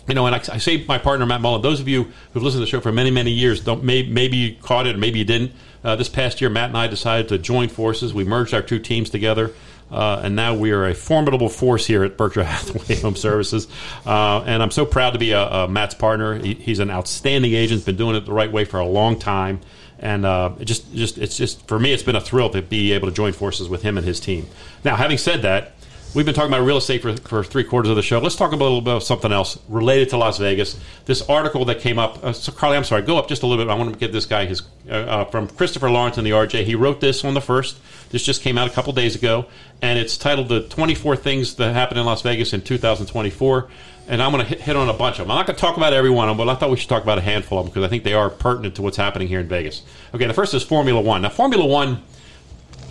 You 0.07 0.13
know, 0.13 0.27
and 0.27 0.35
I, 0.35 0.39
I 0.53 0.59
say 0.59 0.85
my 0.87 0.99
partner 0.99 1.25
Matt 1.25 1.41
Mullin. 1.41 1.63
Those 1.63 1.79
of 1.79 1.87
you 1.87 2.11
who've 2.33 2.43
listened 2.43 2.59
to 2.59 2.65
the 2.65 2.69
show 2.69 2.79
for 2.79 2.91
many, 2.91 3.09
many 3.09 3.31
years, 3.31 3.59
don't 3.59 3.83
may, 3.83 4.03
maybe 4.03 4.37
you 4.37 4.55
caught 4.61 4.85
it, 4.85 4.95
or 4.95 4.99
maybe 4.99 5.17
you 5.17 5.25
didn't. 5.25 5.53
Uh, 5.83 5.95
this 5.95 6.09
past 6.09 6.41
year, 6.41 6.49
Matt 6.51 6.69
and 6.69 6.77
I 6.77 6.85
decided 6.85 7.27
to 7.29 7.39
join 7.39 7.69
forces. 7.69 8.13
We 8.13 8.23
merged 8.23 8.53
our 8.53 8.61
two 8.61 8.77
teams 8.77 9.09
together, 9.09 9.51
uh, 9.91 10.21
and 10.23 10.35
now 10.35 10.55
we 10.55 10.71
are 10.71 10.87
a 10.87 10.93
formidable 10.95 11.49
force 11.49 11.85
here 11.85 12.03
at 12.03 12.17
Berkshire 12.17 12.43
Hathaway 12.43 12.99
Home 13.01 13.15
Services. 13.15 13.67
Uh, 14.05 14.41
and 14.45 14.61
I'm 14.63 14.71
so 14.71 14.85
proud 14.85 15.11
to 15.11 15.19
be 15.19 15.31
a, 15.31 15.41
a 15.41 15.67
Matt's 15.67 15.95
partner. 15.95 16.35
He, 16.39 16.55
he's 16.55 16.79
an 16.79 16.89
outstanding 16.89 17.53
agent. 17.53 17.85
Been 17.85 17.95
doing 17.95 18.15
it 18.15 18.25
the 18.25 18.33
right 18.33 18.51
way 18.51 18.65
for 18.65 18.79
a 18.79 18.85
long 18.85 19.19
time, 19.19 19.61
and 19.99 20.25
uh, 20.25 20.53
it 20.59 20.65
just, 20.65 20.93
just, 20.93 21.17
it's 21.17 21.37
just 21.37 21.67
for 21.67 21.79
me, 21.79 21.93
it's 21.93 22.03
been 22.03 22.15
a 22.15 22.21
thrill 22.21 22.49
to 22.51 22.61
be 22.61 22.93
able 22.93 23.07
to 23.07 23.13
join 23.13 23.33
forces 23.33 23.69
with 23.69 23.81
him 23.81 23.97
and 23.97 24.05
his 24.05 24.19
team. 24.19 24.47
Now, 24.83 24.95
having 24.95 25.17
said 25.17 25.43
that. 25.43 25.73
We've 26.13 26.27
been 26.27 26.35
talking 26.35 26.53
about 26.53 26.63
real 26.63 26.77
estate 26.77 27.01
for, 27.01 27.17
for 27.17 27.43
three 27.43 27.63
quarters 27.63 27.89
of 27.89 27.95
the 27.95 28.03
show. 28.03 28.19
Let's 28.19 28.35
talk 28.35 28.51
a 28.51 28.55
little 28.55 28.81
bit 28.81 28.91
about 28.91 29.03
something 29.03 29.31
else 29.31 29.57
related 29.67 30.09
to 30.09 30.17
Las 30.17 30.37
Vegas. 30.37 30.79
This 31.05 31.27
article 31.27 31.65
that 31.65 31.79
came 31.79 31.97
up. 31.97 32.23
Uh, 32.23 32.33
so 32.33 32.51
Carly, 32.51 32.77
I'm 32.77 32.83
sorry. 32.83 33.01
Go 33.01 33.17
up 33.17 33.27
just 33.27 33.41
a 33.41 33.47
little 33.47 33.65
bit. 33.65 33.71
I 33.71 33.75
want 33.75 33.93
to 33.93 33.97
give 33.97 34.13
this 34.13 34.27
guy 34.27 34.45
his 34.45 34.61
uh, 34.87 34.93
uh, 34.93 35.25
from 35.25 35.47
Christopher 35.47 35.89
Lawrence 35.89 36.19
in 36.19 36.23
the 36.23 36.29
RJ. 36.29 36.65
He 36.65 36.75
wrote 36.75 37.01
this 37.01 37.25
on 37.25 37.33
the 37.33 37.41
first. 37.41 37.79
This 38.13 38.23
just 38.23 38.43
came 38.43 38.59
out 38.59 38.67
a 38.67 38.69
couple 38.69 38.93
days 38.93 39.15
ago, 39.15 39.47
and 39.81 39.97
it's 39.97 40.17
titled 40.17 40.47
"The 40.47 40.61
24 40.61 41.15
Things 41.15 41.55
That 41.55 41.73
Happened 41.73 41.99
in 41.99 42.05
Las 42.05 42.21
Vegas 42.21 42.53
in 42.53 42.61
2024." 42.61 43.67
And 44.07 44.21
I'm 44.21 44.31
going 44.31 44.45
to 44.45 44.55
hit, 44.55 44.75
on 44.75 44.87
a 44.87 44.93
bunch 44.93 45.17
of 45.17 45.25
them. 45.25 45.31
I'm 45.31 45.37
not 45.37 45.47
going 45.47 45.55
to 45.55 45.61
talk 45.61 45.77
about 45.77 45.93
every 45.93 46.11
one 46.11 46.29
of 46.29 46.37
them, 46.37 46.45
but 46.45 46.51
I 46.51 46.55
thought 46.55 46.69
we 46.69 46.77
should 46.77 46.89
talk 46.89 47.01
about 47.01 47.17
a 47.17 47.21
handful 47.21 47.57
of 47.57 47.65
them 47.65 47.73
because 47.73 47.83
I 47.83 47.89
think 47.89 48.03
they 48.03 48.13
are 48.13 48.29
pertinent 48.29 48.75
to 48.75 48.83
what's 48.83 48.97
happening 48.97 49.29
here 49.29 49.39
in 49.39 49.47
Vegas. 49.47 49.81
Okay, 50.13 50.27
the 50.27 50.33
first 50.33 50.53
is 50.53 50.61
Formula 50.61 51.01
One. 51.01 51.23
Now, 51.23 51.29
Formula 51.29 51.65
One. 51.65 52.03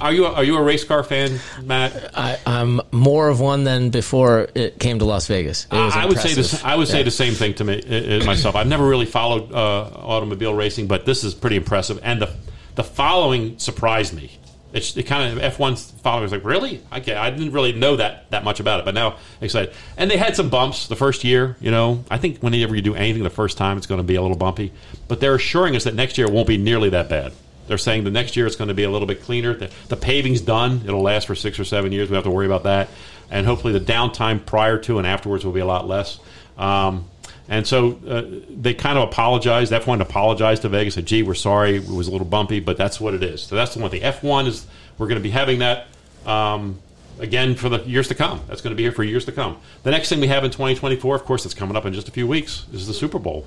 Are 0.00 0.12
you 0.12 0.26
a, 0.26 0.32
are 0.32 0.42
you 0.42 0.56
a 0.56 0.62
race 0.62 0.82
car 0.82 1.04
fan, 1.04 1.38
Matt? 1.62 2.18
I, 2.18 2.36
I'm 2.44 2.80
more 2.90 3.28
of 3.28 3.38
one 3.38 3.62
than 3.62 3.90
before 3.90 4.48
it 4.56 4.80
came 4.80 4.98
to 4.98 5.04
Las 5.04 5.28
Vegas. 5.28 5.68
I 5.70 6.04
would 6.06 6.18
say 6.18 6.34
this. 6.34 6.64
I 6.64 6.74
would 6.74 6.88
say 6.88 7.04
the 7.04 7.12
same 7.12 7.34
thing 7.34 7.54
to 7.54 7.64
me 7.64 8.24
myself. 8.26 8.56
I've 8.56 8.66
never 8.66 8.88
really 8.88 9.06
followed 9.06 9.52
uh, 9.52 9.84
automobile 9.94 10.54
racing, 10.54 10.88
but 10.88 11.06
this 11.06 11.22
is 11.22 11.34
pretty 11.34 11.54
impressive. 11.54 12.00
And 12.02 12.22
the 12.22 12.34
the 12.74 12.82
following 12.82 13.60
surprised 13.60 14.14
me. 14.14 14.32
It's 14.72 14.96
it 14.96 15.04
kind 15.04 15.32
of 15.32 15.38
F 15.42 15.58
one 15.58 15.76
following 15.76 16.22
was 16.22 16.32
like 16.32 16.44
really. 16.44 16.80
Okay, 16.92 17.14
I 17.14 17.30
didn't 17.30 17.52
really 17.52 17.72
know 17.72 17.96
that 17.96 18.30
that 18.30 18.44
much 18.44 18.60
about 18.60 18.80
it, 18.80 18.84
but 18.84 18.94
now 18.94 19.16
excited. 19.40 19.74
And 19.96 20.10
they 20.10 20.16
had 20.16 20.34
some 20.34 20.48
bumps 20.48 20.86
the 20.88 20.96
first 20.96 21.24
year. 21.24 21.56
You 21.60 21.70
know, 21.70 22.04
I 22.10 22.18
think 22.18 22.38
whenever 22.38 22.74
you 22.74 22.82
do 22.82 22.94
anything 22.94 23.22
the 23.22 23.30
first 23.30 23.58
time, 23.58 23.76
it's 23.76 23.86
going 23.86 24.00
to 24.00 24.06
be 24.06 24.14
a 24.14 24.22
little 24.22 24.36
bumpy. 24.36 24.72
But 25.08 25.20
they're 25.20 25.34
assuring 25.34 25.76
us 25.76 25.84
that 25.84 25.94
next 25.94 26.16
year 26.16 26.26
it 26.26 26.32
won't 26.32 26.48
be 26.48 26.56
nearly 26.56 26.88
that 26.90 27.08
bad. 27.08 27.32
They're 27.66 27.78
saying 27.78 28.04
the 28.04 28.10
next 28.10 28.36
year 28.36 28.46
it's 28.46 28.56
going 28.56 28.68
to 28.68 28.74
be 28.74 28.82
a 28.82 28.90
little 28.90 29.06
bit 29.06 29.22
cleaner. 29.22 29.54
The, 29.54 29.70
the 29.88 29.96
paving's 29.96 30.40
done. 30.40 30.82
It'll 30.84 31.02
last 31.02 31.26
for 31.26 31.34
six 31.34 31.60
or 31.60 31.64
seven 31.64 31.92
years. 31.92 32.10
We 32.10 32.16
have 32.16 32.24
to 32.24 32.30
worry 32.30 32.46
about 32.46 32.64
that. 32.64 32.88
And 33.30 33.46
hopefully 33.46 33.72
the 33.72 33.80
downtime 33.80 34.44
prior 34.44 34.78
to 34.78 34.98
and 34.98 35.06
afterwards 35.06 35.44
will 35.44 35.52
be 35.52 35.60
a 35.60 35.66
lot 35.66 35.86
less. 35.86 36.18
Um, 36.58 37.08
and 37.48 37.66
so 37.66 37.98
uh, 38.06 38.22
they 38.48 38.74
kind 38.74 38.98
of 38.98 39.08
apologized. 39.08 39.72
F1 39.72 40.00
apologized 40.00 40.62
to 40.62 40.68
Vegas. 40.68 40.94
Said, 40.94 41.06
"Gee, 41.06 41.22
we're 41.22 41.34
sorry. 41.34 41.76
It 41.76 41.88
was 41.88 42.08
a 42.08 42.10
little 42.10 42.26
bumpy, 42.26 42.60
but 42.60 42.76
that's 42.76 43.00
what 43.00 43.14
it 43.14 43.22
is." 43.22 43.42
So 43.42 43.56
that's 43.56 43.74
the 43.74 43.80
one 43.80 43.90
thing. 43.90 44.02
F1 44.02 44.46
is 44.46 44.66
we're 44.98 45.08
going 45.08 45.20
to 45.20 45.22
be 45.22 45.30
having 45.30 45.58
that 45.58 45.88
um, 46.24 46.78
again 47.18 47.54
for 47.54 47.68
the 47.68 47.80
years 47.80 48.08
to 48.08 48.14
come. 48.14 48.40
That's 48.48 48.60
going 48.60 48.72
to 48.72 48.76
be 48.76 48.84
here 48.84 48.92
for 48.92 49.04
years 49.04 49.24
to 49.26 49.32
come. 49.32 49.58
The 49.82 49.90
next 49.90 50.08
thing 50.08 50.20
we 50.20 50.28
have 50.28 50.44
in 50.44 50.50
2024, 50.50 51.16
of 51.16 51.24
course, 51.24 51.44
it's 51.44 51.54
coming 51.54 51.76
up 51.76 51.84
in 51.84 51.92
just 51.92 52.08
a 52.08 52.12
few 52.12 52.26
weeks, 52.26 52.66
is 52.72 52.86
the 52.86 52.94
Super 52.94 53.18
Bowl. 53.18 53.46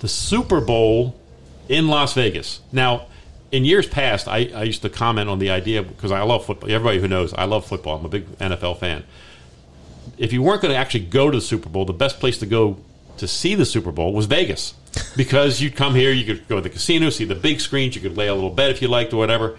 The 0.00 0.08
Super 0.08 0.60
Bowl 0.60 1.18
in 1.68 1.88
Las 1.88 2.12
Vegas. 2.12 2.60
Now, 2.72 3.06
in 3.52 3.64
years 3.64 3.86
past, 3.86 4.28
I, 4.28 4.50
I 4.54 4.64
used 4.64 4.82
to 4.82 4.90
comment 4.90 5.28
on 5.28 5.38
the 5.38 5.50
idea 5.50 5.82
because 5.82 6.12
I 6.12 6.22
love 6.22 6.44
football. 6.44 6.70
Everybody 6.70 7.00
who 7.00 7.08
knows, 7.08 7.32
I 7.34 7.44
love 7.44 7.66
football. 7.66 7.98
I'm 7.98 8.04
a 8.04 8.08
big 8.08 8.26
NFL 8.38 8.78
fan. 8.78 9.04
If 10.18 10.32
you 10.32 10.42
weren't 10.42 10.62
going 10.62 10.72
to 10.72 10.78
actually 10.78 11.06
go 11.06 11.30
to 11.30 11.36
the 11.38 11.42
Super 11.42 11.68
Bowl, 11.68 11.84
the 11.84 11.92
best 11.92 12.20
place 12.20 12.38
to 12.38 12.46
go 12.46 12.78
to 13.18 13.26
see 13.26 13.54
the 13.54 13.64
Super 13.64 13.92
Bowl 13.92 14.12
was 14.12 14.26
Vegas 14.26 14.74
because 15.16 15.60
you'd 15.60 15.76
come 15.76 15.94
here, 15.94 16.12
you 16.12 16.24
could 16.24 16.46
go 16.48 16.56
to 16.56 16.62
the 16.62 16.70
casino, 16.70 17.10
see 17.10 17.24
the 17.24 17.34
big 17.34 17.60
screens, 17.60 17.94
you 17.94 18.02
could 18.02 18.16
lay 18.16 18.28
a 18.28 18.34
little 18.34 18.50
bed 18.50 18.70
if 18.70 18.82
you 18.82 18.88
liked 18.88 19.12
or 19.12 19.16
whatever. 19.16 19.58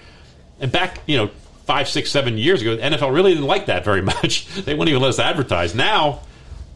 And 0.59 0.71
back, 0.71 0.99
you 1.05 1.17
know, 1.17 1.29
five, 1.65 1.87
six, 1.87 2.11
seven 2.11 2.37
years 2.37 2.61
ago, 2.61 2.75
the 2.75 2.81
NFL 2.81 3.13
really 3.13 3.33
didn't 3.33 3.47
like 3.47 3.67
that 3.67 3.83
very 3.83 4.01
much. 4.13 4.47
They 4.47 4.73
wouldn't 4.73 4.89
even 4.89 5.01
let 5.01 5.09
us 5.09 5.19
advertise. 5.19 5.75
Now 5.75 6.21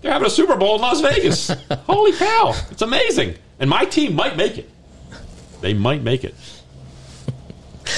they're 0.01 0.11
having 0.11 0.27
a 0.27 0.31
Super 0.31 0.55
Bowl 0.55 0.75
in 0.75 0.81
Las 0.81 1.01
Vegas. 1.01 1.47
Holy 1.85 2.13
cow! 2.13 2.53
It's 2.71 2.81
amazing. 2.81 3.35
And 3.59 3.69
my 3.69 3.85
team 3.85 4.15
might 4.15 4.35
make 4.35 4.57
it. 4.57 4.69
They 5.61 5.73
might 5.73 6.01
make 6.01 6.23
it. 6.23 6.33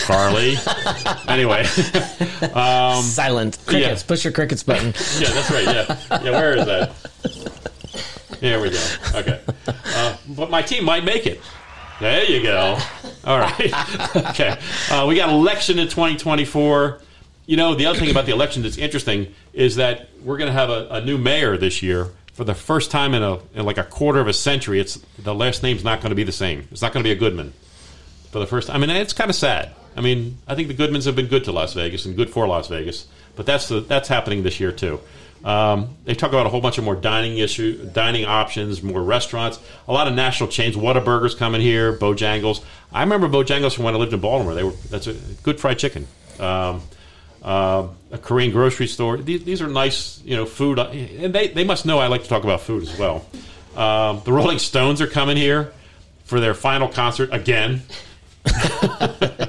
Carly. 0.06 0.56
anyway, 1.28 1.64
Silent 1.64 3.58
crickets. 3.66 4.02
yeah. 4.02 4.08
Push 4.08 4.24
your 4.24 4.34
crickets 4.34 4.64
button. 4.64 4.88
yeah, 5.20 5.30
that's 5.32 5.52
right. 5.52 5.66
Yeah, 5.66 6.20
yeah. 6.24 6.32
Where 6.32 6.58
is 6.58 6.66
that? 6.66 6.91
There 8.39 8.60
we 8.60 8.70
go. 8.72 8.86
Okay, 9.16 9.39
uh, 9.68 10.18
but 10.30 10.50
my 10.50 10.62
team 10.62 10.84
might 10.84 11.04
make 11.06 11.26
it. 11.26 11.39
There 12.02 12.26
you 12.26 12.44
go. 12.44 12.78
All 13.24 13.39
right. 13.39 14.16
okay. 14.16 14.60
Uh, 14.91 15.06
we 15.08 15.16
got 15.16 15.30
election 15.30 15.80
in 15.80 15.88
2024. 15.88 17.00
You 17.46 17.58
know, 17.58 17.76
the 17.76 17.86
other 17.86 18.00
thing 18.00 18.10
about 18.10 18.26
the 18.26 18.34
election 18.34 18.64
that's 18.64 18.78
interesting 18.78 19.34
is 19.54 19.76
that 19.78 20.10
we're 20.22 20.38
going 20.38 20.48
to 20.48 20.54
have 20.54 20.70
a, 20.70 20.88
a 20.89 21.02
new 21.06 21.18
mayor 21.18 21.56
this 21.58 21.82
year 21.82 22.10
for 22.34 22.44
the 22.44 22.56
first 22.56 22.89
time 22.91 23.14
in 23.14 23.22
a 23.24 23.38
in 23.54 23.66
like 23.66 23.78
a 23.78 23.84
quarter 23.84 24.20
of 24.20 24.28
a 24.28 24.34
century. 24.34 24.80
It's 24.80 24.96
the 25.20 25.34
last 25.36 25.64
name's 25.64 25.84
not 25.84 26.02
going 26.02 26.10
to 26.10 26.16
be 26.16 26.24
the 26.24 26.32
same. 26.34 26.68
It's 26.72 26.82
not 26.82 26.91
going 26.91 27.04
to 27.04 27.08
be 27.08 27.12
a 27.12 27.16
Goodman 27.16 27.54
for 28.32 28.39
the 28.39 28.48
first. 28.48 28.70
I 28.70 28.78
mean, 28.78 28.89
it's 28.89 29.14
kind 29.14 29.30
of 29.30 29.36
sad. 29.36 29.74
I 29.96 30.02
mean, 30.02 30.38
I 30.48 30.56
think 30.56 30.68
the 30.68 30.74
Goodmans 30.74 31.06
have 31.06 31.16
been 31.16 31.28
good 31.28 31.44
to 31.46 31.52
Las 31.52 31.74
Vegas 31.74 32.06
and 32.06 32.16
good 32.16 32.30
for 32.30 32.48
Las 32.48 32.68
Vegas, 32.68 33.08
but 33.36 33.46
that's 33.46 33.68
the, 33.68 33.82
that's 33.82 34.08
happening 34.08 34.44
this 34.44 34.60
year 34.60 34.72
too. 34.72 35.00
Um, 35.44 35.98
they 36.06 36.16
talk 36.16 36.30
about 36.30 36.46
a 36.46 36.50
whole 36.50 36.62
bunch 36.62 36.78
of 36.78 36.86
more 36.86 36.96
dining 36.96 37.38
issue, 37.38 37.86
dining 37.89 38.24
options, 38.26 38.82
more 38.82 39.04
restaurants, 39.04 39.60
a 39.88 39.94
lot 39.94 40.08
of 40.08 40.14
national 40.14 40.50
chains. 40.50 40.76
Whataburger's 40.76 41.36
coming 41.36 41.60
here, 41.60 41.98
Bojangles. 41.98 42.64
I 42.94 43.02
remember 43.02 43.28
Bojangles 43.28 43.76
from 43.76 43.84
when 43.84 43.94
I 43.94 43.98
lived 43.98 44.14
in 44.14 44.22
Baltimore. 44.22 44.56
They 44.56 44.64
were 44.64 44.72
that's 44.89 45.08
a 45.08 45.14
good 45.44 45.60
fried 45.60 45.80
chicken. 45.80 46.08
Um, 46.39 46.82
uh, 47.44 47.88
a 48.12 48.18
Korean 48.18 48.52
grocery 48.52 48.88
store. 48.88 49.18
These, 49.18 49.44
these 49.44 49.62
are 49.62 49.68
nice, 49.68 50.22
you 50.24 50.38
know, 50.38 50.46
food, 50.46 50.80
and 50.80 51.36
they, 51.36 51.50
they 51.50 51.66
must 51.66 51.86
know 51.86 52.00
I 52.00 52.08
like 52.08 52.24
to 52.24 52.30
talk 52.30 52.44
about 52.44 52.62
food 52.62 52.84
as 52.84 52.98
well. 52.98 53.26
Um, 53.76 54.22
the 54.24 54.32
Rolling 54.32 54.60
Stones 54.60 55.02
are 55.02 55.08
coming 55.08 55.36
here 55.36 55.74
for 56.24 56.39
their 56.39 56.54
final 56.54 56.88
concert 56.88 57.34
again. 57.34 57.82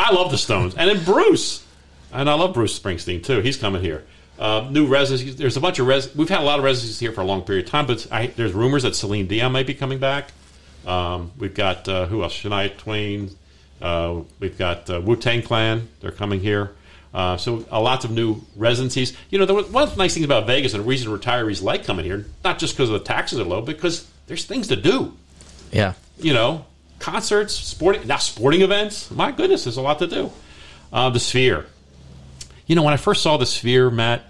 I 0.00 0.12
love 0.12 0.30
the 0.30 0.38
Stones, 0.38 0.74
and 0.74 0.88
then 0.88 1.04
Bruce, 1.04 1.62
and 2.10 2.30
I 2.30 2.32
love 2.32 2.54
Bruce 2.54 2.78
Springsteen 2.78 3.22
too. 3.22 3.40
He's 3.40 3.58
coming 3.58 3.82
here. 3.82 4.02
Uh, 4.38 4.66
new 4.70 4.86
residencies. 4.86 5.36
There's 5.36 5.58
a 5.58 5.60
bunch 5.60 5.78
of 5.78 5.86
res. 5.86 6.14
We've 6.16 6.26
had 6.26 6.40
a 6.40 6.44
lot 6.44 6.58
of 6.58 6.64
residencies 6.64 6.98
here 6.98 7.12
for 7.12 7.20
a 7.20 7.24
long 7.24 7.42
period 7.42 7.66
of 7.66 7.70
time, 7.70 7.86
but 7.86 8.06
I, 8.10 8.28
there's 8.28 8.54
rumors 8.54 8.84
that 8.84 8.96
Celine 8.96 9.26
Dion 9.26 9.52
might 9.52 9.66
be 9.66 9.74
coming 9.74 9.98
back. 9.98 10.32
Um, 10.86 11.32
we've 11.36 11.54
got 11.54 11.86
uh, 11.86 12.06
who 12.06 12.22
else? 12.22 12.32
Shania 12.32 12.74
Twain. 12.78 13.36
Uh, 13.82 14.22
we've 14.38 14.56
got 14.56 14.88
uh, 14.88 15.02
Wu 15.02 15.16
Tang 15.16 15.42
Clan. 15.42 15.88
They're 16.00 16.10
coming 16.10 16.40
here. 16.40 16.72
Uh, 17.12 17.36
so 17.36 17.66
lots 17.70 18.06
of 18.06 18.10
new 18.10 18.40
residencies. 18.56 19.14
You 19.28 19.38
know, 19.38 19.44
the, 19.44 19.54
one 19.54 19.82
of 19.82 19.90
the 19.90 19.96
nice 19.98 20.14
things 20.14 20.24
about 20.24 20.46
Vegas 20.46 20.72
and 20.72 20.82
the 20.82 20.88
reason 20.88 21.12
retirees 21.12 21.62
like 21.62 21.84
coming 21.84 22.06
here, 22.06 22.24
not 22.42 22.58
just 22.58 22.74
because 22.74 22.88
the 22.88 23.00
taxes 23.00 23.38
are 23.38 23.44
low, 23.44 23.60
but 23.60 23.76
because 23.76 24.08
there's 24.28 24.46
things 24.46 24.68
to 24.68 24.76
do. 24.76 25.14
Yeah. 25.70 25.92
You 26.18 26.32
know, 26.32 26.64
concerts, 27.00 27.54
sporting 27.54 28.06
now 28.06 28.18
sporting 28.18 28.62
events. 28.62 29.10
My 29.10 29.32
goodness, 29.32 29.64
there's 29.64 29.76
a 29.76 29.82
lot 29.82 29.98
to 29.98 30.06
do. 30.06 30.30
Uh, 30.92 31.10
the 31.10 31.18
Sphere. 31.20 31.66
You 32.66 32.76
know, 32.76 32.82
when 32.82 32.94
I 32.94 32.98
first 32.98 33.22
saw 33.22 33.36
the 33.36 33.46
Sphere, 33.46 33.90
Matt, 33.90 34.22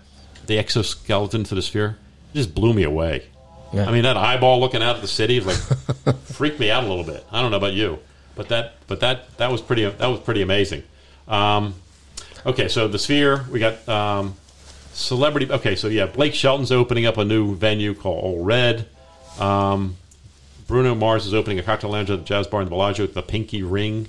the 0.46 0.58
exoskeleton 0.58 1.44
to 1.44 1.54
the 1.54 1.62
Sphere, 1.62 1.98
it 2.32 2.38
just 2.38 2.54
blew 2.54 2.72
me 2.72 2.84
away. 2.84 3.24
Yeah. 3.72 3.86
I 3.86 3.92
mean, 3.92 4.02
that 4.02 4.16
eyeball 4.16 4.60
looking 4.60 4.82
out 4.82 4.96
at 4.96 5.02
the 5.02 5.08
city 5.08 5.40
like 5.40 5.56
freaked 6.24 6.58
me 6.58 6.70
out 6.70 6.84
a 6.84 6.88
little 6.88 7.04
bit. 7.04 7.24
I 7.30 7.42
don't 7.42 7.50
know 7.50 7.56
about 7.56 7.74
you, 7.74 7.98
but 8.34 8.48
that 8.48 8.74
but 8.86 9.00
that 9.00 9.36
that 9.36 9.52
was 9.52 9.60
pretty 9.60 9.84
that 9.84 10.06
was 10.06 10.20
pretty 10.20 10.42
amazing. 10.42 10.82
Um, 11.28 11.74
okay, 12.46 12.68
so 12.68 12.88
the 12.88 12.98
Sphere, 12.98 13.44
we 13.50 13.58
got 13.60 13.88
um, 13.88 14.34
celebrity. 14.92 15.50
Okay, 15.50 15.76
so 15.76 15.88
yeah, 15.88 16.06
Blake 16.06 16.34
Shelton's 16.34 16.72
opening 16.72 17.06
up 17.06 17.16
a 17.18 17.24
new 17.24 17.54
venue 17.54 17.94
called 17.94 18.24
Ole 18.24 18.44
Red. 18.44 18.88
Um, 19.38 19.96
Bruno 20.70 20.94
Mars 20.94 21.26
is 21.26 21.34
opening 21.34 21.58
a 21.58 21.62
cocktail 21.64 21.90
lounge 21.90 22.10
at 22.10 22.20
the 22.20 22.24
Jazz 22.24 22.46
Bar 22.46 22.60
in 22.62 22.66
the 22.66 22.70
Bellagio 22.70 23.04
with 23.04 23.14
the 23.14 23.22
Pinky 23.22 23.62
Ring. 23.64 24.06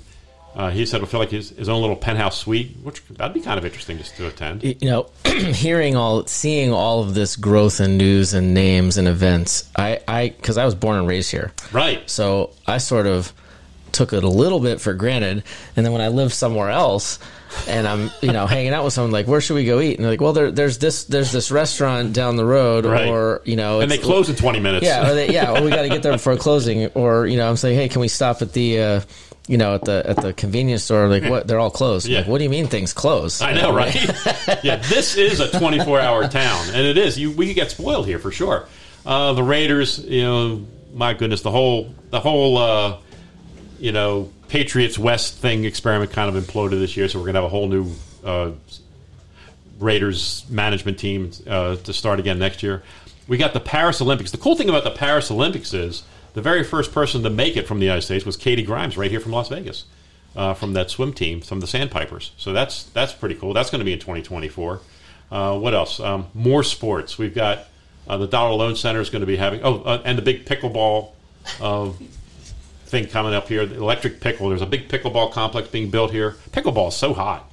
Uh, 0.54 0.70
he 0.70 0.86
said 0.86 0.96
it'll 0.98 1.08
feel 1.08 1.18
like 1.18 1.30
his, 1.30 1.50
his 1.50 1.68
own 1.68 1.80
little 1.80 1.96
penthouse 1.96 2.38
suite, 2.38 2.76
which 2.82 3.04
that'd 3.08 3.34
be 3.34 3.40
kind 3.40 3.58
of 3.58 3.64
interesting 3.64 3.98
just 3.98 4.14
to 4.16 4.28
attend. 4.28 4.62
you 4.62 4.76
know, 4.82 5.10
hearing 5.26 5.96
all, 5.96 6.24
seeing 6.26 6.72
all 6.72 7.02
of 7.02 7.14
this 7.14 7.34
growth 7.36 7.80
and 7.80 7.98
news 7.98 8.32
and 8.32 8.54
names 8.54 8.96
and 8.96 9.08
events, 9.08 9.68
I, 9.74 10.00
I, 10.06 10.28
because 10.28 10.56
I 10.58 10.64
was 10.64 10.74
born 10.76 10.98
and 10.98 11.08
raised 11.08 11.30
here, 11.32 11.52
Right. 11.72 12.08
so 12.08 12.50
I 12.66 12.78
sort 12.78 13.06
of 13.06 13.32
took 13.90 14.12
it 14.12 14.22
a 14.24 14.28
little 14.28 14.60
bit 14.60 14.80
for 14.80 14.92
granted. 14.94 15.42
And 15.74 15.84
then 15.84 15.92
when 15.92 16.02
I 16.02 16.08
lived 16.08 16.32
somewhere 16.32 16.70
else, 16.70 17.18
and 17.68 17.86
I'm, 17.86 18.10
you 18.20 18.32
know, 18.32 18.46
hanging 18.46 18.72
out 18.72 18.84
with 18.84 18.92
someone 18.92 19.12
like, 19.12 19.26
where 19.26 19.40
should 19.40 19.54
we 19.54 19.64
go 19.64 19.80
eat? 19.80 19.96
And 19.96 20.04
they're 20.04 20.12
like, 20.12 20.20
well, 20.20 20.32
there, 20.32 20.50
there's 20.50 20.78
this, 20.78 21.04
there's 21.04 21.32
this 21.32 21.50
restaurant 21.50 22.12
down 22.12 22.36
the 22.36 22.44
road, 22.44 22.84
Right. 22.84 23.08
or 23.08 23.40
you 23.44 23.56
know, 23.56 23.80
And 23.80 23.90
they 23.90 23.98
close 23.98 24.28
in 24.28 24.36
20 24.36 24.60
minutes. 24.60 24.84
Yeah, 24.86 25.10
or 25.10 25.14
they, 25.14 25.28
yeah, 25.32 25.52
or 25.58 25.62
we 25.64 25.70
got 25.70 25.82
to 25.82 25.88
get 25.88 26.02
there 26.02 26.12
before 26.12 26.36
closing, 26.48 26.86
or 26.88 27.26
you 27.26 27.36
know, 27.36 27.48
I'm 27.48 27.56
saying, 27.56 27.76
hey, 27.78 27.88
can 27.88 28.00
we 28.00 28.08
stop 28.08 28.42
at 28.42 28.52
the, 28.52 28.80
uh, 28.80 29.00
you 29.48 29.58
know, 29.58 29.74
at 29.74 29.84
the 29.84 30.04
at 30.08 30.16
the 30.16 30.32
convenience 30.32 30.84
store? 30.84 31.08
Like, 31.08 31.24
what? 31.24 31.48
They're 31.48 31.58
all 31.58 31.70
closed. 31.70 32.06
Yeah. 32.06 32.18
Like, 32.20 32.28
what 32.28 32.38
do 32.38 32.44
you 32.44 32.50
mean 32.50 32.68
things 32.68 32.92
close? 32.92 33.42
I 33.42 33.52
know, 33.52 33.74
right? 33.74 33.94
yeah, 34.62 34.76
this 34.76 35.16
is 35.16 35.40
a 35.40 35.50
24 35.58 35.98
hour 36.00 36.28
town, 36.28 36.66
and 36.68 36.86
it 36.86 36.96
is. 36.96 37.18
You 37.18 37.32
we 37.32 37.52
get 37.52 37.70
spoiled 37.70 38.06
here 38.06 38.18
for 38.20 38.30
sure. 38.30 38.66
Uh, 39.04 39.32
the 39.32 39.42
Raiders, 39.42 39.98
you 39.98 40.22
know, 40.22 40.64
my 40.94 41.14
goodness, 41.14 41.42
the 41.42 41.50
whole 41.50 41.92
the 42.10 42.20
whole 42.20 42.56
uh, 42.56 42.98
you 43.80 43.90
know 43.90 44.30
Patriots 44.52 44.98
West 44.98 45.38
thing 45.38 45.64
experiment 45.64 46.12
kind 46.12 46.36
of 46.36 46.44
imploded 46.44 46.78
this 46.78 46.94
year, 46.94 47.08
so 47.08 47.18
we're 47.18 47.24
gonna 47.24 47.38
have 47.38 47.46
a 47.46 47.48
whole 47.48 47.68
new 47.68 47.90
uh, 48.22 48.50
Raiders 49.78 50.44
management 50.50 50.98
team 50.98 51.30
uh, 51.46 51.76
to 51.76 51.92
start 51.94 52.20
again 52.20 52.38
next 52.38 52.62
year. 52.62 52.82
We 53.26 53.38
got 53.38 53.54
the 53.54 53.60
Paris 53.60 54.02
Olympics. 54.02 54.30
The 54.30 54.36
cool 54.36 54.54
thing 54.54 54.68
about 54.68 54.84
the 54.84 54.90
Paris 54.90 55.30
Olympics 55.30 55.72
is 55.72 56.02
the 56.34 56.42
very 56.42 56.64
first 56.64 56.92
person 56.92 57.22
to 57.22 57.30
make 57.30 57.56
it 57.56 57.66
from 57.66 57.78
the 57.78 57.86
United 57.86 58.02
States 58.02 58.26
was 58.26 58.36
Katie 58.36 58.62
Grimes, 58.62 58.98
right 58.98 59.10
here 59.10 59.20
from 59.20 59.32
Las 59.32 59.48
Vegas, 59.48 59.86
uh, 60.36 60.52
from 60.52 60.74
that 60.74 60.90
swim 60.90 61.14
team, 61.14 61.40
from 61.40 61.60
the 61.60 61.66
Sandpipers. 61.66 62.32
So 62.36 62.52
that's 62.52 62.82
that's 62.82 63.14
pretty 63.14 63.36
cool. 63.36 63.54
That's 63.54 63.70
going 63.70 63.78
to 63.78 63.86
be 63.86 63.94
in 63.94 64.00
2024. 64.00 64.80
Uh, 65.30 65.58
what 65.58 65.72
else? 65.72 65.98
Um, 65.98 66.26
more 66.34 66.62
sports. 66.62 67.16
We've 67.16 67.34
got 67.34 67.68
uh, 68.06 68.18
the 68.18 68.28
Dollar 68.28 68.54
Loan 68.54 68.76
Center 68.76 69.00
is 69.00 69.08
going 69.08 69.20
to 69.20 69.26
be 69.26 69.36
having. 69.36 69.62
Oh, 69.62 69.80
uh, 69.80 70.02
and 70.04 70.18
the 70.18 70.22
big 70.22 70.44
pickleball 70.44 71.12
uh, 71.58 71.92
thing 72.92 73.08
coming 73.08 73.34
up 73.34 73.48
here. 73.48 73.66
The 73.66 73.74
electric 73.76 74.20
pickle. 74.20 74.50
There's 74.50 74.62
a 74.62 74.66
big 74.66 74.88
pickleball 74.88 75.32
complex 75.32 75.66
being 75.66 75.90
built 75.90 76.12
here. 76.12 76.36
Pickleball 76.52 76.88
is 76.88 76.94
so 76.94 77.12
hot. 77.12 77.50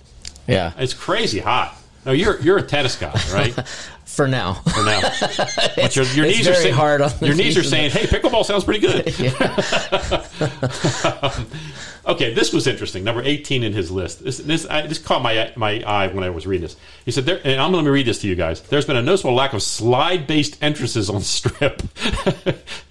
Yeah, 0.47 0.73
It's 0.77 0.93
crazy 0.93 1.39
hot. 1.39 1.75
No, 2.05 2.11
you're 2.11 2.39
you're 2.41 2.57
a 2.57 2.63
tennis 2.63 2.95
guy, 2.95 3.13
right? 3.33 3.57
for 4.09 4.27
now. 4.27 4.55
For 4.55 4.83
now, 4.83 5.01
but 5.75 5.95
your, 5.95 6.05
your 6.07 6.25
knees 6.25 6.47
are 6.47 6.53
saying, 6.53 6.73
hard 6.73 7.01
on 7.01 7.11
your 7.21 7.35
knees 7.35 7.57
are 7.57 7.63
saying, 7.63 7.91
"Hey, 7.91 8.05
pickleball 8.05 8.43
sounds 8.43 8.63
pretty 8.63 8.79
good." 8.79 9.07
okay, 12.05 12.33
this 12.33 12.51
was 12.51 12.67
interesting. 12.67 13.03
Number 13.03 13.21
eighteen 13.23 13.63
in 13.63 13.71
his 13.71 13.91
list. 13.91 14.23
This 14.23 14.39
this, 14.39 14.65
I, 14.67 14.87
this 14.87 14.97
caught 14.97 15.21
my 15.21 15.53
my 15.55 15.81
eye 15.85 16.07
when 16.07 16.23
I 16.23 16.31
was 16.31 16.47
reading 16.47 16.63
this. 16.63 16.75
He 17.05 17.11
said, 17.11 17.25
there, 17.25 17.39
and 17.43 17.61
I'm 17.61 17.71
going 17.71 17.85
to 17.85 17.91
read 17.91 18.07
this 18.07 18.19
to 18.21 18.27
you 18.27 18.35
guys. 18.35 18.61
There's 18.61 18.85
been 18.85 18.97
a 18.97 19.01
noticeable 19.01 19.35
lack 19.35 19.53
of 19.53 19.63
slide-based 19.63 20.61
entrances 20.61 21.09
on 21.09 21.21
Strip 21.21 21.81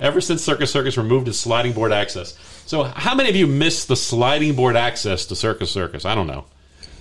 ever 0.00 0.20
since 0.20 0.42
Circus 0.42 0.70
Circus 0.70 0.96
removed 0.96 1.28
its 1.28 1.38
sliding 1.38 1.72
board 1.72 1.92
access. 1.92 2.38
So, 2.64 2.84
how 2.84 3.14
many 3.14 3.28
of 3.28 3.36
you 3.36 3.46
missed 3.46 3.88
the 3.88 3.96
sliding 3.96 4.54
board 4.54 4.76
access 4.76 5.26
to 5.26 5.36
Circus 5.36 5.70
Circus? 5.70 6.04
I 6.04 6.14
don't 6.14 6.26
know. 6.26 6.44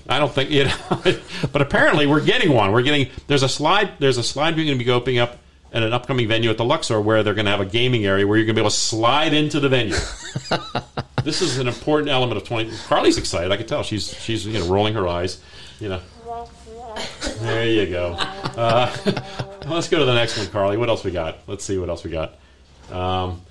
I 0.10 0.20
don't 0.20 0.32
think 0.32 0.49
you 0.49 0.66
know, 0.66 1.20
but 1.51 1.62
apparently 1.62 2.08
we're 2.08 2.24
getting 2.24 2.53
one. 2.53 2.72
We're 2.72 2.82
getting 2.82 3.10
there's 3.28 3.43
a 3.43 3.49
slide. 3.49 3.93
There's 3.99 4.18
a 4.18 4.24
slide 4.24 4.55
we're 4.55 4.66
going 4.66 4.78
to 4.78 4.84
be 4.84 4.91
opening 4.91 5.20
up 5.20 5.38
at 5.74 5.84
an 5.84 5.93
upcoming 5.93 6.28
venue 6.28 6.49
at 6.49 6.58
the 6.58 6.66
Luxor 6.66 7.01
where 7.01 7.24
they're 7.24 7.34
going 7.34 7.45
to 7.45 7.51
have 7.51 7.60
a 7.60 7.66
gaming 7.66 8.05
area 8.05 8.26
where 8.26 8.38
you're 8.38 8.45
going 8.45 8.55
to 8.55 8.60
be 8.60 8.64
able 8.64 8.70
to 8.70 8.76
slide 8.76 9.34
into 9.34 9.60
the 9.60 9.68
venue. 9.68 9.95
this 11.24 11.41
is 11.41 11.58
an 11.58 11.68
important 11.68 12.10
element 12.10 12.38
of 12.38 12.47
20. 12.47 12.72
Carly's 12.88 13.18
excited. 13.18 13.51
I 13.51 13.58
can 13.58 13.68
tell 13.68 13.84
she's 13.84 14.14
she's 14.22 14.45
you 14.45 14.58
know 14.60 14.68
rolling 14.68 14.93
her 14.93 15.08
eyes. 15.08 15.41
You 15.80 15.89
know. 15.89 16.01
There 17.39 17.68
you 17.68 17.86
go. 17.88 18.14
Uh, 18.14 18.95
let's 19.68 19.88
go 19.88 19.99
to 19.99 20.05
the 20.05 20.16
next 20.16 20.38
one, 20.38 20.47
Carly. 20.47 20.78
What 20.78 20.89
else 20.89 21.03
we 21.03 21.12
got? 21.12 21.38
Let's 21.45 21.64
see 21.64 21.78
what 21.78 21.89
else 21.89 22.03
we 22.03 22.10
got. 22.10 22.36
Um, 22.91 23.41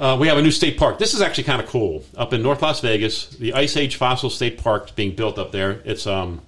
uh, 0.00 0.16
we 0.18 0.28
have 0.28 0.38
a 0.38 0.42
new 0.42 0.50
state 0.50 0.78
park. 0.78 0.98
This 0.98 1.12
is 1.12 1.20
actually 1.20 1.44
kind 1.44 1.60
of 1.60 1.68
cool. 1.68 2.02
Up 2.16 2.32
in 2.32 2.42
North 2.42 2.62
Las 2.62 2.80
Vegas, 2.80 3.26
the 3.26 3.52
Ice 3.52 3.76
Age 3.76 3.96
Fossil 3.96 4.30
State 4.30 4.56
Park 4.56 4.86
is 4.86 4.90
being 4.92 5.14
built 5.14 5.38
up 5.38 5.52
there. 5.52 5.82
It's 5.84 6.06
um, 6.06 6.40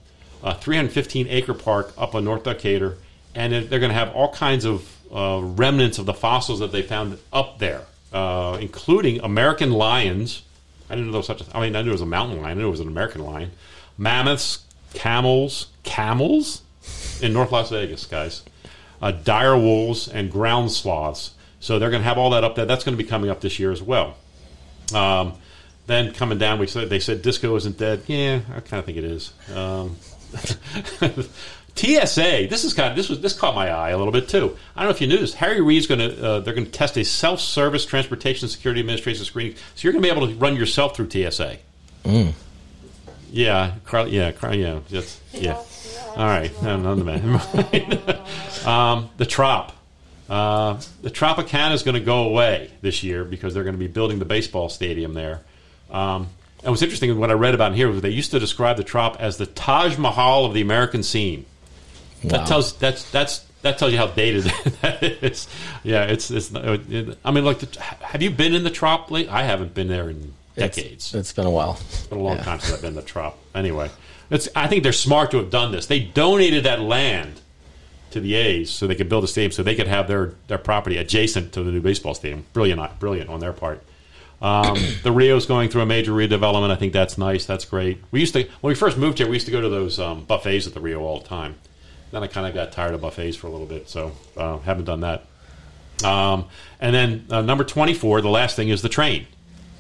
a 0.43 0.55
315 0.55 1.29
acre 1.29 1.53
park 1.53 1.93
up 1.99 2.15
on 2.15 2.25
North 2.25 2.45
Decatur, 2.45 2.97
and 3.35 3.53
they're 3.53 3.79
going 3.79 3.91
to 3.93 3.99
have 3.99 4.15
all 4.15 4.33
kinds 4.33 4.65
of 4.65 4.89
uh, 5.15 5.41
remnants 5.43 5.99
of 5.99 6.07
the 6.07 6.15
fossils 6.15 6.61
that 6.61 6.73
they 6.73 6.81
found 6.81 7.19
up 7.31 7.59
there, 7.59 7.83
uh, 8.15 8.57
including 8.59 9.21
American 9.21 9.71
lions. 9.71 10.43
I 10.89 10.95
didn't 10.95 11.09
know 11.09 11.13
there 11.13 11.19
was 11.19 11.27
such 11.27 11.43
a. 11.43 11.57
I 11.57 11.61
mean, 11.61 11.77
I 11.77 11.83
knew 11.83 11.91
it 11.91 11.93
was 11.93 12.01
a 12.01 12.07
mountain 12.07 12.41
lion. 12.41 12.57
I 12.57 12.61
knew 12.61 12.69
it 12.69 12.71
was 12.71 12.81
an 12.81 12.89
American 12.89 13.23
lion. 13.23 13.51
Mammoths, 13.99 14.65
camels, 14.95 15.67
camels 15.83 16.63
in 17.21 17.35
North 17.35 17.53
Las 17.53 17.69
Vegas, 17.69 18.07
guys. 18.07 18.45
Uh, 19.03 19.11
dire 19.11 19.59
wolves 19.59 20.09
and 20.09 20.33
ground 20.33 20.73
sloths. 20.73 21.35
So 21.63 21.79
they're 21.79 21.91
going 21.91 22.03
to 22.03 22.09
have 22.09 22.19
all 22.19 22.31
that 22.31 22.43
up 22.43 22.57
there. 22.57 22.67
That's 22.67 22.83
going 22.83 22.99
to 22.99 23.03
be 23.03 23.09
coming 23.09 23.31
up 23.31 23.41
this 23.41 23.61
year 23.61 23.71
as 23.71 23.81
well. 23.81 24.17
Um, 24.93 25.35
then 25.87 26.13
coming 26.13 26.37
down, 26.37 26.59
we 26.59 26.67
said 26.67 26.91
they 26.91 26.99
said 26.99 27.23
disco 27.23 27.55
isn't 27.55 27.79
dead. 27.79 28.03
Yeah, 28.09 28.41
I 28.49 28.61
kind 28.61 28.81
of 28.81 28.85
think 28.85 28.99
it 28.99 29.05
is. 29.05 29.33
Um, 29.55 29.97
TSA. 31.77 32.49
This 32.51 32.65
is 32.65 32.75
kind 32.75 32.91
of 32.91 32.97
this 32.97 33.09
was 33.09 33.21
this 33.21 33.39
caught 33.39 33.55
my 33.55 33.71
eye 33.71 33.91
a 33.91 33.97
little 33.97 34.13
bit 34.13 34.29
too. 34.29 34.57
I 34.75 34.81
don't 34.81 34.89
know 34.89 34.95
if 34.95 35.01
you 35.01 35.07
knew 35.07 35.19
this. 35.19 35.35
Harry 35.35 35.61
Reid's 35.61 35.87
going 35.87 36.01
to 36.01 36.25
uh, 36.25 36.41
they're 36.41 36.53
going 36.53 36.67
to 36.67 36.73
test 36.73 36.97
a 36.97 37.05
self-service 37.05 37.87
transportation 37.87 38.49
security 38.49 38.81
administration 38.81 39.25
screening. 39.25 39.55
So 39.55 39.83
you're 39.83 39.93
going 39.93 40.03
to 40.03 40.09
be 40.09 40.15
able 40.15 40.27
to 40.27 40.35
run 40.35 40.57
yourself 40.57 40.97
through 40.97 41.11
TSA. 41.11 41.59
Yeah, 43.31 43.77
Carl, 43.85 44.09
yeah, 44.09 44.33
Carl, 44.33 44.57
yeah, 44.57 44.81
just 44.91 45.21
yeah. 45.33 45.63
All 46.17 46.27
right, 46.27 46.51
no, 46.61 46.77
none 46.77 47.01
of 47.01 47.07
that. 47.07 48.67
um, 48.67 49.11
the 49.17 49.27
Trop. 49.27 49.77
Uh, 50.33 50.81
the 51.03 51.11
Tropicana 51.11 51.73
is 51.75 51.83
going 51.83 51.95
to 51.95 52.01
go 52.01 52.25
away 52.25 52.71
this 52.81 53.03
year 53.03 53.23
because 53.23 53.53
they're 53.53 53.65
going 53.65 53.75
to 53.75 53.79
be 53.79 53.87
building 53.87 54.19
the 54.19 54.25
baseball 54.25 54.71
stadium 54.71 55.13
there. 55.13 55.43
Um, 55.91 56.29
and 56.63 56.71
what's 56.71 56.81
interesting, 56.81 57.19
what 57.19 57.31
I 57.31 57.35
read 57.35 57.55
about 57.55 57.73
in 57.73 57.77
here 57.77 57.89
was 57.91 58.01
they 58.01 58.09
used 58.09 58.31
to 58.31 58.39
describe 58.41 58.79
the 58.79 58.85
Trop 58.85 59.21
as 59.21 59.37
the 59.37 59.45
Taj 59.45 59.99
Mahal 59.99 60.47
of 60.47 60.55
the 60.55 60.63
American 60.63 61.03
scene. 61.03 61.45
That 62.25 62.47
tells 62.47 62.79
that's 62.79 63.11
that's 63.11 63.41
that 63.61 63.77
tells 63.77 63.93
you 63.93 63.99
how 63.99 64.07
dated 64.07 64.45
that 64.81 65.03
is. 65.03 65.49
Yeah, 65.83 66.05
it's 66.05 66.31
it's. 66.31 66.51
It, 66.55 67.19
I 67.25 67.31
mean, 67.31 67.45
like, 67.45 67.59
the, 67.59 67.81
have 67.81 68.23
you 68.23 68.31
been 68.31 68.55
in 68.55 68.65
the 68.65 68.71
Trop? 68.71 69.11
lately? 69.11 69.29
I 69.31 69.43
haven't 69.43 69.75
been 69.75 69.89
there 69.89 70.09
in 70.09 70.33
It's- 70.57 70.77
decades. 70.77 71.15
it's 71.15 71.33
been 71.35 71.45
a 71.47 71.51
while. 71.51 71.77
It's 71.91 72.07
been 72.07 72.19
a 72.21 72.23
long 72.23 72.37
Yeah. 72.39 72.45
time 72.45 72.61
since 72.61 72.73
I've 72.75 72.81
been 72.81 72.91
in 72.91 72.95
the 72.95 73.03
Trop. 73.03 73.37
Anyway, 73.55 73.91
it's. 74.31 74.49
I 74.57 74.67
think 74.67 74.83
they're 74.83 74.93
smart 74.95 75.31
to 75.33 75.37
have 75.39 75.51
done 75.51 75.73
this. 75.73 75.85
They 75.87 75.99
donated 76.01 76.65
that 76.65 76.81
land 76.81 77.42
to 78.13 78.21
the 78.21 78.35
A's 78.35 78.71
so 78.71 78.87
they 78.87 78.95
could 78.95 79.09
build 79.09 79.25
a 79.25 79.27
stadium, 79.27 79.53
so 79.53 79.63
they 79.63 79.75
could 79.75 79.89
have 79.89 80.09
their 80.09 80.35
their 80.49 80.59
property 80.59 80.97
adjacent 80.97 81.53
to 81.53 81.63
the 81.63 81.71
new 81.71 81.81
baseball 81.81 82.15
stadium. 82.15 82.45
Brilliant, 82.53 82.99
brilliant 82.99 83.31
on 83.31 83.41
their 83.41 83.53
part. 83.53 83.83
Um, 84.41 84.77
the 85.03 85.13
Rio's 85.13 85.47
going 85.47 85.71
through 85.71 85.83
a 85.83 85.87
major 85.87 86.13
redevelopment. 86.13 86.71
I 86.71 86.77
think 86.77 86.93
that's 86.93 87.17
nice. 87.17 87.47
That's 87.47 87.65
great. 87.65 88.03
We 88.11 88.21
used 88.21 88.35
to 88.35 88.43
when 88.61 88.71
we 88.71 88.75
first 88.75 88.99
moved 88.99 89.19
here, 89.19 89.29
we 89.29 89.35
used 89.35 89.47
to 89.47 89.53
go 89.53 89.61
to 89.61 89.69
those 89.69 89.99
um, 89.99 90.25
buffets 90.25 90.67
at 90.67 90.75
the 90.75 90.81
Rio 90.81 91.01
all 91.01 91.21
the 91.21 91.29
time. 91.29 91.57
Then 92.11 92.23
I 92.23 92.27
kind 92.27 92.47
of 92.47 92.55
got 92.55 92.73
tired 92.73 92.95
of 92.95 93.01
buffets 93.01 93.37
for 93.37 93.47
a 93.47 93.51
little 93.51 93.67
bit, 93.67 93.89
so 93.89 94.13
uh, 94.37 94.59
haven't 94.59 94.85
done 94.85 95.01
that. 95.01 95.25
Um, 96.05 96.47
and 96.81 96.95
then 96.95 97.27
uh, 97.31 97.43
number 97.43 97.65
24, 97.65 98.21
the 98.21 98.29
last 98.29 98.57
thing 98.57 98.69
is 98.69 98.83
the 98.83 98.89
train. 98.89 99.27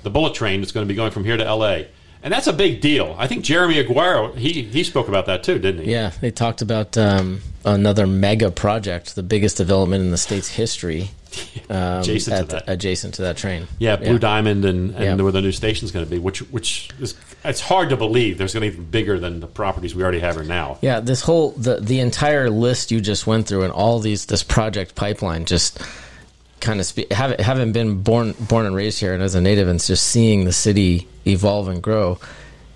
The 0.02 0.10
bullet 0.10 0.34
train 0.34 0.60
that's 0.60 0.72
going 0.72 0.86
to 0.86 0.88
be 0.88 0.96
going 0.96 1.10
from 1.10 1.24
here 1.24 1.36
to 1.36 1.54
LA. 1.54 1.82
And 2.22 2.32
that's 2.32 2.46
a 2.46 2.52
big 2.52 2.80
deal. 2.80 3.16
I 3.18 3.26
think 3.26 3.42
Jeremy 3.44 3.82
Aguero, 3.82 4.34
he, 4.36 4.62
he 4.62 4.84
spoke 4.84 5.08
about 5.08 5.26
that 5.26 5.42
too, 5.42 5.58
didn't 5.58 5.84
he? 5.84 5.90
Yeah, 5.92 6.12
they 6.20 6.30
talked 6.30 6.62
about 6.62 6.96
um, 6.96 7.40
another 7.64 8.06
mega 8.06 8.50
project, 8.50 9.16
the 9.16 9.24
biggest 9.24 9.56
development 9.56 10.04
in 10.04 10.10
the 10.12 10.16
state's 10.16 10.48
history, 10.48 11.10
um, 11.70 12.00
Adjacent 12.00 12.50
to 12.50 12.56
that. 12.56 12.64
adjacent 12.68 13.14
to 13.14 13.22
that 13.22 13.36
train. 13.36 13.66
Yeah, 13.78 13.96
Blue 13.96 14.18
Diamond 14.20 14.64
and, 14.64 14.94
and 14.94 15.02
Yeah. 15.04 15.14
where 15.16 15.32
the 15.32 15.40
new 15.40 15.50
station's 15.50 15.90
going 15.90 16.04
to 16.04 16.10
be, 16.10 16.18
which 16.20 16.40
which 16.52 16.90
is 17.00 17.14
it's 17.44 17.60
hard 17.60 17.88
to 17.88 17.96
believe 17.96 18.38
there's 18.38 18.54
going 18.54 18.70
to 18.70 18.76
be 18.76 18.82
bigger 18.84 19.18
than 19.18 19.40
the 19.40 19.46
properties 19.48 19.94
we 19.94 20.02
already 20.04 20.20
have 20.20 20.34
here 20.36 20.44
now. 20.44 20.78
Yeah, 20.82 21.00
this 21.00 21.22
whole 21.22 21.50
the 21.52 21.80
the 21.80 21.98
entire 22.00 22.50
list 22.50 22.92
you 22.92 23.00
just 23.00 23.26
went 23.26 23.46
through 23.48 23.62
and 23.64 23.72
all 23.72 23.98
these 23.98 24.26
this 24.26 24.42
project 24.44 24.94
pipeline 24.94 25.44
just 25.46 25.80
kind 26.62 26.80
of 26.80 26.86
spe- 26.86 27.10
haven't 27.12 27.40
haven't 27.40 27.72
been 27.72 28.02
born 28.02 28.32
born 28.40 28.64
and 28.64 28.74
raised 28.74 28.98
here 29.00 29.12
and 29.12 29.22
as 29.22 29.34
a 29.34 29.40
native 29.42 29.68
and 29.68 29.78
just 29.84 30.06
seeing 30.06 30.44
the 30.46 30.52
city 30.52 31.06
evolve 31.26 31.68
and 31.68 31.82
grow. 31.82 32.18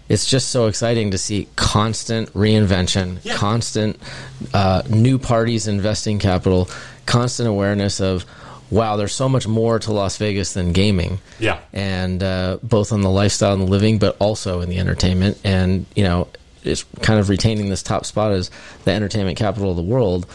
It's 0.08 0.26
just 0.26 0.50
so 0.50 0.66
exciting 0.66 1.10
to 1.12 1.18
see 1.18 1.48
constant 1.56 2.32
reinvention, 2.34 3.18
Yeah. 3.24 3.34
constant 3.34 3.98
uh, 4.54 4.82
new 4.88 5.18
parties 5.18 5.66
investing 5.66 6.18
capital, 6.20 6.68
constant 7.06 7.48
awareness 7.48 8.00
of 8.00 8.24
wow, 8.70 8.96
there's 8.96 9.14
so 9.14 9.28
much 9.28 9.46
more 9.46 9.78
to 9.78 9.92
Las 9.92 10.16
Vegas 10.16 10.52
than 10.54 10.72
gaming 10.72 11.20
Yeah. 11.38 11.58
and 11.72 12.20
uh, 12.22 12.58
both 12.64 12.92
on 12.92 13.00
the 13.00 13.10
lifestyle 13.10 13.52
and 13.52 13.62
the 13.62 13.66
living, 13.70 13.98
but 13.98 14.16
also 14.18 14.60
in 14.60 14.68
the 14.68 14.78
entertainment. 14.78 15.38
And 15.44 15.86
you 15.94 16.02
know, 16.02 16.26
it's 16.64 16.84
kind 17.00 17.20
of 17.20 17.28
retaining 17.28 17.68
this 17.68 17.82
top 17.84 18.04
spot 18.04 18.32
as 18.32 18.50
the 18.84 18.90
entertainment 18.92 19.38
capital 19.38 19.70
of 19.70 19.76
the 19.76 19.82
world. 19.84 20.26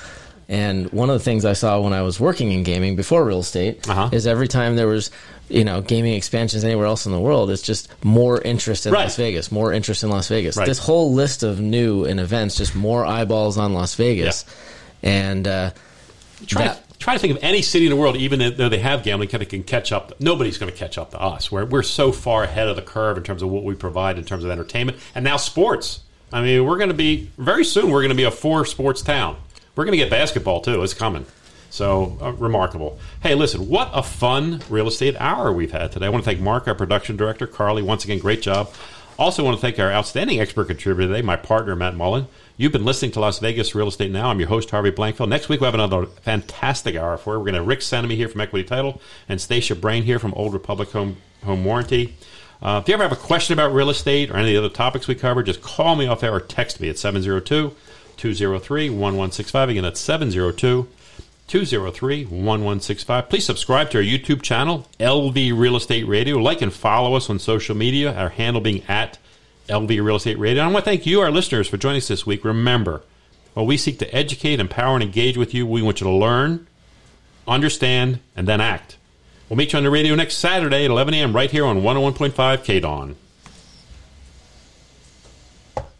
And 0.51 0.91
one 0.91 1.09
of 1.09 1.13
the 1.17 1.23
things 1.23 1.45
I 1.45 1.53
saw 1.53 1.79
when 1.79 1.93
I 1.93 2.01
was 2.01 2.19
working 2.19 2.51
in 2.51 2.63
gaming 2.63 2.97
before 2.97 3.23
real 3.23 3.39
estate 3.39 3.87
Uh-huh. 3.89 4.09
is 4.11 4.27
every 4.27 4.49
time 4.49 4.75
there 4.75 4.87
was, 4.87 5.09
you 5.47 5.63
know, 5.63 5.79
gaming 5.79 6.13
expansions 6.13 6.65
anywhere 6.65 6.87
else 6.87 7.05
in 7.05 7.13
the 7.13 7.19
world, 7.21 7.49
it's 7.49 7.61
just 7.61 7.87
more 8.03 8.41
interest 8.41 8.85
in 8.85 8.91
Right. 8.91 9.03
Las 9.03 9.15
Vegas, 9.15 9.49
more 9.49 9.71
interest 9.71 10.03
in 10.03 10.09
Las 10.09 10.27
Vegas. 10.27 10.57
Right. 10.57 10.67
This 10.67 10.77
whole 10.77 11.13
list 11.13 11.43
of 11.43 11.61
new 11.61 12.03
and 12.03 12.19
events, 12.19 12.57
just 12.57 12.75
more 12.75 13.05
eyeballs 13.05 13.57
on 13.57 13.73
Las 13.73 13.95
Vegas. 13.95 14.43
And 15.01 15.47
uh, 15.47 15.71
Try, 16.47 16.63
that- 16.65 16.89
to, 16.91 16.97
try 16.99 17.13
to 17.13 17.19
think 17.19 17.37
of 17.37 17.43
any 17.43 17.61
city 17.61 17.85
in 17.85 17.89
the 17.91 17.95
world, 17.95 18.17
even 18.17 18.39
though 18.57 18.67
they 18.67 18.79
have 18.79 19.03
gambling, 19.03 19.29
kind 19.29 19.41
of 19.41 19.47
can 19.47 19.63
catch 19.63 19.93
up. 19.93 20.19
Nobody's 20.19 20.57
going 20.57 20.69
to 20.71 20.77
catch 20.77 20.97
up 20.97 21.11
to 21.11 21.21
us. 21.21 21.49
We're, 21.49 21.63
we're 21.63 21.81
so 21.81 22.11
far 22.11 22.43
ahead 22.43 22.67
of 22.67 22.75
the 22.75 22.81
curve 22.81 23.15
in 23.17 23.23
terms 23.23 23.41
of 23.41 23.47
what 23.49 23.63
we 23.63 23.73
provide 23.73 24.17
in 24.17 24.25
terms 24.25 24.43
of 24.43 24.51
entertainment 24.51 24.97
and 25.15 25.23
now 25.23 25.37
sports. 25.37 26.01
I 26.33 26.41
mean, 26.41 26.65
we're 26.65 26.77
going 26.77 26.89
to 26.89 26.93
be 26.95 27.29
very 27.37 27.63
soon. 27.63 27.89
We're 27.89 28.01
going 28.01 28.09
to 28.09 28.15
be 28.15 28.23
a 28.25 28.31
four 28.31 28.65
sports 28.65 29.01
town. 29.01 29.37
We're 29.75 29.85
going 29.85 29.97
to 29.97 30.03
get 30.03 30.09
basketball 30.09 30.61
too. 30.61 30.81
It's 30.83 30.93
coming. 30.93 31.25
So 31.69 32.17
uh, 32.21 32.33
remarkable. 32.33 32.99
Hey, 33.23 33.33
listen, 33.33 33.69
what 33.69 33.89
a 33.93 34.03
fun 34.03 34.61
real 34.69 34.87
estate 34.87 35.15
hour 35.19 35.53
we've 35.53 35.71
had 35.71 35.93
today. 35.93 36.07
I 36.07 36.09
want 36.09 36.23
to 36.23 36.29
thank 36.29 36.41
Mark, 36.41 36.67
our 36.67 36.75
production 36.75 37.15
director, 37.15 37.47
Carly. 37.47 37.81
Once 37.81 38.03
again, 38.03 38.19
great 38.19 38.41
job. 38.41 38.73
Also, 39.17 39.43
want 39.43 39.55
to 39.55 39.61
thank 39.61 39.79
our 39.79 39.91
outstanding 39.91 40.39
expert 40.39 40.65
contributor 40.65 41.07
today, 41.07 41.21
my 41.21 41.35
partner 41.35 41.75
Matt 41.75 41.95
Mullin. 41.95 42.27
You've 42.57 42.71
been 42.71 42.85
listening 42.85 43.11
to 43.11 43.19
Las 43.19 43.39
Vegas 43.39 43.73
Real 43.75 43.87
Estate 43.87 44.11
Now. 44.11 44.29
I'm 44.29 44.39
your 44.39 44.49
host 44.49 44.69
Harvey 44.71 44.91
Blankfeld. 44.91 45.29
Next 45.29 45.47
week 45.47 45.61
we 45.61 45.65
have 45.65 45.73
another 45.73 46.07
fantastic 46.07 46.95
hour 46.95 47.17
for 47.17 47.33
you. 47.33 47.39
We're 47.39 47.45
going 47.45 47.55
to 47.55 47.63
Rick 47.63 47.79
Senemy 47.79 48.15
here 48.15 48.27
from 48.27 48.41
Equity 48.41 48.67
Title 48.67 48.99
and 49.29 49.39
Stacia 49.39 49.75
Brain 49.75 50.03
here 50.03 50.19
from 50.19 50.33
Old 50.33 50.53
Republic 50.53 50.89
Home 50.91 51.17
Home 51.43 51.63
Warranty. 51.63 52.15
Uh, 52.61 52.79
if 52.81 52.87
you 52.87 52.93
ever 52.93 53.03
have 53.03 53.11
a 53.11 53.15
question 53.15 53.53
about 53.53 53.73
real 53.73 53.89
estate 53.89 54.29
or 54.29 54.37
any 54.37 54.55
of 54.55 54.61
the 54.61 54.67
other 54.67 54.75
topics 54.75 55.07
we 55.07 55.15
cover, 55.15 55.41
just 55.41 55.61
call 55.61 55.95
me 55.95 56.07
off 56.07 56.23
air 56.23 56.33
or 56.33 56.39
text 56.39 56.79
me 56.79 56.89
at 56.89 56.97
702 56.97 57.75
203 58.21 58.89
1165. 58.91 59.69
Again, 59.69 59.83
that's 59.83 59.99
702 59.99 60.87
203 61.47 62.25
1165. 62.25 63.29
Please 63.29 63.45
subscribe 63.45 63.89
to 63.89 63.97
our 63.97 64.03
YouTube 64.03 64.43
channel, 64.43 64.87
LV 64.99 65.57
Real 65.57 65.75
Estate 65.75 66.07
Radio. 66.07 66.37
Like 66.37 66.61
and 66.61 66.71
follow 66.71 67.15
us 67.15 67.31
on 67.31 67.39
social 67.39 67.75
media, 67.75 68.13
our 68.13 68.29
handle 68.29 68.61
being 68.61 68.83
at 68.87 69.17
LV 69.67 69.89
Real 69.89 70.17
Estate 70.17 70.37
Radio. 70.37 70.61
And 70.61 70.69
I 70.69 70.73
want 70.73 70.85
to 70.85 70.91
thank 70.91 71.07
you, 71.07 71.19
our 71.19 71.31
listeners, 71.31 71.67
for 71.67 71.77
joining 71.77 71.97
us 71.97 72.07
this 72.09 72.25
week. 72.25 72.45
Remember, 72.45 73.01
while 73.55 73.65
we 73.65 73.75
seek 73.75 73.97
to 73.99 74.15
educate, 74.15 74.59
empower, 74.59 74.93
and 74.93 75.03
engage 75.03 75.35
with 75.35 75.55
you, 75.55 75.65
we 75.65 75.81
want 75.81 75.99
you 75.99 76.05
to 76.05 76.13
learn, 76.13 76.67
understand, 77.47 78.19
and 78.35 78.47
then 78.47 78.61
act. 78.61 78.97
We'll 79.49 79.57
meet 79.57 79.73
you 79.73 79.77
on 79.77 79.83
the 79.83 79.89
radio 79.89 80.13
next 80.13 80.37
Saturday 80.37 80.85
at 80.85 80.91
11 80.91 81.15
a.m. 81.15 81.35
right 81.35 81.49
here 81.49 81.65
on 81.65 81.81
101.5 81.81 82.31
KDON. 82.33 83.15